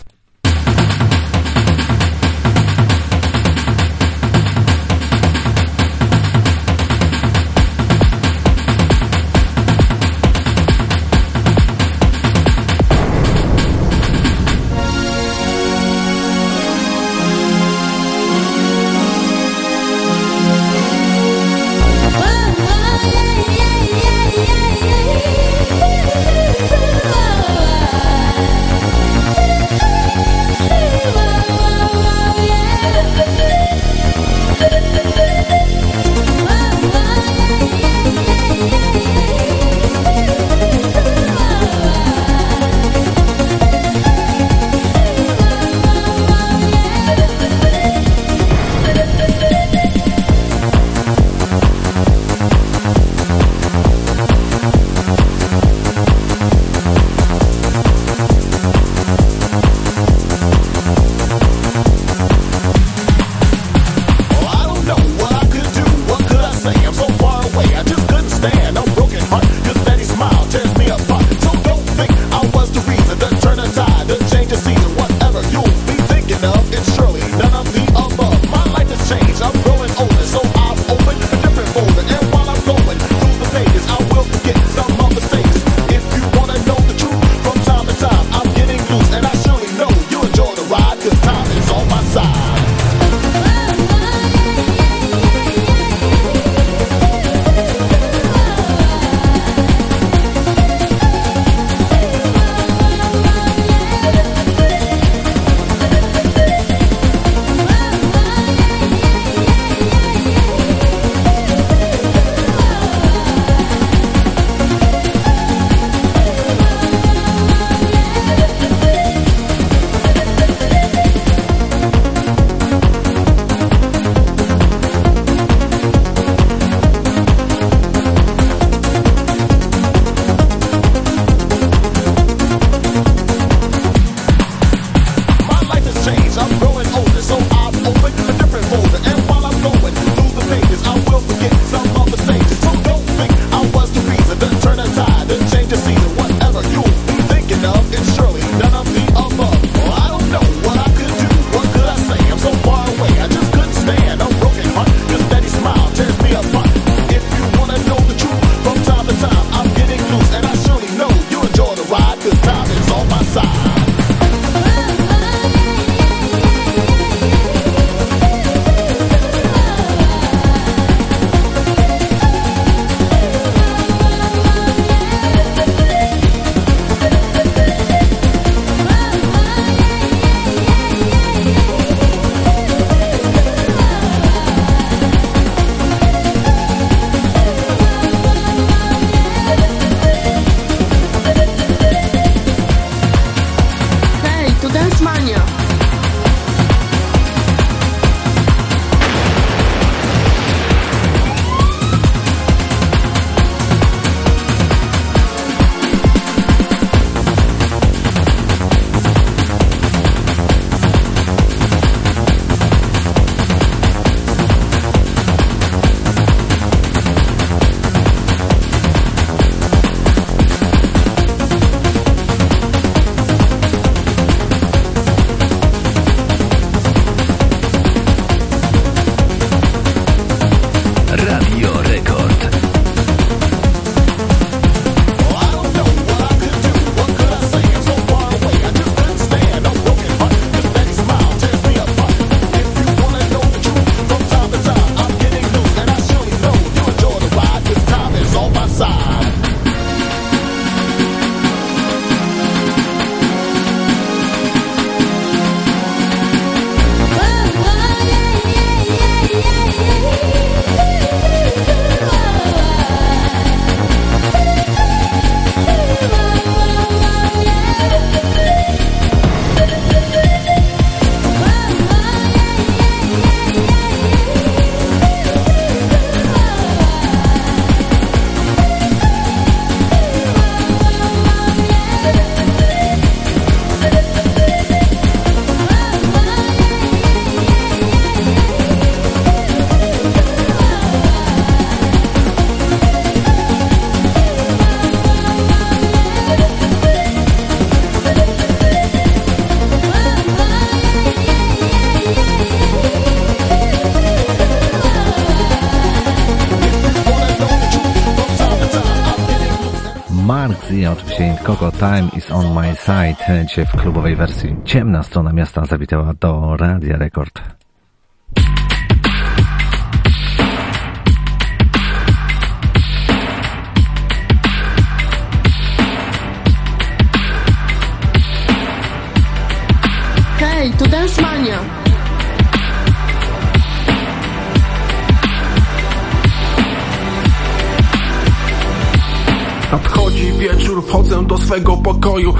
[312.88, 313.44] side.
[313.46, 317.57] Dzisiaj w klubowej wersji ciemna strona miasta zawitała do Radia Rekord.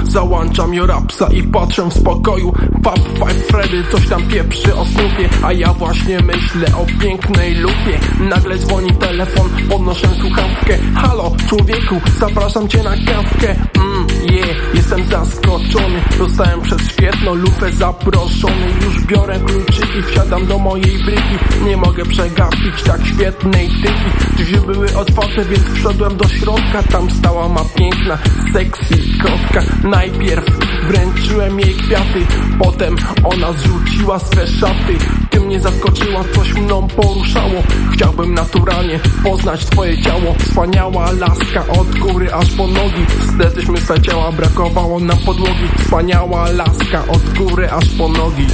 [0.09, 2.53] Załączam jorapsa i patrzę w spokoju.
[2.83, 7.99] Pap Five Freddy coś tam pieprzy o snupie A ja właśnie myślę o pięknej lupie.
[8.19, 10.77] Nagle dzwoni telefon, podnoszę słuchawkę.
[10.95, 13.55] Halo, człowieku, zapraszam cię na kawkę.
[13.75, 13.88] Mmm,
[14.21, 18.67] yeah, jestem zaskoczony Dostałem przez świetną lupę zaproszony.
[18.85, 21.63] Już biorę kluczyki, wsiadam do mojej bryki.
[21.65, 24.35] Nie mogę przegapić tak świetnej tyki.
[24.37, 26.83] Drzwi były otwarte, więc wszedłem do środka.
[26.91, 28.17] Tam stała ma piękna,
[28.53, 30.45] sexy kotka Najpierw
[30.87, 32.25] wręczyłem jej kwiaty
[32.59, 34.97] Potem ona zrzuciła swe szaty
[35.39, 37.63] Ty mnie zaskoczyła, coś mną poruszało.
[37.93, 40.35] Chciałbym naturalnie poznać twoje ciało.
[40.39, 43.05] Wspaniała laska od góry aż po nogi.
[43.33, 45.67] Spletliśmy swe ciała, brakowało nam podłogi.
[45.77, 48.47] Wspaniała laska od góry aż po nogi.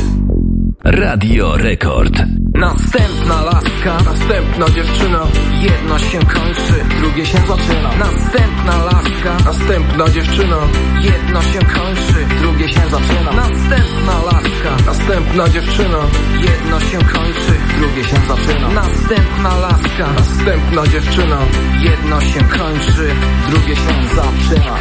[0.84, 2.35] Radio Rekord.
[2.56, 5.28] Następna laska, następna dziewczyna
[5.62, 7.90] jedno się kończy, drugie się zaczyna.
[8.00, 10.58] Następna laska, następna dziewczyna
[11.02, 13.32] jedno się kończy, drugie się zaczyna.
[13.32, 16.00] Następna laska, następna dziewczyna
[16.40, 18.70] jedno się kończy, drugie się zaczyna.
[18.70, 21.40] Następna laska, następna dziewczyna
[21.80, 23.16] jedno się kończy,
[23.50, 24.76] drugie się zaczyna.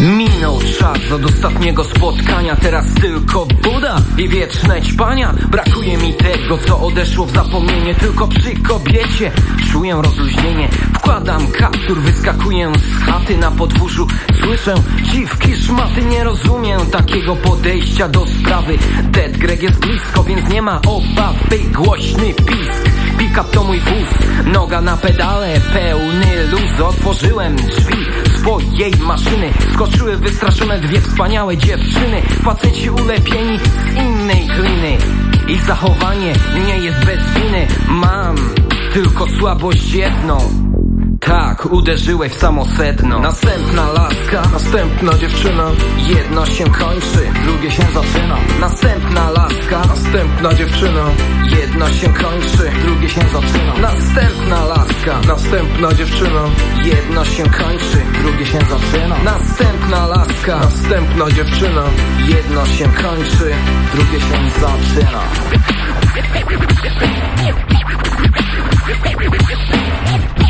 [0.00, 5.34] Minął czas od ostatniego spotkania Teraz tylko Buda i wieczne ćpania.
[5.50, 9.32] Brakuje mi tego, co odeszło w zapomnienie Tylko przy kobiecie
[9.76, 10.68] czuję rozluźnienie.
[10.94, 14.06] Wkładam kaptur, wyskakuję z chaty na podwórzu.
[14.40, 18.78] Słyszę dziwki, szmaty, nie rozumiem takiego podejścia do sprawy.
[19.02, 21.58] Dead Greg jest blisko, więc nie ma obawy.
[21.72, 26.80] Głośny pisk Pick-up to mój wóz, noga na pedale, pełny luz.
[26.80, 27.96] Otworzyłem drzwi
[28.38, 29.50] swojej maszyny.
[29.74, 32.22] Skoczyły wystraszone dwie wspaniałe dziewczyny.
[32.44, 34.98] Faceci ulepieni z innej gliny.
[35.48, 36.32] Ich zachowanie
[36.66, 37.66] nie jest bez winy.
[37.88, 38.65] Mam
[38.96, 40.65] tylko słabość jedną
[41.26, 43.18] tak, uderzyłeś w samo sedno.
[43.18, 45.70] Następna laska, następna dziewczyna.
[46.08, 48.36] Jedno się kończy, drugie się zaczyna.
[48.60, 51.04] Następna laska, następna dziewczyna.
[51.60, 53.74] Jedno się kończy, drugie się zaczyna.
[53.80, 56.42] Następna laska, następna dziewczyna.
[56.84, 59.16] Jedno się kończy, drugie się zaczyna.
[59.24, 61.82] Następna laska, następna dziewczyna.
[62.28, 63.54] Jedno się kończy,
[63.94, 65.20] drugie się zaczyna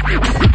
[0.07, 0.47] Baby.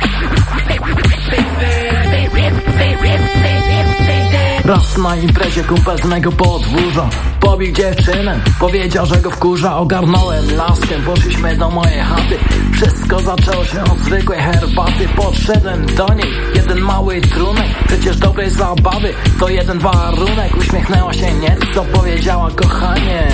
[4.72, 7.10] Raz na imprezie kumpel z mego podwórza.
[7.40, 9.78] Pobił dziewczynę, powiedział, że go wkurza.
[9.78, 12.38] Ogarnąłem laskę, poszliśmy do mojej chaty.
[12.74, 15.10] Wszystko zaczęło się od zwykłej herbaty.
[15.16, 17.66] Podszedłem do niej, jeden mały trunek.
[17.88, 20.58] Przecież dobrej zabawy, to jeden warunek.
[20.58, 23.28] Uśmiechnęła się nieco, powiedziała kochanie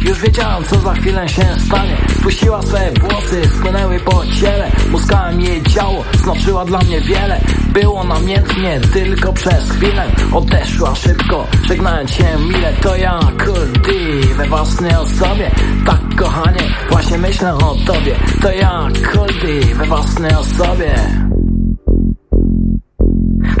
[0.00, 1.96] już wiedziałam, co za chwilę się stanie.
[2.18, 4.70] Spuściła swe włosy, spłynęły po ciele.
[4.90, 7.40] Muskałem jej ciało, znaczyła dla mnie wiele
[7.72, 10.06] Było namiętnie, tylko przez chwilę.
[10.32, 12.72] Odeszła szybko, żegnając się mile.
[12.72, 15.50] To ja, Kuldi, we własnej osobie.
[15.86, 18.16] Tak kochanie, właśnie myślę o tobie.
[18.42, 21.29] To ja, Kuldi, we własnej osobie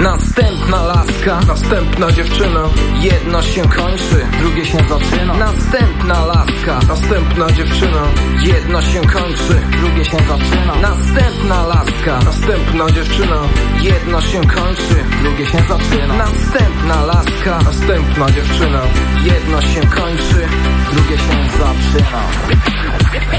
[0.02, 2.60] Następna laska, następna dziewczyna.
[3.00, 5.34] Jedno się kończy, drugie się zaczyna.
[5.34, 8.02] Następna laska, następna dziewczyna.
[8.42, 10.74] Jedno się kończy, drugie się zaczyna.
[10.82, 13.36] Następna laska, następna dziewczyna.
[13.82, 16.14] Jedno się kończy, drugie się zaczyna.
[16.14, 18.80] Następna laska, następna dziewczyna.
[19.24, 20.48] Jedno się kończy,
[20.92, 22.22] drugie się zaczyna.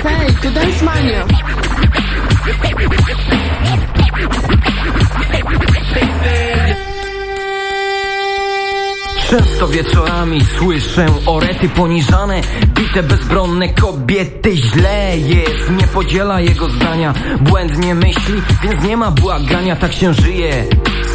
[0.04, 1.26] Hej, to Dance Mania.
[9.30, 15.18] Często wieczorami słyszę orety poniżane Bite bezbronne kobiety źle.
[15.18, 20.66] Jest Nie podziela jego zdania Błędnie myśli, więc nie ma błagania Tak się żyje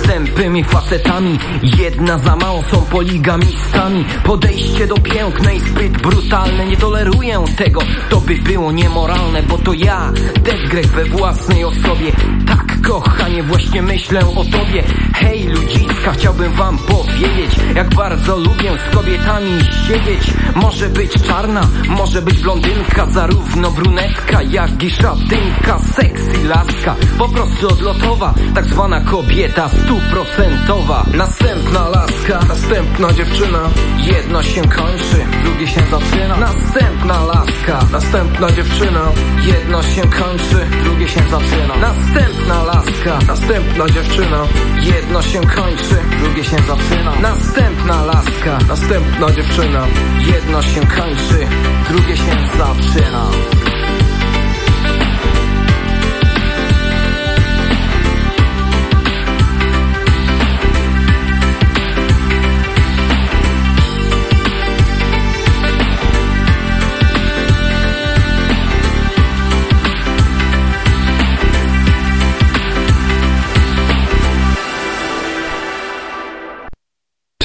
[0.06, 1.38] z tępymi facetami.
[1.78, 4.04] Jedna za mało są poligamistami.
[4.24, 6.66] Podejście do pięknej zbyt brutalne.
[6.66, 10.12] Nie toleruję tego, to by było niemoralne Bo to ja,
[10.42, 12.12] Dead Greg we własnej osobie.
[12.46, 14.84] Tak kochanie, właśnie myślę o tobie
[15.18, 20.34] Hej ludziska, chciałbym wam powiedzieć Jak bardzo lubię z kobietami siedzieć.
[20.54, 25.78] Może być czarna, może być blondynka Zarówno brunetka, jak i szatynka.
[25.94, 31.06] Sexy laska, po prostu odlotowa Tak zwana kobieta stuprocentowa.
[31.14, 33.60] Następna laska, następna dziewczyna.
[33.98, 36.36] Jedno się kończy, drugie się zaczyna.
[36.36, 39.00] Następna laska, następna dziewczyna.
[39.46, 41.76] Jedno się kończy, drugie się zaczyna.
[41.76, 44.42] Następna laska, następna dziewczyna.
[44.82, 47.20] Jedno się kończy, drugie się zaczyna.
[47.22, 49.86] Następna laska, następna dziewczyna.
[50.34, 51.46] Jedno się kończy,
[51.88, 53.30] drugie się zaczyna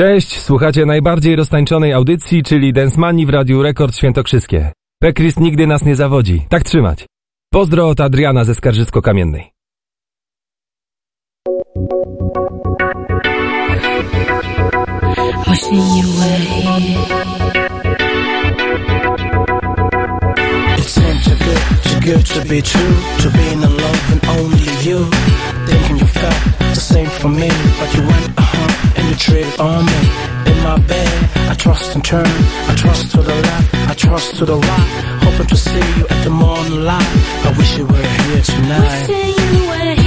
[0.02, 4.72] Cześć, słuchacie najbardziej roztańczonej audycji, czyli Densmani w Radiu Rekord Świętokrzyskie.
[5.02, 6.46] Pekris nigdy nas nie zawodzi.
[6.50, 7.06] Tak trzymać.
[7.54, 9.44] Pozdro od Adriana ze Skarżysko-Kamiennej.
[22.02, 22.96] Good, to be true.
[23.22, 25.06] To be in love and only you.
[25.68, 27.50] Thinking you felt the same for me,
[27.80, 30.02] but you went uh huh and you treated on me.
[30.52, 32.34] In my bed, I trust and turn.
[32.72, 34.90] I trust to the left, I trust to the right.
[35.24, 37.12] Hoping to see you at the morning light.
[37.48, 40.01] I wish you were here tonight.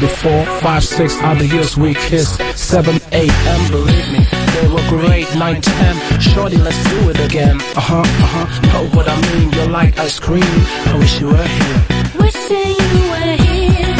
[0.00, 0.44] Before.
[0.60, 2.40] Five, six, other years we kissed.
[2.56, 5.26] Seven, eight, and believe me, they were great.
[5.36, 7.56] Nine, ten, shorty, let's do it again.
[7.76, 8.04] Uh huh, uh
[8.34, 9.52] huh, know what I mean?
[9.52, 10.42] You're like ice cream.
[10.42, 11.80] I wish you were here.
[12.18, 13.94] Wishing you were here,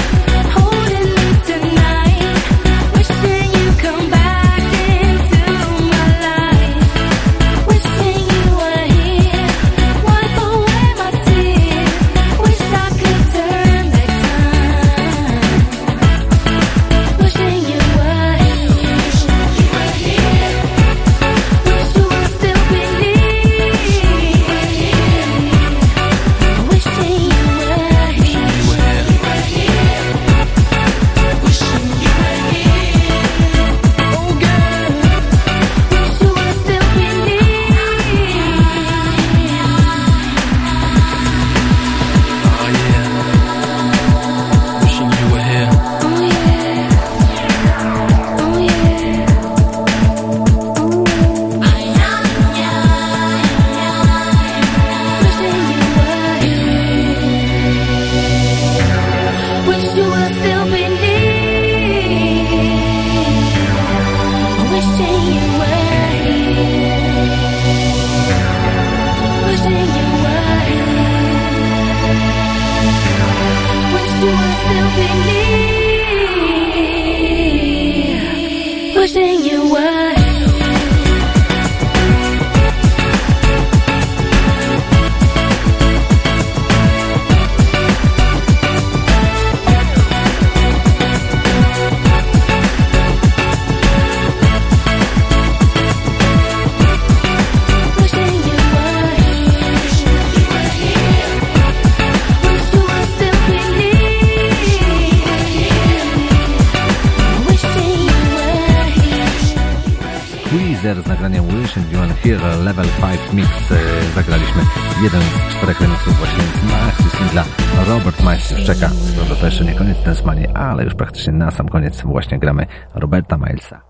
[120.55, 123.90] ale już praktycznie na sam koniec właśnie gramy Roberta Milesa.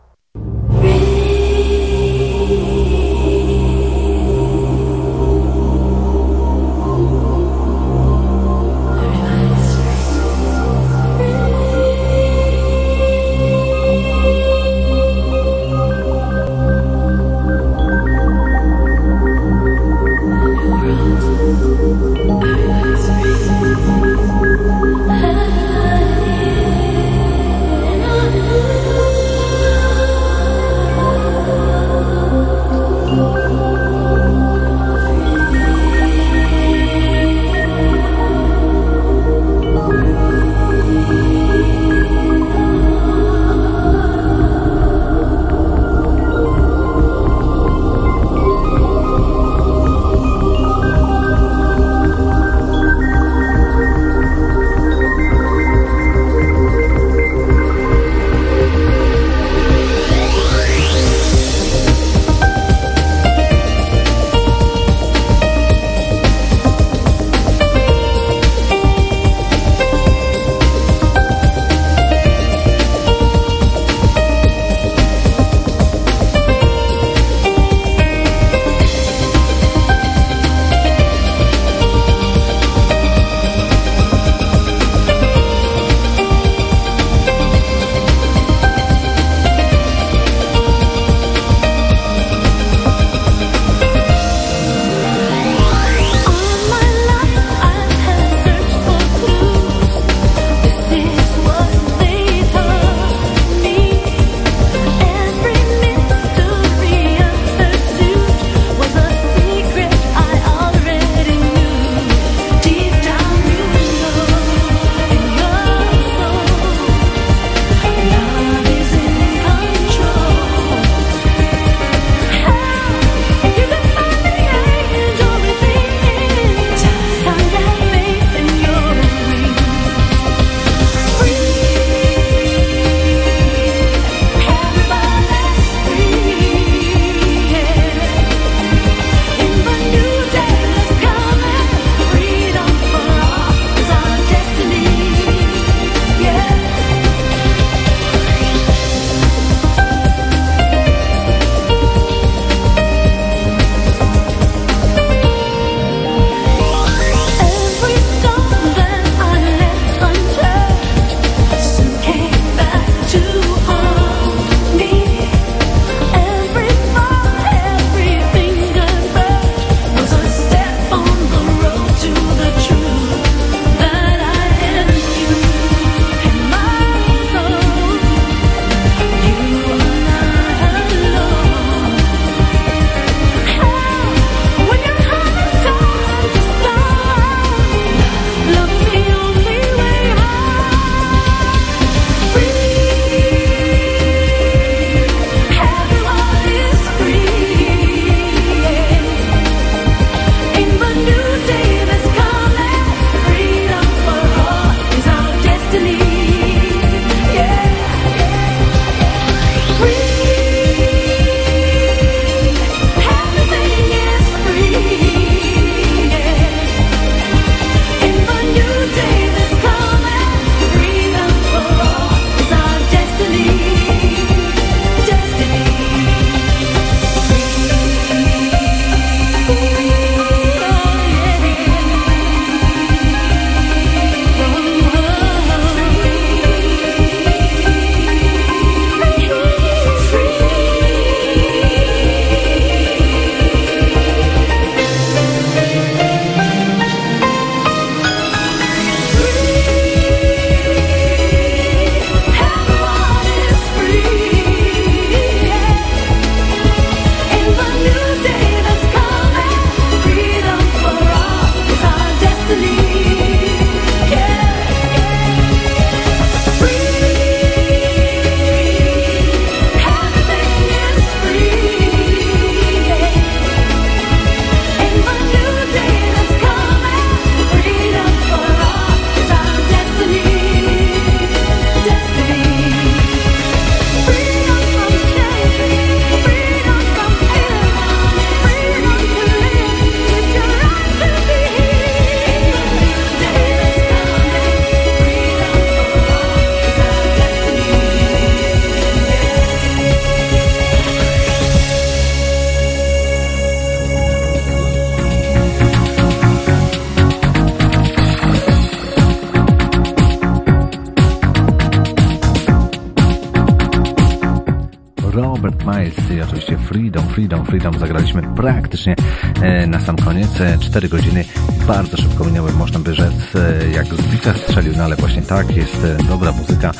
[316.70, 318.96] Freedom, Freedom, Freedom zagraliśmy praktycznie
[319.42, 320.40] e, na sam koniec.
[320.40, 321.24] E, Cztery godziny
[321.66, 325.56] bardzo szybko minęły, można by rzec, e, jak z bicza strzelił, no ale właśnie tak,
[325.56, 326.72] jest e, dobra muzyka.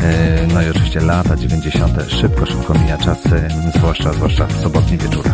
[0.00, 1.98] E, No i oczywiście lata 90.
[2.08, 5.24] szybko, szybko mija czas, e, zwłaszcza, zwłaszcza sobotni wieczór.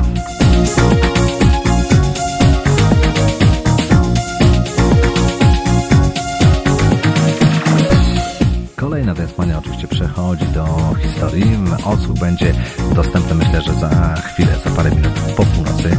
[11.85, 12.55] Odsłuch będzie
[12.95, 15.97] dostępny myślę, że za chwilę, za parę minut po północy.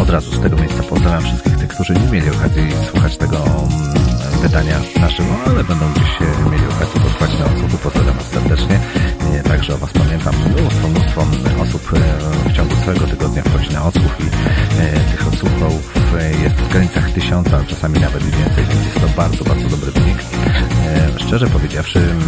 [0.00, 4.40] Od razu z tego miejsca pozdrawiam wszystkich tych, którzy nie mieli okazji słuchać tego mm,
[4.42, 7.78] wydania na żywo, ale będą gdzieś mieli okazję posłuchać na odsłuchu.
[7.82, 8.80] Pozdrawiam Was serdecznie.
[9.34, 10.34] E, Także o Was pamiętam.
[10.36, 11.26] Mnóstwo, mnóstwo
[11.62, 14.24] osób e, w ciągu całego tygodnia wchodzi na odsłuch i
[14.80, 15.96] e, tych odsłuchów
[16.42, 20.35] jest w granicach tysiąca, czasami nawet i więcej, więc jest to bardzo, bardzo dobry wynik.
[20.56, 22.20] E, Szczerze powiedziawszy, m,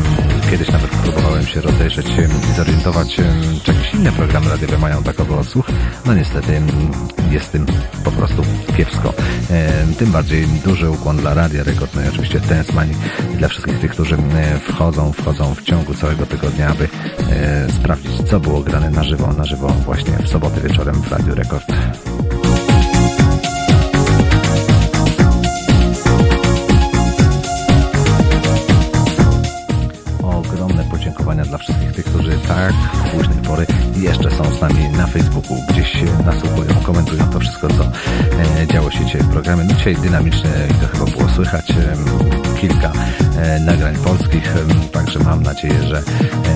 [0.50, 2.07] kiedyś nawet próbowałem się rozejrzeć
[2.50, 3.23] i zorientować, czy
[3.68, 5.66] jakieś inne programy radiowe mają takowy odsłuch.
[6.07, 6.60] No niestety
[7.31, 7.66] jest tym
[8.05, 8.42] po prostu
[8.76, 9.15] kiepsko.
[9.98, 12.40] Tym bardziej duży ukłon dla Radia Rekord, no i oczywiście
[12.74, 12.94] Money
[13.39, 16.89] dla wszystkich tych, którzy e, wchodzą, wchodzą w ciągu całego tygodnia, aby
[17.31, 21.34] e, sprawdzić, co było grane na żywo, na żywo właśnie w sobotę wieczorem w Radiu
[21.34, 21.65] Rekord.
[39.48, 41.72] Się dzisiaj dynamicznie i to chyba było słychać
[42.60, 42.92] kilka
[43.38, 44.54] e, nagrań polskich,
[44.92, 46.02] także mam nadzieję, że e,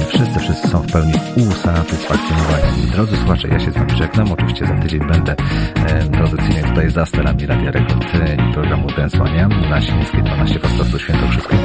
[0.08, 2.90] wszyscy, wszyscy są w pełni usatysfakcjonowani.
[2.92, 4.32] Drodzy słuchacze, ja się z wami żegnam.
[4.32, 5.34] Oczywiście za tydzień będę
[5.76, 8.05] e, tradycyjnie tutaj za sterami Radia Rekord
[8.50, 11.58] i programu Dance Mania na Sienińskiej 12 po prostu Świętokrzyskim.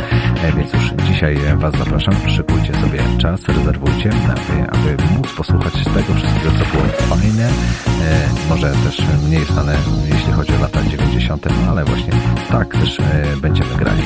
[0.57, 2.14] Więc już dzisiaj Was zapraszam.
[2.35, 7.49] Szykujcie sobie czas, rezerwujcie, aby, aby móc posłuchać tego wszystkiego, co było fajne.
[8.49, 9.77] Może też mniej znane,
[10.14, 12.14] jeśli chodzi o lata 90., no ale właśnie
[12.51, 12.98] tak też
[13.41, 14.03] będziemy grali.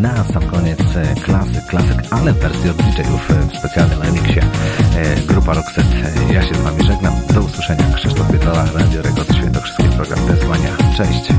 [0.00, 2.84] Na sam koniec e, klasyk, klasyk, ale w wersji od e,
[3.52, 6.32] w specjalnym remiksie e, grupa Roxette.
[6.32, 7.14] Ja się z Wami żegnam.
[7.34, 7.84] Do usłyszenia.
[7.94, 10.76] Krzysztof Pietrala, Radio Rekord Świętokrzyskie, program Desmania.
[10.96, 11.35] Cześć.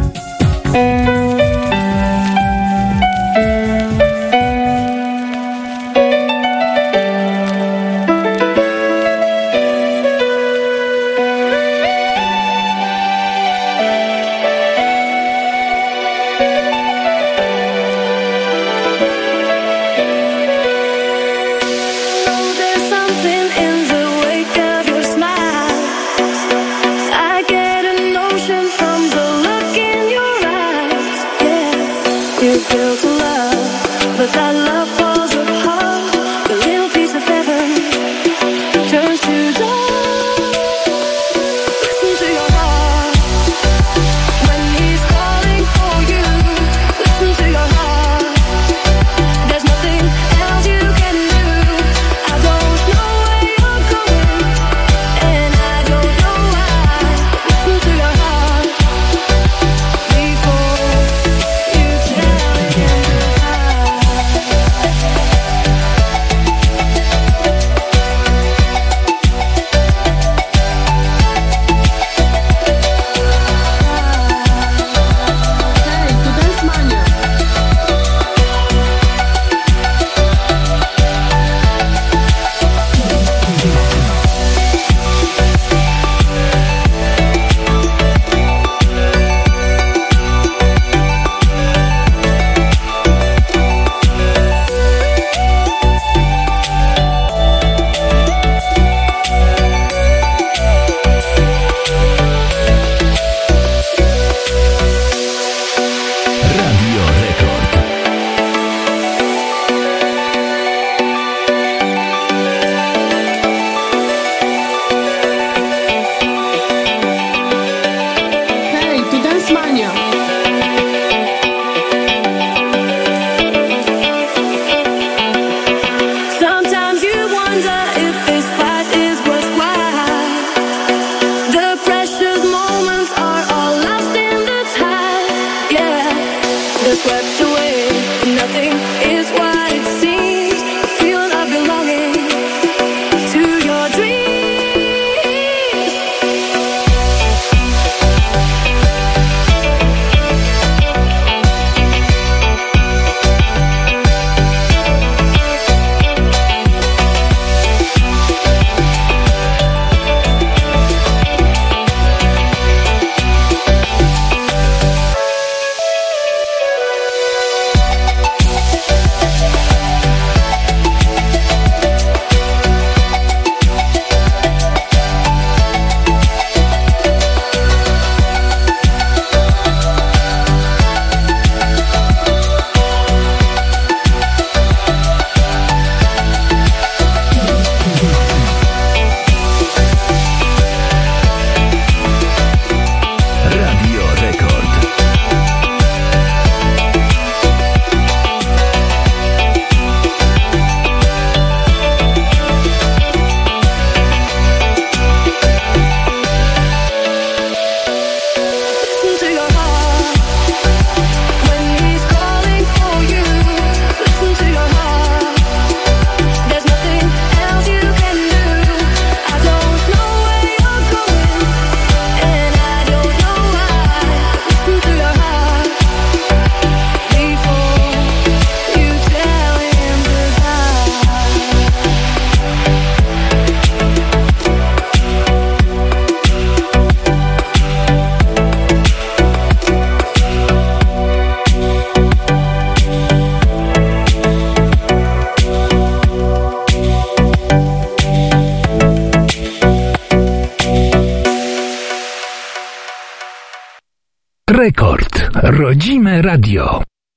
[256.22, 256.87] Radio.